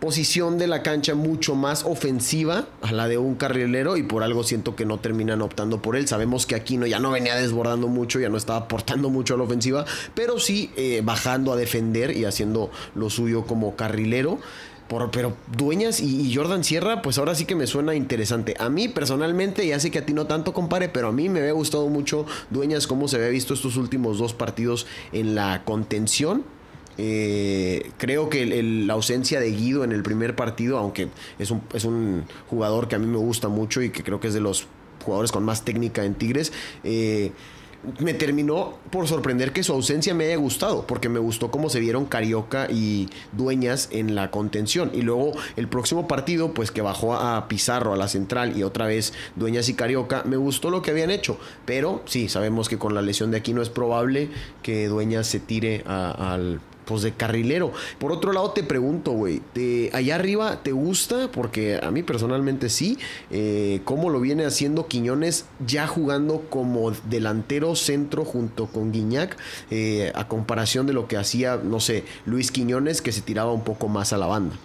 posición 0.00 0.58
de 0.58 0.66
la 0.66 0.82
cancha 0.82 1.14
mucho 1.14 1.54
más 1.54 1.84
ofensiva 1.84 2.66
a 2.82 2.92
la 2.92 3.08
de 3.08 3.18
un 3.18 3.34
carrilero 3.36 3.96
y 3.96 4.02
por 4.02 4.22
algo 4.22 4.42
siento 4.44 4.74
que 4.74 4.84
no 4.84 4.98
terminan 4.98 5.40
optando 5.40 5.80
por 5.80 5.96
él. 5.96 6.08
Sabemos 6.08 6.44
que 6.44 6.56
Aquino 6.56 6.86
ya 6.86 6.98
no 6.98 7.10
venía 7.10 7.36
desbordando 7.36 7.86
mucho, 7.86 8.20
ya 8.20 8.28
no 8.28 8.36
estaba 8.36 8.60
aportando 8.60 9.08
mucho 9.08 9.34
a 9.34 9.36
la 9.38 9.44
ofensiva, 9.44 9.86
pero 10.14 10.38
sí 10.38 10.72
eh, 10.76 11.00
bajando 11.02 11.52
a 11.52 11.56
defender 11.56 12.14
y 12.14 12.26
haciendo 12.26 12.70
lo 12.94 13.08
suyo 13.08 13.44
como 13.44 13.76
carrilero 13.76 14.40
pero 15.12 15.36
Dueñas 15.56 16.00
y, 16.00 16.34
Jordan 16.34 16.64
Sierra, 16.64 17.00
pues 17.00 17.18
ahora 17.18 17.34
sí 17.34 17.44
que 17.44 17.54
me 17.54 17.66
suena 17.66 17.94
interesante. 17.94 18.56
A 18.58 18.68
mí 18.68 18.88
personalmente, 18.88 19.66
ya 19.66 19.78
sé 19.78 19.90
que 19.90 19.98
a 19.98 20.06
ti 20.06 20.12
no 20.12 20.26
tanto, 20.26 20.52
compare, 20.52 20.88
pero 20.88 21.08
a 21.08 21.12
mí 21.12 21.28
me 21.28 21.40
había 21.40 21.52
gustado 21.52 21.88
mucho 21.88 22.26
Dueñas, 22.50 22.86
cómo 22.86 23.06
se 23.06 23.16
había 23.16 23.28
visto 23.28 23.54
estos 23.54 23.76
últimos 23.76 24.18
dos 24.18 24.34
partidos 24.34 24.86
en 25.12 25.34
la 25.34 25.62
contención. 25.64 26.44
Eh, 26.98 27.92
creo 27.98 28.28
que 28.28 28.44
la 28.62 28.94
ausencia 28.94 29.40
de 29.40 29.50
Guido 29.52 29.84
en 29.84 29.92
el 29.92 30.02
primer 30.02 30.34
partido, 30.34 30.76
aunque 30.76 31.08
es 31.38 31.50
un, 31.50 31.62
es 31.72 31.84
un 31.84 32.24
jugador 32.48 32.88
que 32.88 32.96
a 32.96 32.98
mí 32.98 33.06
me 33.06 33.16
gusta 33.16 33.48
mucho 33.48 33.80
y 33.82 33.90
que 33.90 34.02
creo 34.02 34.20
que 34.20 34.28
es 34.28 34.34
de 34.34 34.40
los 34.40 34.66
jugadores 35.04 35.32
con 35.32 35.44
más 35.44 35.64
técnica 35.64 36.04
en 36.04 36.14
Tigres, 36.14 36.52
eh, 36.84 37.32
me 37.98 38.14
terminó 38.14 38.74
por 38.90 39.08
sorprender 39.08 39.52
que 39.52 39.62
su 39.62 39.72
ausencia 39.72 40.14
me 40.14 40.26
haya 40.26 40.36
gustado, 40.36 40.86
porque 40.86 41.08
me 41.08 41.18
gustó 41.18 41.50
cómo 41.50 41.70
se 41.70 41.80
vieron 41.80 42.04
Carioca 42.04 42.68
y 42.70 43.08
Dueñas 43.32 43.88
en 43.90 44.14
la 44.14 44.30
contención. 44.30 44.90
Y 44.92 45.02
luego 45.02 45.32
el 45.56 45.68
próximo 45.68 46.06
partido, 46.06 46.52
pues 46.52 46.70
que 46.70 46.82
bajó 46.82 47.14
a 47.14 47.48
Pizarro 47.48 47.92
a 47.92 47.96
la 47.96 48.08
central 48.08 48.56
y 48.56 48.62
otra 48.62 48.86
vez 48.86 49.12
Dueñas 49.36 49.68
y 49.68 49.74
Carioca, 49.74 50.22
me 50.24 50.36
gustó 50.36 50.70
lo 50.70 50.82
que 50.82 50.90
habían 50.90 51.10
hecho. 51.10 51.38
Pero 51.64 52.02
sí, 52.04 52.28
sabemos 52.28 52.68
que 52.68 52.78
con 52.78 52.94
la 52.94 53.02
lesión 53.02 53.30
de 53.30 53.38
aquí 53.38 53.54
no 53.54 53.62
es 53.62 53.70
probable 53.70 54.28
que 54.62 54.88
Dueñas 54.88 55.26
se 55.26 55.40
tire 55.40 55.82
al 55.86 56.60
pues 56.90 57.02
de 57.02 57.12
carrilero. 57.12 57.72
Por 58.00 58.10
otro 58.10 58.32
lado, 58.32 58.50
te 58.50 58.64
pregunto, 58.64 59.12
güey, 59.12 59.40
allá 59.92 60.16
arriba 60.16 60.64
te 60.64 60.72
gusta, 60.72 61.30
porque 61.30 61.78
a 61.80 61.92
mí 61.92 62.02
personalmente 62.02 62.68
sí, 62.68 62.98
eh, 63.30 63.80
cómo 63.84 64.10
lo 64.10 64.18
viene 64.18 64.44
haciendo 64.44 64.88
Quiñones 64.88 65.44
ya 65.64 65.86
jugando 65.86 66.46
como 66.50 66.90
delantero 66.90 67.76
centro 67.76 68.24
junto 68.24 68.66
con 68.66 68.90
Guiñac, 68.90 69.36
eh, 69.70 70.10
a 70.16 70.26
comparación 70.26 70.88
de 70.88 70.92
lo 70.92 71.06
que 71.06 71.16
hacía, 71.16 71.60
no 71.62 71.78
sé, 71.78 72.02
Luis 72.26 72.50
Quiñones, 72.50 73.02
que 73.02 73.12
se 73.12 73.20
tiraba 73.20 73.52
un 73.52 73.62
poco 73.62 73.86
más 73.86 74.12
a 74.12 74.18
la 74.18 74.26
banda. 74.26 74.56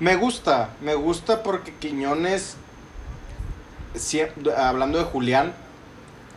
Me 0.00 0.16
gusta, 0.16 0.70
me 0.80 0.94
gusta 0.94 1.42
porque 1.42 1.74
Quiñones, 1.74 2.56
hablando 4.56 4.96
de 4.96 5.04
Julián, 5.04 5.52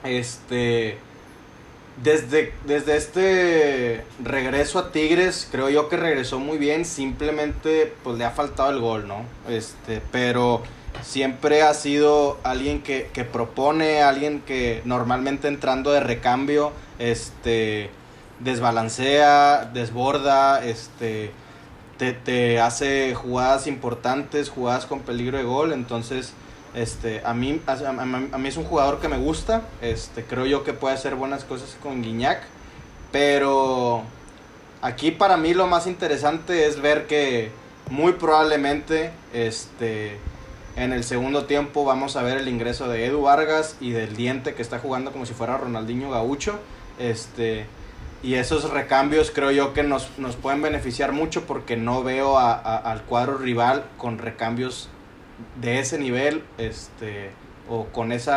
este 0.03 0.97
desde, 2.03 2.53
desde 2.65 2.97
este 2.97 4.03
regreso 4.23 4.79
a 4.79 4.91
Tigres, 4.91 5.47
creo 5.51 5.69
yo 5.69 5.87
que 5.89 5.97
regresó 5.97 6.39
muy 6.39 6.57
bien. 6.57 6.85
Simplemente, 6.85 7.93
pues 8.03 8.17
le 8.17 8.25
ha 8.25 8.31
faltado 8.31 8.69
el 8.71 8.79
gol, 8.79 9.07
¿no? 9.07 9.23
Este, 9.47 10.01
pero 10.11 10.61
siempre 11.01 11.61
ha 11.61 11.73
sido 11.73 12.37
alguien 12.43 12.81
que, 12.81 13.09
que 13.13 13.23
propone, 13.23 14.01
alguien 14.01 14.41
que 14.41 14.81
normalmente 14.85 15.47
entrando 15.47 15.91
de 15.91 15.99
recambio, 15.99 16.71
este, 16.99 17.89
desbalancea, 18.39 19.69
desborda, 19.73 20.65
este, 20.65 21.31
te, 21.97 22.13
te 22.13 22.59
hace 22.59 23.13
jugadas 23.15 23.67
importantes, 23.67 24.49
jugadas 24.49 24.85
con 24.85 24.99
peligro 24.99 25.37
de 25.37 25.43
gol. 25.43 25.71
Entonces, 25.71 26.33
este, 26.75 27.21
a 27.23 27.33
mí, 27.33 27.61
a, 27.67 28.37
mí 28.37 28.47
es 28.47 28.57
un 28.57 28.65
jugador 28.65 28.99
que 28.99 29.07
me 29.07 29.17
gusta. 29.17 29.61
Este, 29.81 30.23
creo 30.23 30.45
yo 30.45 30.63
que 30.63 30.73
puede 30.73 30.93
hacer 30.93 31.15
buenas 31.15 31.45
cosas 31.45 31.77
con 31.81 32.01
Guiñac. 32.01 32.43
Pero 33.13 34.03
aquí 34.81 35.11
para 35.11 35.37
mí 35.37 35.53
lo 35.53 35.67
más 35.67 35.87
interesante 35.87 36.67
es 36.67 36.81
ver 36.81 37.07
que 37.07 37.49
muy 37.89 38.13
probablemente 38.13 39.11
este, 39.31 40.17
en 40.75 40.91
el 40.91 41.05
segundo 41.05 41.45
tiempo 41.45 41.85
vamos 41.85 42.17
a 42.17 42.23
ver 42.23 42.37
el 42.37 42.49
ingreso 42.49 42.89
de 42.89 43.05
Edu 43.05 43.21
Vargas 43.21 43.77
y 43.79 43.91
del 43.91 44.17
Diente 44.17 44.53
que 44.53 44.61
está 44.61 44.79
jugando 44.79 45.13
como 45.13 45.25
si 45.25 45.33
fuera 45.33 45.57
Ronaldinho 45.57 46.11
Gaucho. 46.11 46.59
Este, 46.99 47.67
y 48.21 48.33
esos 48.33 48.69
recambios 48.69 49.31
creo 49.31 49.51
yo 49.51 49.73
que 49.73 49.83
nos, 49.83 50.07
pueden 50.41 50.61
beneficiar 50.61 51.13
mucho 51.13 51.45
porque 51.45 51.77
no 51.77 52.03
veo 52.03 52.37
al 52.37 53.03
cuadro 53.03 53.37
rival 53.37 53.85
con 53.97 54.17
recambios 54.17 54.89
de 55.61 55.79
ese 55.79 55.97
nivel 55.97 56.43
este, 56.57 57.31
o 57.69 57.85
con 57.85 58.11
ese 58.11 58.31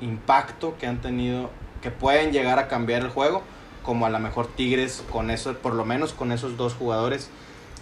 impacto 0.00 0.76
que 0.78 0.86
han 0.86 1.00
tenido, 1.00 1.50
que 1.82 1.90
pueden 1.90 2.32
llegar 2.32 2.58
a 2.58 2.68
cambiar 2.68 3.02
el 3.02 3.08
juego, 3.08 3.42
como 3.82 4.06
a 4.06 4.10
lo 4.10 4.18
mejor 4.18 4.46
Tigres 4.48 5.02
con 5.10 5.30
eso, 5.30 5.54
por 5.54 5.74
lo 5.74 5.84
menos 5.84 6.12
con 6.12 6.32
esos 6.32 6.56
dos 6.56 6.74
jugadores, 6.74 7.30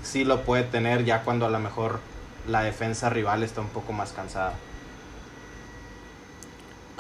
sí 0.03 0.25
lo 0.25 0.43
puede 0.43 0.65
tener 0.65 1.05
ya 1.05 1.23
cuando 1.23 1.47
a 1.47 1.51
lo 1.51 1.59
mejor 1.59 2.01
la 2.47 2.63
defensa 2.63 3.11
rival 3.11 3.43
está 3.43 3.61
un 3.61 3.69
poco 3.69 3.93
más 3.93 4.13
cansada. 4.13 4.55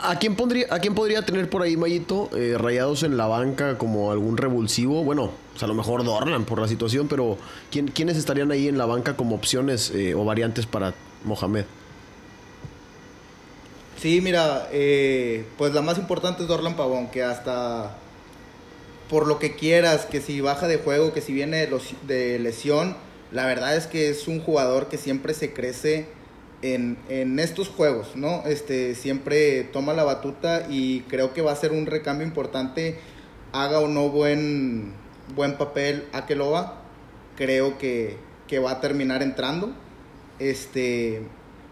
¿A 0.00 0.16
quién, 0.16 0.36
pondría, 0.36 0.66
¿A 0.70 0.78
quién 0.78 0.94
podría 0.94 1.22
tener 1.22 1.50
por 1.50 1.62
ahí, 1.62 1.76
Mayito, 1.76 2.30
eh, 2.36 2.54
rayados 2.56 3.02
en 3.02 3.16
la 3.16 3.26
banca 3.26 3.78
como 3.78 4.12
algún 4.12 4.36
revulsivo? 4.36 5.02
Bueno, 5.02 5.32
a 5.60 5.66
lo 5.66 5.74
mejor 5.74 6.04
Dorlan 6.04 6.44
por 6.44 6.60
la 6.60 6.68
situación, 6.68 7.08
pero 7.08 7.36
¿quién, 7.72 7.88
¿quiénes 7.88 8.16
estarían 8.16 8.52
ahí 8.52 8.68
en 8.68 8.78
la 8.78 8.86
banca 8.86 9.16
como 9.16 9.34
opciones 9.34 9.90
eh, 9.90 10.14
o 10.14 10.24
variantes 10.24 10.66
para 10.66 10.94
Mohamed? 11.24 11.64
Sí, 14.00 14.20
mira, 14.20 14.68
eh, 14.70 15.44
pues 15.56 15.74
la 15.74 15.82
más 15.82 15.98
importante 15.98 16.42
es 16.42 16.48
Dorlan 16.48 16.76
Pavón, 16.76 17.08
que 17.08 17.24
hasta 17.24 17.96
por 19.10 19.26
lo 19.26 19.38
que 19.38 19.56
quieras, 19.56 20.06
que 20.06 20.20
si 20.20 20.40
baja 20.40 20.68
de 20.68 20.78
juego, 20.78 21.12
que 21.12 21.20
si 21.20 21.32
viene 21.32 21.68
de, 22.06 22.38
lesión, 22.38 22.96
la 23.32 23.46
verdad 23.46 23.76
es 23.76 23.86
que 23.86 24.10
es 24.10 24.28
un 24.28 24.40
jugador 24.40 24.88
que 24.88 24.98
siempre 24.98 25.34
se 25.34 25.52
crece 25.52 26.06
en, 26.62 26.96
estos 27.40 27.68
juegos, 27.68 28.14
¿no? 28.14 28.44
Este, 28.46 28.94
siempre 28.94 29.64
toma 29.64 29.94
la 29.94 30.04
batuta 30.04 30.66
y 30.68 31.00
creo 31.02 31.32
que 31.32 31.42
va 31.42 31.52
a 31.52 31.56
ser 31.56 31.72
un 31.72 31.86
recambio 31.86 32.26
importante, 32.26 32.98
haga 33.52 33.80
o 33.80 33.88
no 33.88 34.10
buen, 34.10 34.92
buen 35.34 35.56
papel 35.56 36.04
Akeloba, 36.12 36.82
creo 37.36 37.78
que, 37.78 38.16
que 38.46 38.58
va 38.58 38.72
a 38.72 38.80
terminar 38.80 39.22
entrando. 39.22 39.72
Este, 40.38 41.22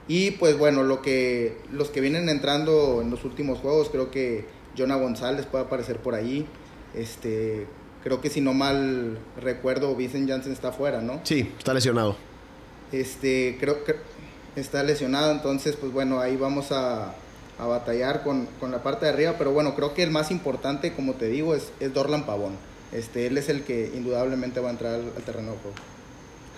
y 0.08 0.32
pues 0.32 0.58
bueno, 0.58 0.82
lo 0.82 1.02
que, 1.02 1.56
los 1.72 1.90
que 1.90 2.00
vienen 2.00 2.28
entrando 2.28 3.00
en 3.02 3.10
los 3.10 3.24
últimos 3.24 3.58
juegos, 3.58 3.88
creo 3.90 4.10
que 4.10 4.44
Jonah 4.76 4.96
González 4.96 5.46
puede 5.46 5.64
aparecer 5.64 5.98
por 5.98 6.14
ahí. 6.14 6.46
Este, 6.94 7.66
creo 8.02 8.20
que 8.20 8.30
si 8.30 8.40
no 8.40 8.54
mal 8.54 9.18
recuerdo, 9.36 9.94
Vincent 9.94 10.28
Janssen 10.28 10.52
está 10.52 10.72
fuera, 10.72 11.00
¿no? 11.00 11.20
Sí, 11.24 11.52
está 11.58 11.74
lesionado. 11.74 12.16
Este, 12.92 13.56
creo 13.58 13.84
que 13.84 13.96
está 14.54 14.82
lesionado, 14.82 15.32
entonces 15.32 15.76
pues 15.76 15.92
bueno, 15.92 16.20
ahí 16.20 16.36
vamos 16.36 16.72
a, 16.72 17.14
batallar 17.58 18.22
con, 18.22 18.46
la 18.70 18.82
parte 18.82 19.06
de 19.06 19.12
arriba, 19.12 19.34
pero 19.38 19.50
bueno, 19.50 19.74
creo 19.74 19.94
que 19.94 20.02
el 20.02 20.10
más 20.10 20.30
importante, 20.30 20.92
como 20.92 21.14
te 21.14 21.26
digo, 21.26 21.54
es, 21.54 21.72
es 21.80 21.92
Dorlan 21.92 22.26
Pavón. 22.26 22.54
Este, 22.92 23.26
él 23.26 23.36
es 23.38 23.48
el 23.48 23.62
que 23.62 23.90
indudablemente 23.94 24.60
va 24.60 24.68
a 24.68 24.72
entrar 24.72 24.94
al, 24.94 25.10
terreno 25.24 25.52
de 25.52 25.58
juego. 25.58 25.76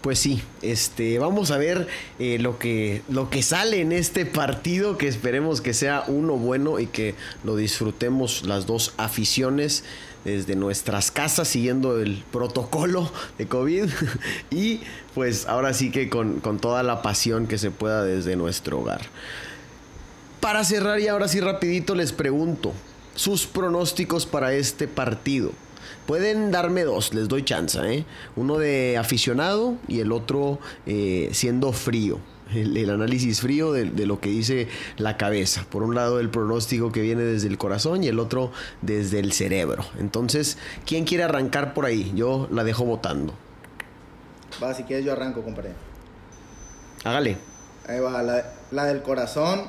Pues 0.01 0.20
sí, 0.20 0.42
este, 0.62 1.18
vamos 1.18 1.51
a 1.51 1.59
ver 1.59 1.88
eh, 2.20 2.38
lo, 2.38 2.59
que, 2.59 3.03
lo 3.09 3.30
que 3.30 3.42
sale 3.42 3.80
en 3.80 3.90
este 3.90 4.26
partido, 4.26 4.96
que 4.96 5.09
esperemos 5.09 5.61
que 5.61 5.74
sea 5.74 6.05
uno 6.07 6.34
bueno 6.36 6.78
y 6.78 6.86
que 6.86 7.16
lo 7.42 7.57
disfrutemos 7.57 8.44
las 8.44 8.66
dos 8.66 8.94
aficiones 8.96 9.82
desde 10.24 10.57
nuestras 10.57 11.11
casas 11.11 11.49
siguiendo 11.49 11.99
el 12.01 12.22
protocolo 12.30 13.11
de 13.38 13.46
COVID 13.46 13.88
y 14.51 14.80
pues 15.14 15.46
ahora 15.46 15.72
sí 15.74 15.90
que 15.90 16.09
con, 16.09 16.40
toda 16.61 16.82
la 16.82 17.03
pasión 17.03 17.46
que 17.46 17.59
se 17.59 17.70
pueda 17.70 18.05
desde 18.05 18.36
nuestro 18.36 18.80
hogar. 18.80 19.01
Para 20.40 20.64
cerrar 20.64 21.01
y 21.01 21.09
ahora 21.09 21.28
sí 21.28 21.40
rapidito 21.40 21.94
les 21.94 22.12
pregunto, 22.12 22.72
sus 23.14 23.46
pronósticos 23.46 24.26
para 24.26 24.53
este 24.53 24.86
partido. 24.86 25.53
Pueden 26.09 26.50
darme 26.50 26.84
dos, 26.84 27.12
les 27.12 27.28
doy 27.28 27.44
chance, 27.44 27.78
¿eh? 27.84 28.06
Uno 28.34 28.56
de 28.56 28.96
aficionado 28.96 29.76
y 29.88 30.00
el 30.00 30.11
otro 30.11 30.59
eh, 30.86 31.28
siendo 31.32 31.70
frío 31.74 32.18
el, 32.54 32.88
análisis 32.88 33.42
frío 33.42 33.72
de, 33.72 34.06
lo 34.06 34.18
que 34.18 34.30
dice 34.30 34.68
la 34.96 35.18
cabeza. 35.18 35.66
Por 35.68 35.82
un 35.82 35.94
lado 35.94 36.18
el 36.18 36.30
pronóstico 36.30 36.92
que 36.92 37.02
viene 37.02 37.22
desde 37.22 37.48
el 37.48 37.59
corazón 37.59 38.02
y 38.02 38.09
el 38.09 38.18
otro 38.18 38.52
desde 38.80 39.18
el 39.18 39.32
cerebro. 39.32 39.84
Entonces, 39.98 40.56
¿quién 40.86 41.04
quiere 41.04 41.24
arrancar 41.24 41.74
por 41.74 41.84
ahí? 41.84 42.11
Yo 42.14 42.48
la 42.50 42.64
dejo 42.64 42.86
votando. 42.86 43.34
Va, 44.62 44.72
si 44.72 44.84
quieres 44.84 45.04
yo 45.04 45.12
arranco, 45.12 45.42
compadre. 45.42 45.72
Hágale. 47.04 47.36
Ahí 47.86 48.00
va, 48.00 48.22
la, 48.22 48.84
del 48.86 49.02
corazón. 49.02 49.64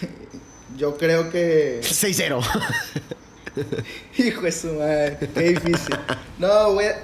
yo 0.76 0.96
creo 0.96 1.28
que... 1.28 1.80
6-0. 1.82 2.40
Hijo 4.18 4.42
de 4.42 4.52
su 4.52 4.72
madre, 4.74 5.18
qué 5.34 5.42
difícil. 5.42 5.96
No, 6.38 6.72
voy 6.72 6.86
a, 6.86 6.96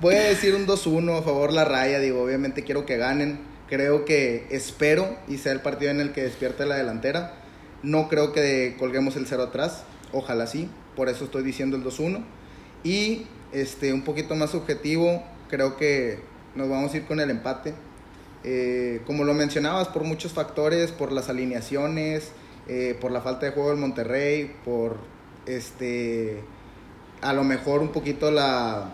voy 0.00 0.14
a 0.14 0.22
decir 0.22 0.54
un 0.54 0.66
2-1 0.66 1.18
a 1.18 1.22
favor 1.22 1.52
la 1.52 1.64
raya. 1.64 1.98
Digo, 2.00 2.22
obviamente 2.22 2.64
quiero 2.64 2.86
que 2.86 2.96
ganen 2.96 3.56
Creo 3.68 4.04
que 4.04 4.46
espero 4.50 5.16
y 5.26 5.38
sea 5.38 5.52
el 5.52 5.60
partido 5.60 5.90
en 5.90 6.00
el 6.00 6.12
que 6.12 6.22
despierte 6.22 6.66
la 6.66 6.76
delantera. 6.76 7.34
No 7.82 8.08
creo 8.08 8.32
que 8.32 8.76
colguemos 8.78 9.16
el 9.16 9.26
cero 9.26 9.42
atrás. 9.42 9.82
Ojalá 10.12 10.46
sí. 10.46 10.70
Por 10.94 11.08
eso 11.08 11.24
estoy 11.24 11.42
diciendo 11.42 11.76
el 11.76 11.82
2-1. 11.82 12.22
Y 12.84 13.26
este, 13.52 13.92
un 13.92 14.02
poquito 14.02 14.36
más 14.36 14.54
objetivo, 14.54 15.22
creo 15.48 15.76
que 15.76 16.20
nos 16.54 16.68
vamos 16.68 16.94
a 16.94 16.96
ir 16.98 17.06
con 17.06 17.18
el 17.18 17.28
empate. 17.28 17.74
Eh, 18.44 19.02
como 19.04 19.24
lo 19.24 19.34
mencionabas, 19.34 19.88
por 19.88 20.04
muchos 20.04 20.32
factores, 20.32 20.92
por 20.92 21.10
las 21.10 21.28
alineaciones, 21.28 22.30
eh, 22.68 22.96
por 23.00 23.10
la 23.10 23.20
falta 23.20 23.46
de 23.46 23.52
juego 23.52 23.70
del 23.70 23.78
Monterrey, 23.78 24.54
por 24.64 24.98
este, 25.46 26.42
a 27.20 27.32
lo 27.32 27.44
mejor 27.44 27.80
un 27.80 27.88
poquito 27.88 28.30
la, 28.30 28.92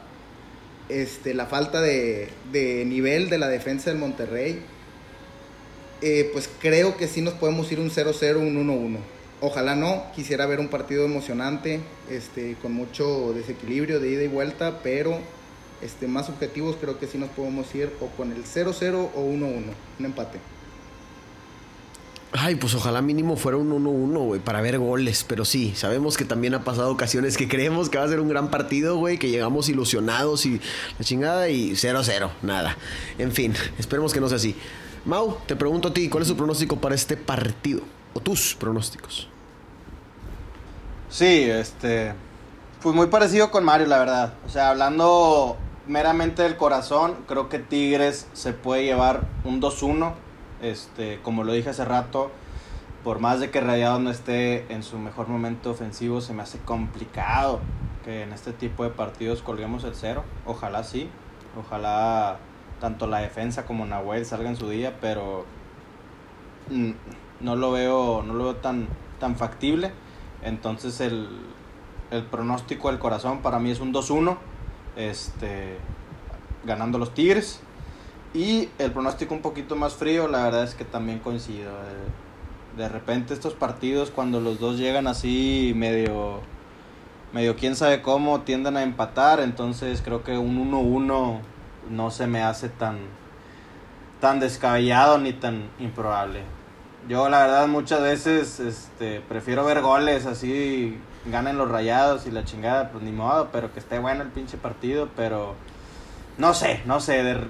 este, 0.89 1.35
falta 1.47 1.81
de, 1.81 2.31
nivel 2.87 3.31
de 3.31 3.39
la 3.39 3.49
defensa 3.49 3.91
del 3.91 3.99
Monterrey, 3.99 4.63
eh, 6.01 6.31
pues 6.33 6.49
creo 6.61 6.97
que 6.97 7.09
sí 7.09 7.23
nos 7.23 7.35
podemos 7.35 7.71
ir 7.73 7.81
un 7.81 7.91
0-0, 7.91 8.37
un 8.37 8.69
1-1. 8.69 8.99
Ojalá 9.41 9.75
no, 9.75 10.05
quisiera 10.15 10.47
ver 10.47 10.61
un 10.61 10.69
partido 10.69 11.05
emocionante, 11.05 11.81
este, 12.09 12.57
con 12.63 12.73
mucho 12.73 13.33
desequilibrio 13.33 13.99
de 13.99 14.11
ida 14.11 14.23
y 14.23 14.29
vuelta, 14.29 14.81
pero 14.83 15.19
este, 15.81 16.07
más 16.07 16.29
objetivos 16.29 16.77
creo 16.81 16.99
que 16.99 17.07
sí 17.07 17.19
nos 17.19 17.31
podemos 17.31 17.75
ir 17.75 17.91
o 18.01 18.07
con 18.17 18.31
el 18.31 18.45
0-0 18.45 19.11
o 19.15 19.21
1-1, 19.21 19.63
un 19.99 20.05
empate. 20.05 20.39
Ay, 22.35 22.55
pues 22.55 22.75
ojalá 22.75 23.03
mínimo 23.03 23.37
fuera 23.37 23.59
un 23.59 23.71
1-1, 23.71 24.25
güey, 24.25 24.41
para 24.41 24.63
ver 24.63 24.79
goles. 24.79 25.25
Pero 25.29 25.45
sí, 25.45 25.75
sabemos 25.77 26.17
que 26.17 26.25
también 26.25 26.55
ha 26.55 26.65
pasado 26.65 26.91
ocasiones 26.91 27.37
que 27.37 27.47
creemos 27.47 27.91
que 27.91 27.99
va 27.99 28.05
a 28.05 28.09
ser 28.09 28.21
un 28.21 28.29
gran 28.29 28.51
partido, 28.51 28.97
güey, 28.97 29.19
que 29.19 29.29
llegamos 29.29 29.69
ilusionados 29.69 30.47
y 30.47 30.61
la 30.99 31.05
chingada 31.05 31.51
y 31.51 31.73
0-0, 31.73 32.31
nada. 32.41 32.77
En 33.19 33.33
fin, 33.33 33.55
esperemos 33.79 34.15
que 34.15 34.21
no 34.21 34.29
sea 34.29 34.37
así. 34.37 34.57
Mau, 35.05 35.37
te 35.47 35.57
pregunto 35.57 35.89
a 35.89 35.95
ti, 35.95 36.09
¿cuál 36.09 36.23
es 36.23 36.29
tu 36.29 36.37
pronóstico 36.37 36.77
para 36.77 36.95
este 36.95 37.17
partido? 37.19 37.83
O 38.15 38.21
tus 38.21 38.55
pronósticos. 38.55 39.29
Sí, 41.11 41.45
este. 41.51 42.15
Pues 42.81 42.95
muy 42.95 43.09
parecido 43.09 43.51
con 43.51 43.65
Mario, 43.65 43.87
la 43.89 43.99
verdad. 43.99 44.35
O 44.47 44.49
sea, 44.49 44.71
hablando 44.71 45.59
meramente 45.87 46.43
del 46.43 46.57
corazón, 46.57 47.17
creo 47.29 47.51
que 47.51 47.59
Tigres 47.59 48.27
se 48.33 48.53
puede 48.53 48.85
llevar 48.85 49.29
un 49.45 49.61
2-1 49.61 50.15
este, 50.63 51.21
como 51.23 51.45
lo 51.45 51.53
dije 51.53 51.71
hace 51.71 51.85
rato, 51.85 52.31
por 53.05 53.19
más 53.19 53.41
de 53.41 53.51
que 53.51 53.61
Rayado 53.61 53.99
no 53.99 54.11
esté 54.11 54.73
en 54.73 54.83
su 54.83 54.99
mejor 54.99 55.29
momento 55.29 55.71
ofensivo, 55.71 56.21
se 56.21 56.33
me 56.33 56.43
hace 56.43 56.59
complicado 56.59 57.61
que 58.05 58.23
en 58.23 58.33
este 58.33 58.53
tipo 58.53 58.85
de 58.85 58.91
partidos 58.91 59.43
colguemos 59.43 59.85
el 59.85 59.95
cero. 59.95 60.25
Ojalá 60.47 60.85
sí, 60.85 61.11
ojalá 61.59 62.39
tanto 62.81 63.07
la 63.07 63.19
defensa 63.19 63.65
como 63.65 63.87
Nahuel 63.87 64.25
salgan 64.25 64.57
su 64.57 64.69
día, 64.69 64.99
pero 65.01 65.45
no 67.41 67.57
lo 67.57 67.73
veo, 67.73 68.23
no 68.25 68.35
lo 68.35 68.45
veo 68.45 68.57
tan, 68.57 68.89
tan 69.19 69.37
factible. 69.37 69.93
Entonces 70.43 71.01
el, 71.01 71.29
el 72.11 72.25
pronóstico 72.25 72.89
del 72.89 72.99
corazón 72.99 73.43
para 73.43 73.59
mí 73.59 73.71
es 73.71 73.81
un 73.81 73.93
2-1, 73.93 74.37
este, 74.97 75.77
ganando 76.65 76.99
los 76.99 77.15
Tigres. 77.15 77.61
Y 78.35 78.69
el 78.79 78.93
pronóstico 78.93 79.35
un 79.35 79.43
poquito 79.43 79.77
más 79.77 79.95
frío, 79.95 80.27
la 80.29 80.45
verdad 80.45 80.65
es 80.65 80.75
que 80.75 80.85
también 80.85 81.19
coincido. 81.19 81.71
Eh, 81.71 82.77
de 82.77 82.89
repente 82.89 83.35
estos 83.35 83.53
partidos 83.53 84.11
cuando 84.11 84.41
los 84.41 84.59
dos 84.59 84.79
llegan 84.79 85.07
así 85.07 85.73
medio 85.77 86.41
medio 87.33 87.57
quién 87.57 87.77
sabe 87.77 88.03
cómo 88.03 88.43
tienden 88.43 88.77
a 88.77 88.83
empatar, 88.83 89.41
entonces 89.41 90.03
creo 90.03 90.23
que 90.23 90.37
un 90.39 90.71
1-1 90.71 91.41
no 91.91 92.11
se 92.11 92.27
me 92.27 92.43
hace 92.43 92.69
tan 92.69 92.99
tan 94.21 94.39
descabellado 94.41 95.19
ni 95.19 95.33
tan 95.33 95.69
improbable. 95.79 96.43
Yo 97.09 97.29
la 97.29 97.41
verdad 97.41 97.67
muchas 97.67 98.01
veces 98.01 98.61
este 98.61 99.21
prefiero 99.21 99.65
ver 99.65 99.81
goles 99.81 100.27
así 100.27 100.99
ganen 101.27 101.59
los 101.59 101.71
rayados 101.71 102.27
y 102.27 102.31
la 102.31 102.45
chingada, 102.45 102.91
pues 102.91 103.03
ni 103.03 103.13
modo, 103.13 103.49
pero 103.53 103.73
que 103.73 103.81
esté 103.81 103.99
bueno 103.99 104.23
el 104.23 104.29
pinche 104.29 104.57
partido, 104.57 105.09
pero 105.17 105.55
no 106.39 106.55
sé, 106.55 106.83
no 106.87 107.01
sé, 107.01 107.23
de, 107.23 107.47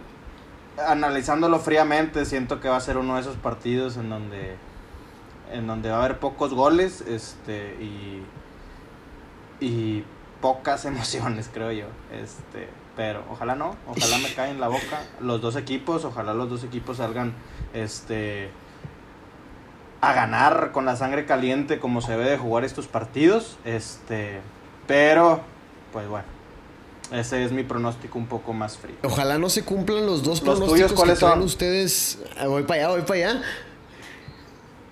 analizándolo 0.79 1.59
fríamente, 1.59 2.25
siento 2.25 2.61
que 2.61 2.69
va 2.69 2.77
a 2.77 2.81
ser 2.81 2.97
uno 2.97 3.17
de 3.17 3.21
esos 3.21 3.37
partidos 3.37 3.97
en 3.97 4.11
donde 4.11 4.57
en 5.53 5.67
donde 5.67 5.91
va 5.91 5.97
a 5.97 6.05
haber 6.05 6.19
pocos 6.19 6.55
goles, 6.55 7.03
este 7.03 7.77
y 7.81 8.23
y 9.61 10.05
pocas 10.41 10.85
emociones, 10.87 11.51
creo 11.53 11.73
yo. 11.73 11.87
Este, 12.13 12.69
pero 12.97 13.25
ojalá 13.31 13.55
no, 13.55 13.77
ojalá 13.87 14.19
me 14.19 14.35
cae 14.35 14.51
en 14.51 14.61
la 14.61 14.69
boca 14.69 15.03
los 15.21 15.41
dos 15.41 15.57
equipos, 15.57 16.05
ojalá 16.05 16.35
los 16.35 16.51
dos 16.51 16.65
equipos 16.65 16.99
salgan 16.99 17.33
este 17.73 18.51
a 20.03 20.13
ganar 20.15 20.73
con 20.73 20.85
la 20.85 20.97
sangre 20.97 21.27
caliente 21.27 21.79
como 21.79 22.01
se 22.01 22.11
debe 22.13 22.29
de 22.29 22.37
jugar 22.37 22.65
estos 22.65 22.89
partidos. 22.89 23.59
Este, 23.65 24.41
pero 24.87 25.41
pues 25.93 26.09
bueno, 26.09 26.27
ese 27.13 27.45
es 27.45 27.53
mi 27.53 27.63
pronóstico 27.63 28.19
un 28.19 28.27
poco 28.27 28.53
más 28.53 28.77
frío. 28.77 28.97
Ojalá 29.03 29.39
no 29.39 29.49
se 29.51 29.63
cumplan 29.65 30.07
los 30.07 30.23
dos 30.23 30.43
¿Los 30.43 30.65
tuyos 30.65 30.93
cuáles 30.93 31.19
que 31.19 31.21
son? 31.21 31.43
ustedes. 31.43 32.19
Ah, 32.39 32.47
voy 32.47 32.63
para 32.63 32.85
allá, 32.85 32.97
voy 32.97 33.03
para 33.03 33.31
allá. 33.31 33.43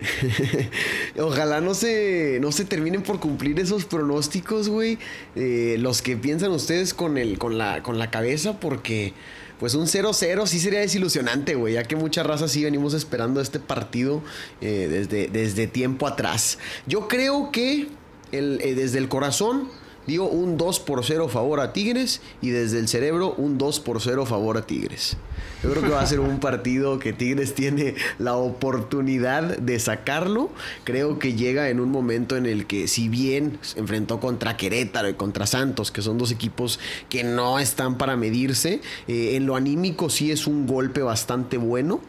Ojalá 1.18 1.60
no 1.60 1.74
se, 1.74 2.38
no 2.40 2.52
se 2.52 2.64
terminen 2.64 3.02
por 3.02 3.20
cumplir 3.20 3.58
esos 3.60 3.84
pronósticos, 3.84 4.68
güey. 4.68 4.98
Eh, 5.36 5.76
los 5.78 6.02
que 6.02 6.16
piensan 6.16 6.52
ustedes 6.52 6.94
con, 6.94 7.18
el, 7.18 7.38
con, 7.38 7.58
la, 7.58 7.82
con 7.82 7.98
la 7.98 8.10
cabeza, 8.10 8.58
porque 8.60 9.12
pues 9.58 9.74
un 9.74 9.86
0-0 9.86 10.46
sí 10.46 10.58
sería 10.58 10.80
desilusionante, 10.80 11.54
güey, 11.54 11.74
ya 11.74 11.82
que 11.82 11.94
mucha 11.94 12.22
raza 12.22 12.48
sí 12.48 12.64
venimos 12.64 12.94
esperando 12.94 13.42
este 13.42 13.60
partido 13.60 14.22
eh, 14.62 14.88
desde, 14.90 15.28
desde 15.28 15.66
tiempo 15.66 16.06
atrás. 16.06 16.58
Yo 16.86 17.08
creo 17.08 17.50
que 17.52 17.88
el, 18.32 18.60
eh, 18.62 18.74
desde 18.74 18.98
el 18.98 19.08
corazón 19.08 19.68
dio 20.10 20.24
un 20.24 20.58
2 20.58 20.80
por 20.80 21.04
0 21.04 21.28
favor 21.28 21.60
a 21.60 21.72
Tigres 21.72 22.20
y 22.42 22.50
desde 22.50 22.80
el 22.80 22.88
cerebro 22.88 23.32
un 23.38 23.58
2 23.58 23.78
por 23.80 24.02
0 24.02 24.26
favor 24.26 24.58
a 24.58 24.66
Tigres. 24.66 25.16
Yo 25.62 25.70
creo 25.70 25.82
que 25.82 25.90
va 25.90 26.00
a 26.00 26.06
ser 26.06 26.18
un 26.18 26.40
partido 26.40 26.98
que 26.98 27.12
Tigres 27.12 27.54
tiene 27.54 27.94
la 28.18 28.34
oportunidad 28.34 29.56
de 29.58 29.78
sacarlo. 29.78 30.50
Creo 30.84 31.18
que 31.18 31.34
llega 31.34 31.68
en 31.68 31.78
un 31.78 31.90
momento 31.90 32.36
en 32.36 32.46
el 32.46 32.66
que 32.66 32.88
si 32.88 33.08
bien 33.08 33.58
se 33.62 33.78
enfrentó 33.78 34.18
contra 34.18 34.56
Querétaro 34.56 35.08
y 35.08 35.14
contra 35.14 35.46
Santos, 35.46 35.92
que 35.92 36.02
son 36.02 36.18
dos 36.18 36.32
equipos 36.32 36.80
que 37.08 37.22
no 37.22 37.60
están 37.60 37.96
para 37.96 38.16
medirse, 38.16 38.80
eh, 39.06 39.36
en 39.36 39.46
lo 39.46 39.54
anímico 39.54 40.10
sí 40.10 40.32
es 40.32 40.46
un 40.46 40.66
golpe 40.66 41.02
bastante 41.02 41.56
bueno. 41.56 42.00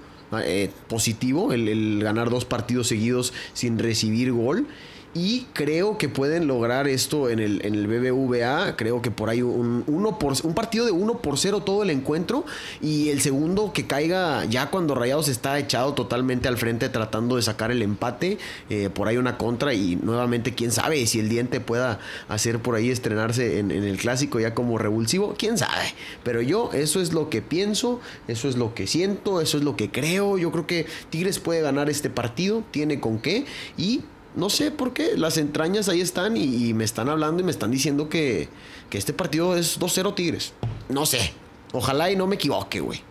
Eh, 0.44 0.72
positivo 0.88 1.52
el, 1.52 1.68
el 1.68 2.00
ganar 2.02 2.30
dos 2.30 2.46
partidos 2.46 2.88
seguidos 2.88 3.34
sin 3.54 3.78
recibir 3.78 4.32
gol 4.32 4.66
y 5.14 5.48
creo 5.52 5.98
que 5.98 6.08
pueden 6.08 6.48
lograr 6.48 6.88
esto 6.88 7.30
en 7.30 7.40
el, 7.40 7.66
en 7.66 7.76
el 7.76 7.88
BBVA. 7.88 8.78
Creo 8.78 9.02
que 9.02 9.12
por 9.12 9.30
ahí 9.30 9.42
un, 9.42 9.84
uno 9.88 10.18
por, 10.18 10.34
un 10.44 10.54
partido 10.54 10.86
de 10.86 10.92
1 10.92 11.18
por 11.20 11.38
0 11.38 11.62
todo 11.62 11.84
el 11.84 11.90
encuentro. 11.90 12.46
Y 12.82 13.10
el 13.10 13.20
segundo 13.20 13.74
que 13.74 13.88
caiga 13.88 14.46
ya 14.46 14.70
cuando 14.70 14.96
Rayados 14.96 15.28
está 15.28 15.60
echado 15.60 15.94
totalmente 15.94 16.48
al 16.48 16.58
frente 16.58 16.88
tratando 16.88 17.36
de 17.36 17.42
sacar 17.42 17.72
el 17.72 17.82
empate. 17.82 18.38
Eh, 18.70 18.90
por 18.90 19.10
ahí 19.10 19.18
una 19.18 19.38
contra. 19.38 19.74
Y 19.74 19.98
nuevamente, 19.98 20.56
quién 20.56 20.72
sabe 20.72 21.06
si 21.08 21.20
el 21.20 21.28
diente 21.28 21.60
pueda 21.60 22.00
hacer 22.30 22.60
por 22.60 22.76
ahí 22.76 22.90
estrenarse 22.90 23.60
en, 23.60 23.72
en 23.72 23.84
el 23.84 23.98
clásico 23.98 24.40
ya 24.40 24.54
como 24.54 24.78
revulsivo. 24.78 25.36
Quién 25.38 25.58
sabe. 25.58 25.94
Pero 26.24 26.42
yo, 26.42 26.70
eso 26.72 27.02
es 27.02 27.12
lo 27.12 27.30
que 27.30 27.42
pienso. 27.42 28.00
Eso 28.30 28.48
es 28.48 28.56
lo 28.56 28.74
que 28.74 28.88
siento. 28.88 29.42
Eso 29.42 29.58
es 29.58 29.66
lo 29.66 29.76
que 29.76 29.92
creo. 29.92 30.38
Yo 30.38 30.52
creo 30.54 30.68
que 30.68 30.86
Tigres 31.10 31.40
puede 31.40 31.62
ganar 31.62 31.90
este 31.90 32.10
partido. 32.10 32.64
Tiene 32.72 33.02
con 33.02 33.20
qué. 33.20 33.46
Y 33.78 34.04
no 34.36 34.50
sé 34.50 34.72
por 34.72 34.94
qué. 34.94 35.18
Las 35.18 35.38
entrañas 35.38 35.90
ahí 35.90 36.02
están 36.02 36.38
y, 36.38 36.74
me 36.74 36.84
están 36.84 37.10
hablando 37.10 37.42
y 37.42 37.46
me 37.46 37.52
están 37.52 37.72
diciendo 37.72 38.10
que, 38.10 38.50
este 38.92 39.14
partido 39.14 39.58
es 39.58 39.80
2-0 39.80 40.16
Tigres. 40.16 40.54
No 40.90 41.06
sé. 41.06 41.34
Ojalá 41.74 42.12
y 42.12 42.16
no 42.16 42.28
me 42.28 42.36
equivoque, 42.36 42.80
güey. 42.80 43.02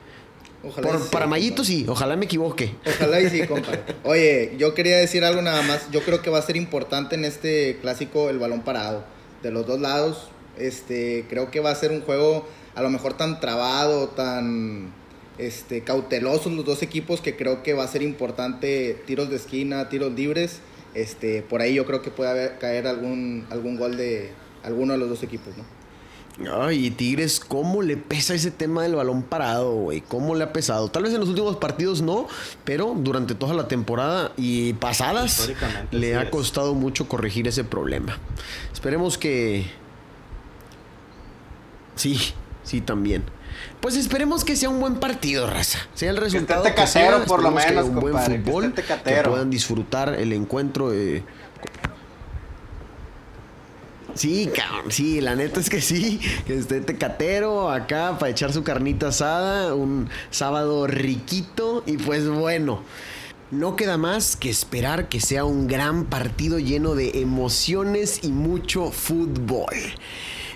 Ojalá 0.62 0.99
para 1.11 1.27
Mayito 1.27 1.64
sí, 1.64 1.87
ojalá 1.89 2.16
me 2.16 2.27
equivoque. 2.27 2.75
Ojalá 2.87 3.21
y 3.23 3.31
sí, 3.31 3.47
compadre. 3.49 3.83
Oye, 4.05 4.57
yo 4.59 4.75
quería 4.75 4.99
decir 4.99 5.25
algo 5.25 5.41
nada 5.41 5.62
más. 5.62 5.91
Yo 5.91 6.03
creo 6.03 6.21
que 6.21 6.29
va 6.29 6.39
a 6.39 6.43
ser 6.43 6.57
importante 6.57 7.14
en 7.14 7.25
este 7.25 7.79
clásico 7.81 8.29
el 8.29 8.39
balón 8.39 8.61
parado. 8.61 9.05
De 9.43 9.51
los 9.51 9.66
dos 9.66 9.81
lados. 9.81 10.29
Este, 10.59 11.25
creo 11.31 11.51
que 11.51 11.61
va 11.61 11.71
a 11.71 11.75
ser 11.75 11.91
un 11.93 12.03
juego 12.03 12.47
a 12.75 12.83
lo 12.83 12.91
mejor 12.91 13.14
tan 13.14 13.41
trabado, 13.41 14.09
tan 14.09 14.93
este, 15.39 15.83
cautelosos 15.83 16.53
los 16.53 16.66
dos 16.66 16.83
equipos 16.83 17.23
que 17.23 17.37
creo 17.37 17.62
que 17.62 17.73
va 17.73 17.85
a 17.85 17.89
ser 17.89 18.03
importante 18.03 19.03
tiros 19.07 19.31
de 19.31 19.37
esquina, 19.37 19.89
tiros 19.89 20.12
libres 20.12 20.61
este, 20.95 21.43
por 21.43 21.61
ahí 21.61 21.74
yo 21.74 21.86
creo 21.86 22.03
que 22.03 22.11
puede 22.11 22.30
haber, 22.30 22.59
caer 22.59 22.86
algún, 22.86 23.47
algún 23.51 23.76
gol 23.76 23.97
de 23.97 24.32
alguno 24.62 24.93
de 24.93 24.99
los 24.99 25.09
dos 25.09 25.22
equipos, 25.22 25.57
¿no? 25.57 25.64
Ay, 26.49 26.91
Tigres, 26.91 27.38
¿cómo 27.38 27.82
le 27.82 27.97
pesa 27.99 28.34
ese 28.34 28.51
tema 28.51 28.82
del 28.82 28.95
balón 28.95 29.22
parado, 29.22 29.74
güey? 29.74 30.01
¿Cómo 30.01 30.34
le 30.34 30.45
ha 30.45 30.53
pesado? 30.53 30.88
Tal 30.88 31.03
vez 31.03 31.12
en 31.12 31.20
los 31.20 31.28
últimos 31.28 31.57
partidos 31.57 32.01
no, 32.01 32.28
pero 32.64 32.95
durante 32.97 33.34
toda 33.34 33.53
la 33.53 33.68
temporada 33.68 34.32
y 34.38 34.72
pasadas 34.74 35.51
le 35.91 36.16
ha 36.16 36.30
costado 36.30 36.74
mucho 36.74 37.09
corregir 37.09 37.47
ese 37.47 37.64
problema. 37.64 38.18
Esperemos 38.72 39.18
que... 39.18 39.66
Sí, 41.97 42.18
sí, 42.62 42.80
también. 42.80 43.24
Pues 43.81 43.97
esperemos 43.97 44.45
que 44.45 44.57
sea 44.57 44.68
un 44.68 44.78
buen 44.78 44.97
partido, 44.97 45.47
raza. 45.49 45.78
Sea 45.95 46.11
el 46.11 46.18
resultado. 46.18 46.62
Que, 46.62 46.74
catero, 46.74 47.24
por 47.24 47.43
lo 47.43 47.51
menos, 47.51 47.87
un 47.87 48.01
buen 48.01 48.18
fútbol. 48.18 48.74
Que, 48.74 49.22
puedan 49.22 49.51
disfrutar 49.51 50.14
el 50.14 50.33
encuentro. 50.35 50.91
De... 50.91 51.22
Sí, 54.14 54.51
cabrón, 54.55 54.91
sí, 54.91 55.20
la 55.20 55.35
neta 55.35 55.61
es 55.61 55.70
que 55.70 55.81
sí, 55.81 56.20
que 56.47 56.59
esté 56.59 56.81
tecatero 56.81 57.70
acá 57.70 58.18
para 58.18 58.31
echar 58.31 58.53
su 58.53 58.62
carnita 58.62 59.09
asada, 59.09 59.74
un 59.74 60.11
sábado 60.31 60.87
riquito 60.87 61.83
y 61.87 61.97
pues 61.97 62.28
bueno, 62.28 62.83
no 63.51 63.76
queda 63.76 63.97
más 63.97 64.37
que 64.37 64.51
esperar 64.51 65.09
que 65.09 65.20
sea 65.20 65.45
un 65.45 65.68
gran 65.68 66.05
partido 66.05 66.59
lleno 66.59 66.95
de 66.95 67.20
emociones 67.20 68.20
y 68.22 68.28
mucho 68.28 68.91
fútbol. 68.91 69.74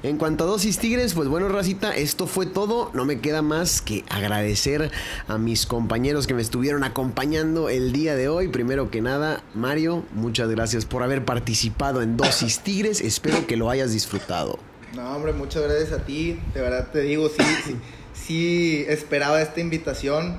En 0.04 0.18
cuanto 0.18 0.44
a 0.44 0.46
dosis 0.46 0.76
tigres, 0.76 1.14
pues 1.14 1.28
bueno, 1.30 1.48
racita, 1.48 1.96
esto 1.96 2.26
fue 2.26 2.44
todo. 2.44 2.90
No 2.92 3.06
me 3.06 3.20
queda 3.20 3.40
más 3.40 3.80
que 3.80 4.04
agradecer 4.10 4.90
a 5.28 5.38
mis 5.38 5.64
compañeros 5.64 6.26
que 6.26 6.34
me 6.34 6.42
estuvieron 6.42 6.84
acompañando 6.84 7.70
el 7.70 7.90
día 7.90 8.14
de 8.14 8.28
hoy. 8.28 8.48
Primero 8.48 8.90
que 8.90 9.00
nada, 9.00 9.42
Mario, 9.54 10.04
muchas 10.12 10.50
gracias 10.50 10.84
por 10.84 11.02
haber 11.02 11.24
participado 11.24 12.02
en 12.02 12.18
dosis 12.18 12.58
tigres. 12.58 13.00
Espero 13.00 13.46
que 13.46 13.56
lo 13.56 13.70
hayas 13.70 13.94
disfrutado. 13.94 14.58
No, 14.94 15.10
hombre, 15.16 15.32
muchas 15.32 15.62
gracias 15.62 15.92
a 15.98 16.04
ti. 16.04 16.38
De 16.52 16.60
verdad 16.60 16.90
te 16.92 17.00
digo, 17.00 17.30
sí, 17.30 17.42
sí, 17.64 17.76
sí 18.12 18.84
esperaba 18.86 19.40
esta 19.40 19.60
invitación. 19.62 20.38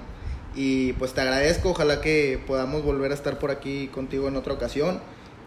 Y 0.54 0.94
pues 0.94 1.14
te 1.14 1.22
agradezco, 1.22 1.72
ojalá 1.72 2.02
que 2.02 2.40
podamos 2.46 2.84
volver 2.84 3.10
a 3.10 3.16
estar 3.16 3.40
por 3.40 3.50
aquí 3.50 3.88
contigo 3.88 4.28
en 4.28 4.36
otra 4.36 4.54
ocasión. 4.54 5.00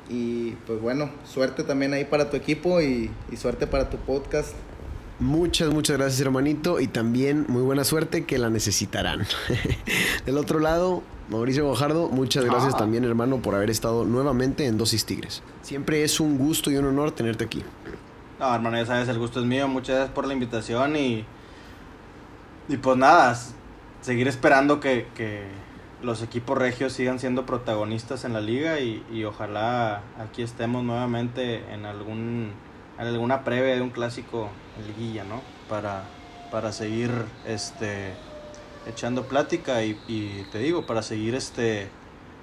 Y 0.09 0.53
pues 0.67 0.81
bueno, 0.81 1.11
suerte 1.25 1.65
también 1.65 1.93
ahí 1.93 2.05
para 2.05 2.31
tu 2.31 2.37
equipo 2.37 2.81
y, 2.81 3.11
suerte 3.37 3.67
para 3.67 3.91
tu 3.91 3.99
podcast. 3.99 4.55
Muchas, 5.21 5.71
muchas 5.71 5.99
gracias 5.99 6.21
hermanito 6.21 6.81
y 6.81 6.87
también 6.87 7.45
muy 7.49 7.63
buena 7.63 7.85
suerte 7.85 8.25
que 8.25 8.39
la 8.39 8.51
necesitarán. 8.51 9.27
Del 10.27 10.39
otro 10.39 10.61
lado, 10.61 11.03
Mauricio 11.29 11.65
Bojardo, 11.65 12.09
muchas 12.09 12.45
gracias 12.45 12.75
ah. 12.75 12.79
también 12.79 13.05
hermano 13.05 13.43
por 13.43 13.55
haber 13.55 13.69
estado 13.69 14.05
nuevamente 14.05 14.67
en 14.67 14.79
Dosis 14.79 15.05
Tigres. 15.05 15.43
Siempre 15.63 16.05
es 16.05 16.21
un 16.21 16.39
gusto 16.39 16.71
y 16.71 16.77
un 16.77 16.87
honor 16.87 17.11
tenerte 17.11 17.45
aquí. 17.45 17.65
No, 18.39 18.55
hermano, 18.55 18.77
ya 18.77 18.87
sabes, 18.87 19.09
el 19.09 19.19
gusto 19.19 19.41
es 19.41 19.47
mío. 19.47 19.67
Muchas 19.67 19.97
gracias 19.97 20.15
por 20.15 20.27
la 20.27 20.33
invitación 20.33 20.97
y... 20.97 21.25
Y 22.69 22.77
pues 22.77 22.99
nada, 22.99 23.37
seguir 24.03 24.29
esperando 24.29 24.79
que 24.79 25.07
los 26.03 26.23
equipos 26.23 26.57
regios 26.57 26.93
sigan 26.93 27.19
siendo 27.19 27.45
protagonistas 27.47 28.25
en 28.25 28.33
la 28.33 28.41
liga 28.41 28.81
y, 28.81 29.05
y 29.13 29.25
ojalá 29.25 30.03
aquí 30.19 30.43
estemos 30.43 30.85
nuevamente 30.85 31.73
en 31.73 31.87
algún 31.87 32.53
en 32.99 33.07
alguna 33.07 33.45
previa 33.45 33.77
de 33.77 33.81
un 33.81 33.91
clásico 33.91 34.49
liguilla, 34.87 35.25
¿no? 35.25 35.41
Para, 35.69 36.03
para 36.51 36.73
seguir 36.73 37.11
este 37.47 38.15
echando 38.87 39.25
plática 39.25 39.85
y, 39.85 40.01
y 40.09 40.45
te 40.51 40.59
digo, 40.59 40.87
para 40.87 41.03
seguir 41.03 41.35
este 41.35 41.89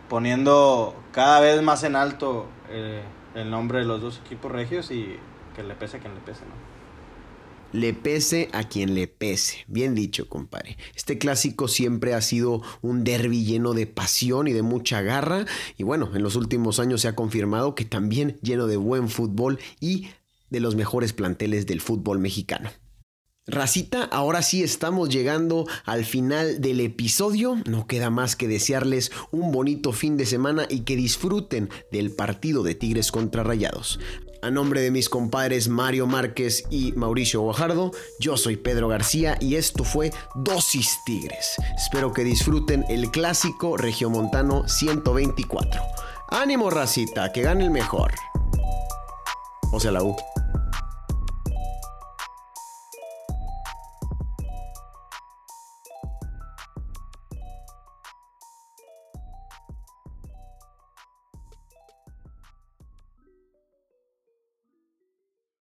poniendo 0.10 0.96
cada 1.12 1.40
vez 1.40 1.62
más 1.62 1.84
en 1.84 1.96
alto 1.96 2.48
eh, 2.70 3.02
el 3.34 3.50
nombre 3.50 3.80
de 3.80 3.86
los 3.86 4.02
dos 4.02 4.22
equipos 4.24 4.52
regios 4.52 4.92
y 4.92 5.18
que 5.56 5.64
le 5.64 5.76
pese 5.76 5.98
a 5.98 6.00
quien 6.00 6.14
le 6.14 6.22
pese, 6.22 6.42
¿no? 6.42 6.75
Le 7.76 7.94
pese 7.94 8.50
a 8.54 8.64
quien 8.64 8.96
le 8.96 9.08
pese. 9.08 9.66
Bien 9.68 9.96
dicho, 9.96 10.28
compadre. 10.28 10.78
Este 10.96 11.18
clásico 11.18 11.68
siempre 11.68 12.14
ha 12.14 12.22
sido 12.22 12.62
un 12.82 13.04
derby 13.04 13.44
lleno 13.44 13.74
de 13.74 13.88
pasión 13.88 14.48
y 14.48 14.54
de 14.54 14.62
mucha 14.62 15.02
garra. 15.02 15.46
Y 15.78 15.84
bueno, 15.84 16.10
en 16.16 16.24
los 16.24 16.36
últimos 16.36 16.80
años 16.80 17.02
se 17.02 17.08
ha 17.08 17.16
confirmado 17.16 17.76
que 17.76 17.86
también 17.86 18.38
lleno 18.42 18.68
de 18.68 18.78
buen 18.78 19.10
fútbol 19.10 19.60
y 19.80 20.08
de 20.50 20.60
los 20.60 20.76
mejores 20.76 21.14
planteles 21.14 21.66
del 21.66 21.82
fútbol 21.82 22.20
mexicano. 22.20 22.70
Racita, 23.48 24.06
ahora 24.06 24.42
sí 24.42 24.64
estamos 24.64 25.10
llegando 25.10 25.68
al 25.86 26.04
final 26.04 26.62
del 26.62 26.80
episodio. 26.80 27.62
No 27.68 27.86
queda 27.86 28.10
más 28.10 28.36
que 28.36 28.48
desearles 28.48 29.12
un 29.30 29.52
bonito 29.52 29.92
fin 29.92 30.18
de 30.18 30.26
semana 30.26 30.66
y 30.68 30.80
que 30.80 30.96
disfruten 30.96 31.70
del 31.92 32.10
partido 32.10 32.64
de 32.64 32.74
Tigres 32.74 33.12
contra 33.12 33.44
Rayados. 33.44 34.00
A 34.46 34.52
nombre 34.52 34.80
de 34.80 34.92
mis 34.92 35.10
compadres 35.10 35.70
Mario 35.70 36.06
Márquez 36.06 36.66
y 36.70 36.92
Mauricio 36.92 37.42
Guajardo, 37.42 37.90
yo 38.20 38.38
soy 38.38 38.58
Pedro 38.58 38.88
García 38.88 39.40
y 39.42 39.56
esto 39.56 39.84
fue 39.84 40.12
Dosis 40.36 41.00
Tigres. 41.04 41.56
Espero 41.76 42.14
que 42.14 42.24
disfruten 42.24 42.86
el 42.88 43.10
clásico 43.10 43.76
Regiomontano 43.76 44.68
124. 44.68 45.82
Ánimo 46.28 46.70
racita, 46.70 47.32
que 47.32 47.42
gane 47.42 47.64
el 47.64 47.72
mejor. 47.72 48.12
O 49.72 49.80
sea, 49.80 49.92
la 49.92 50.04
U. 50.04 50.16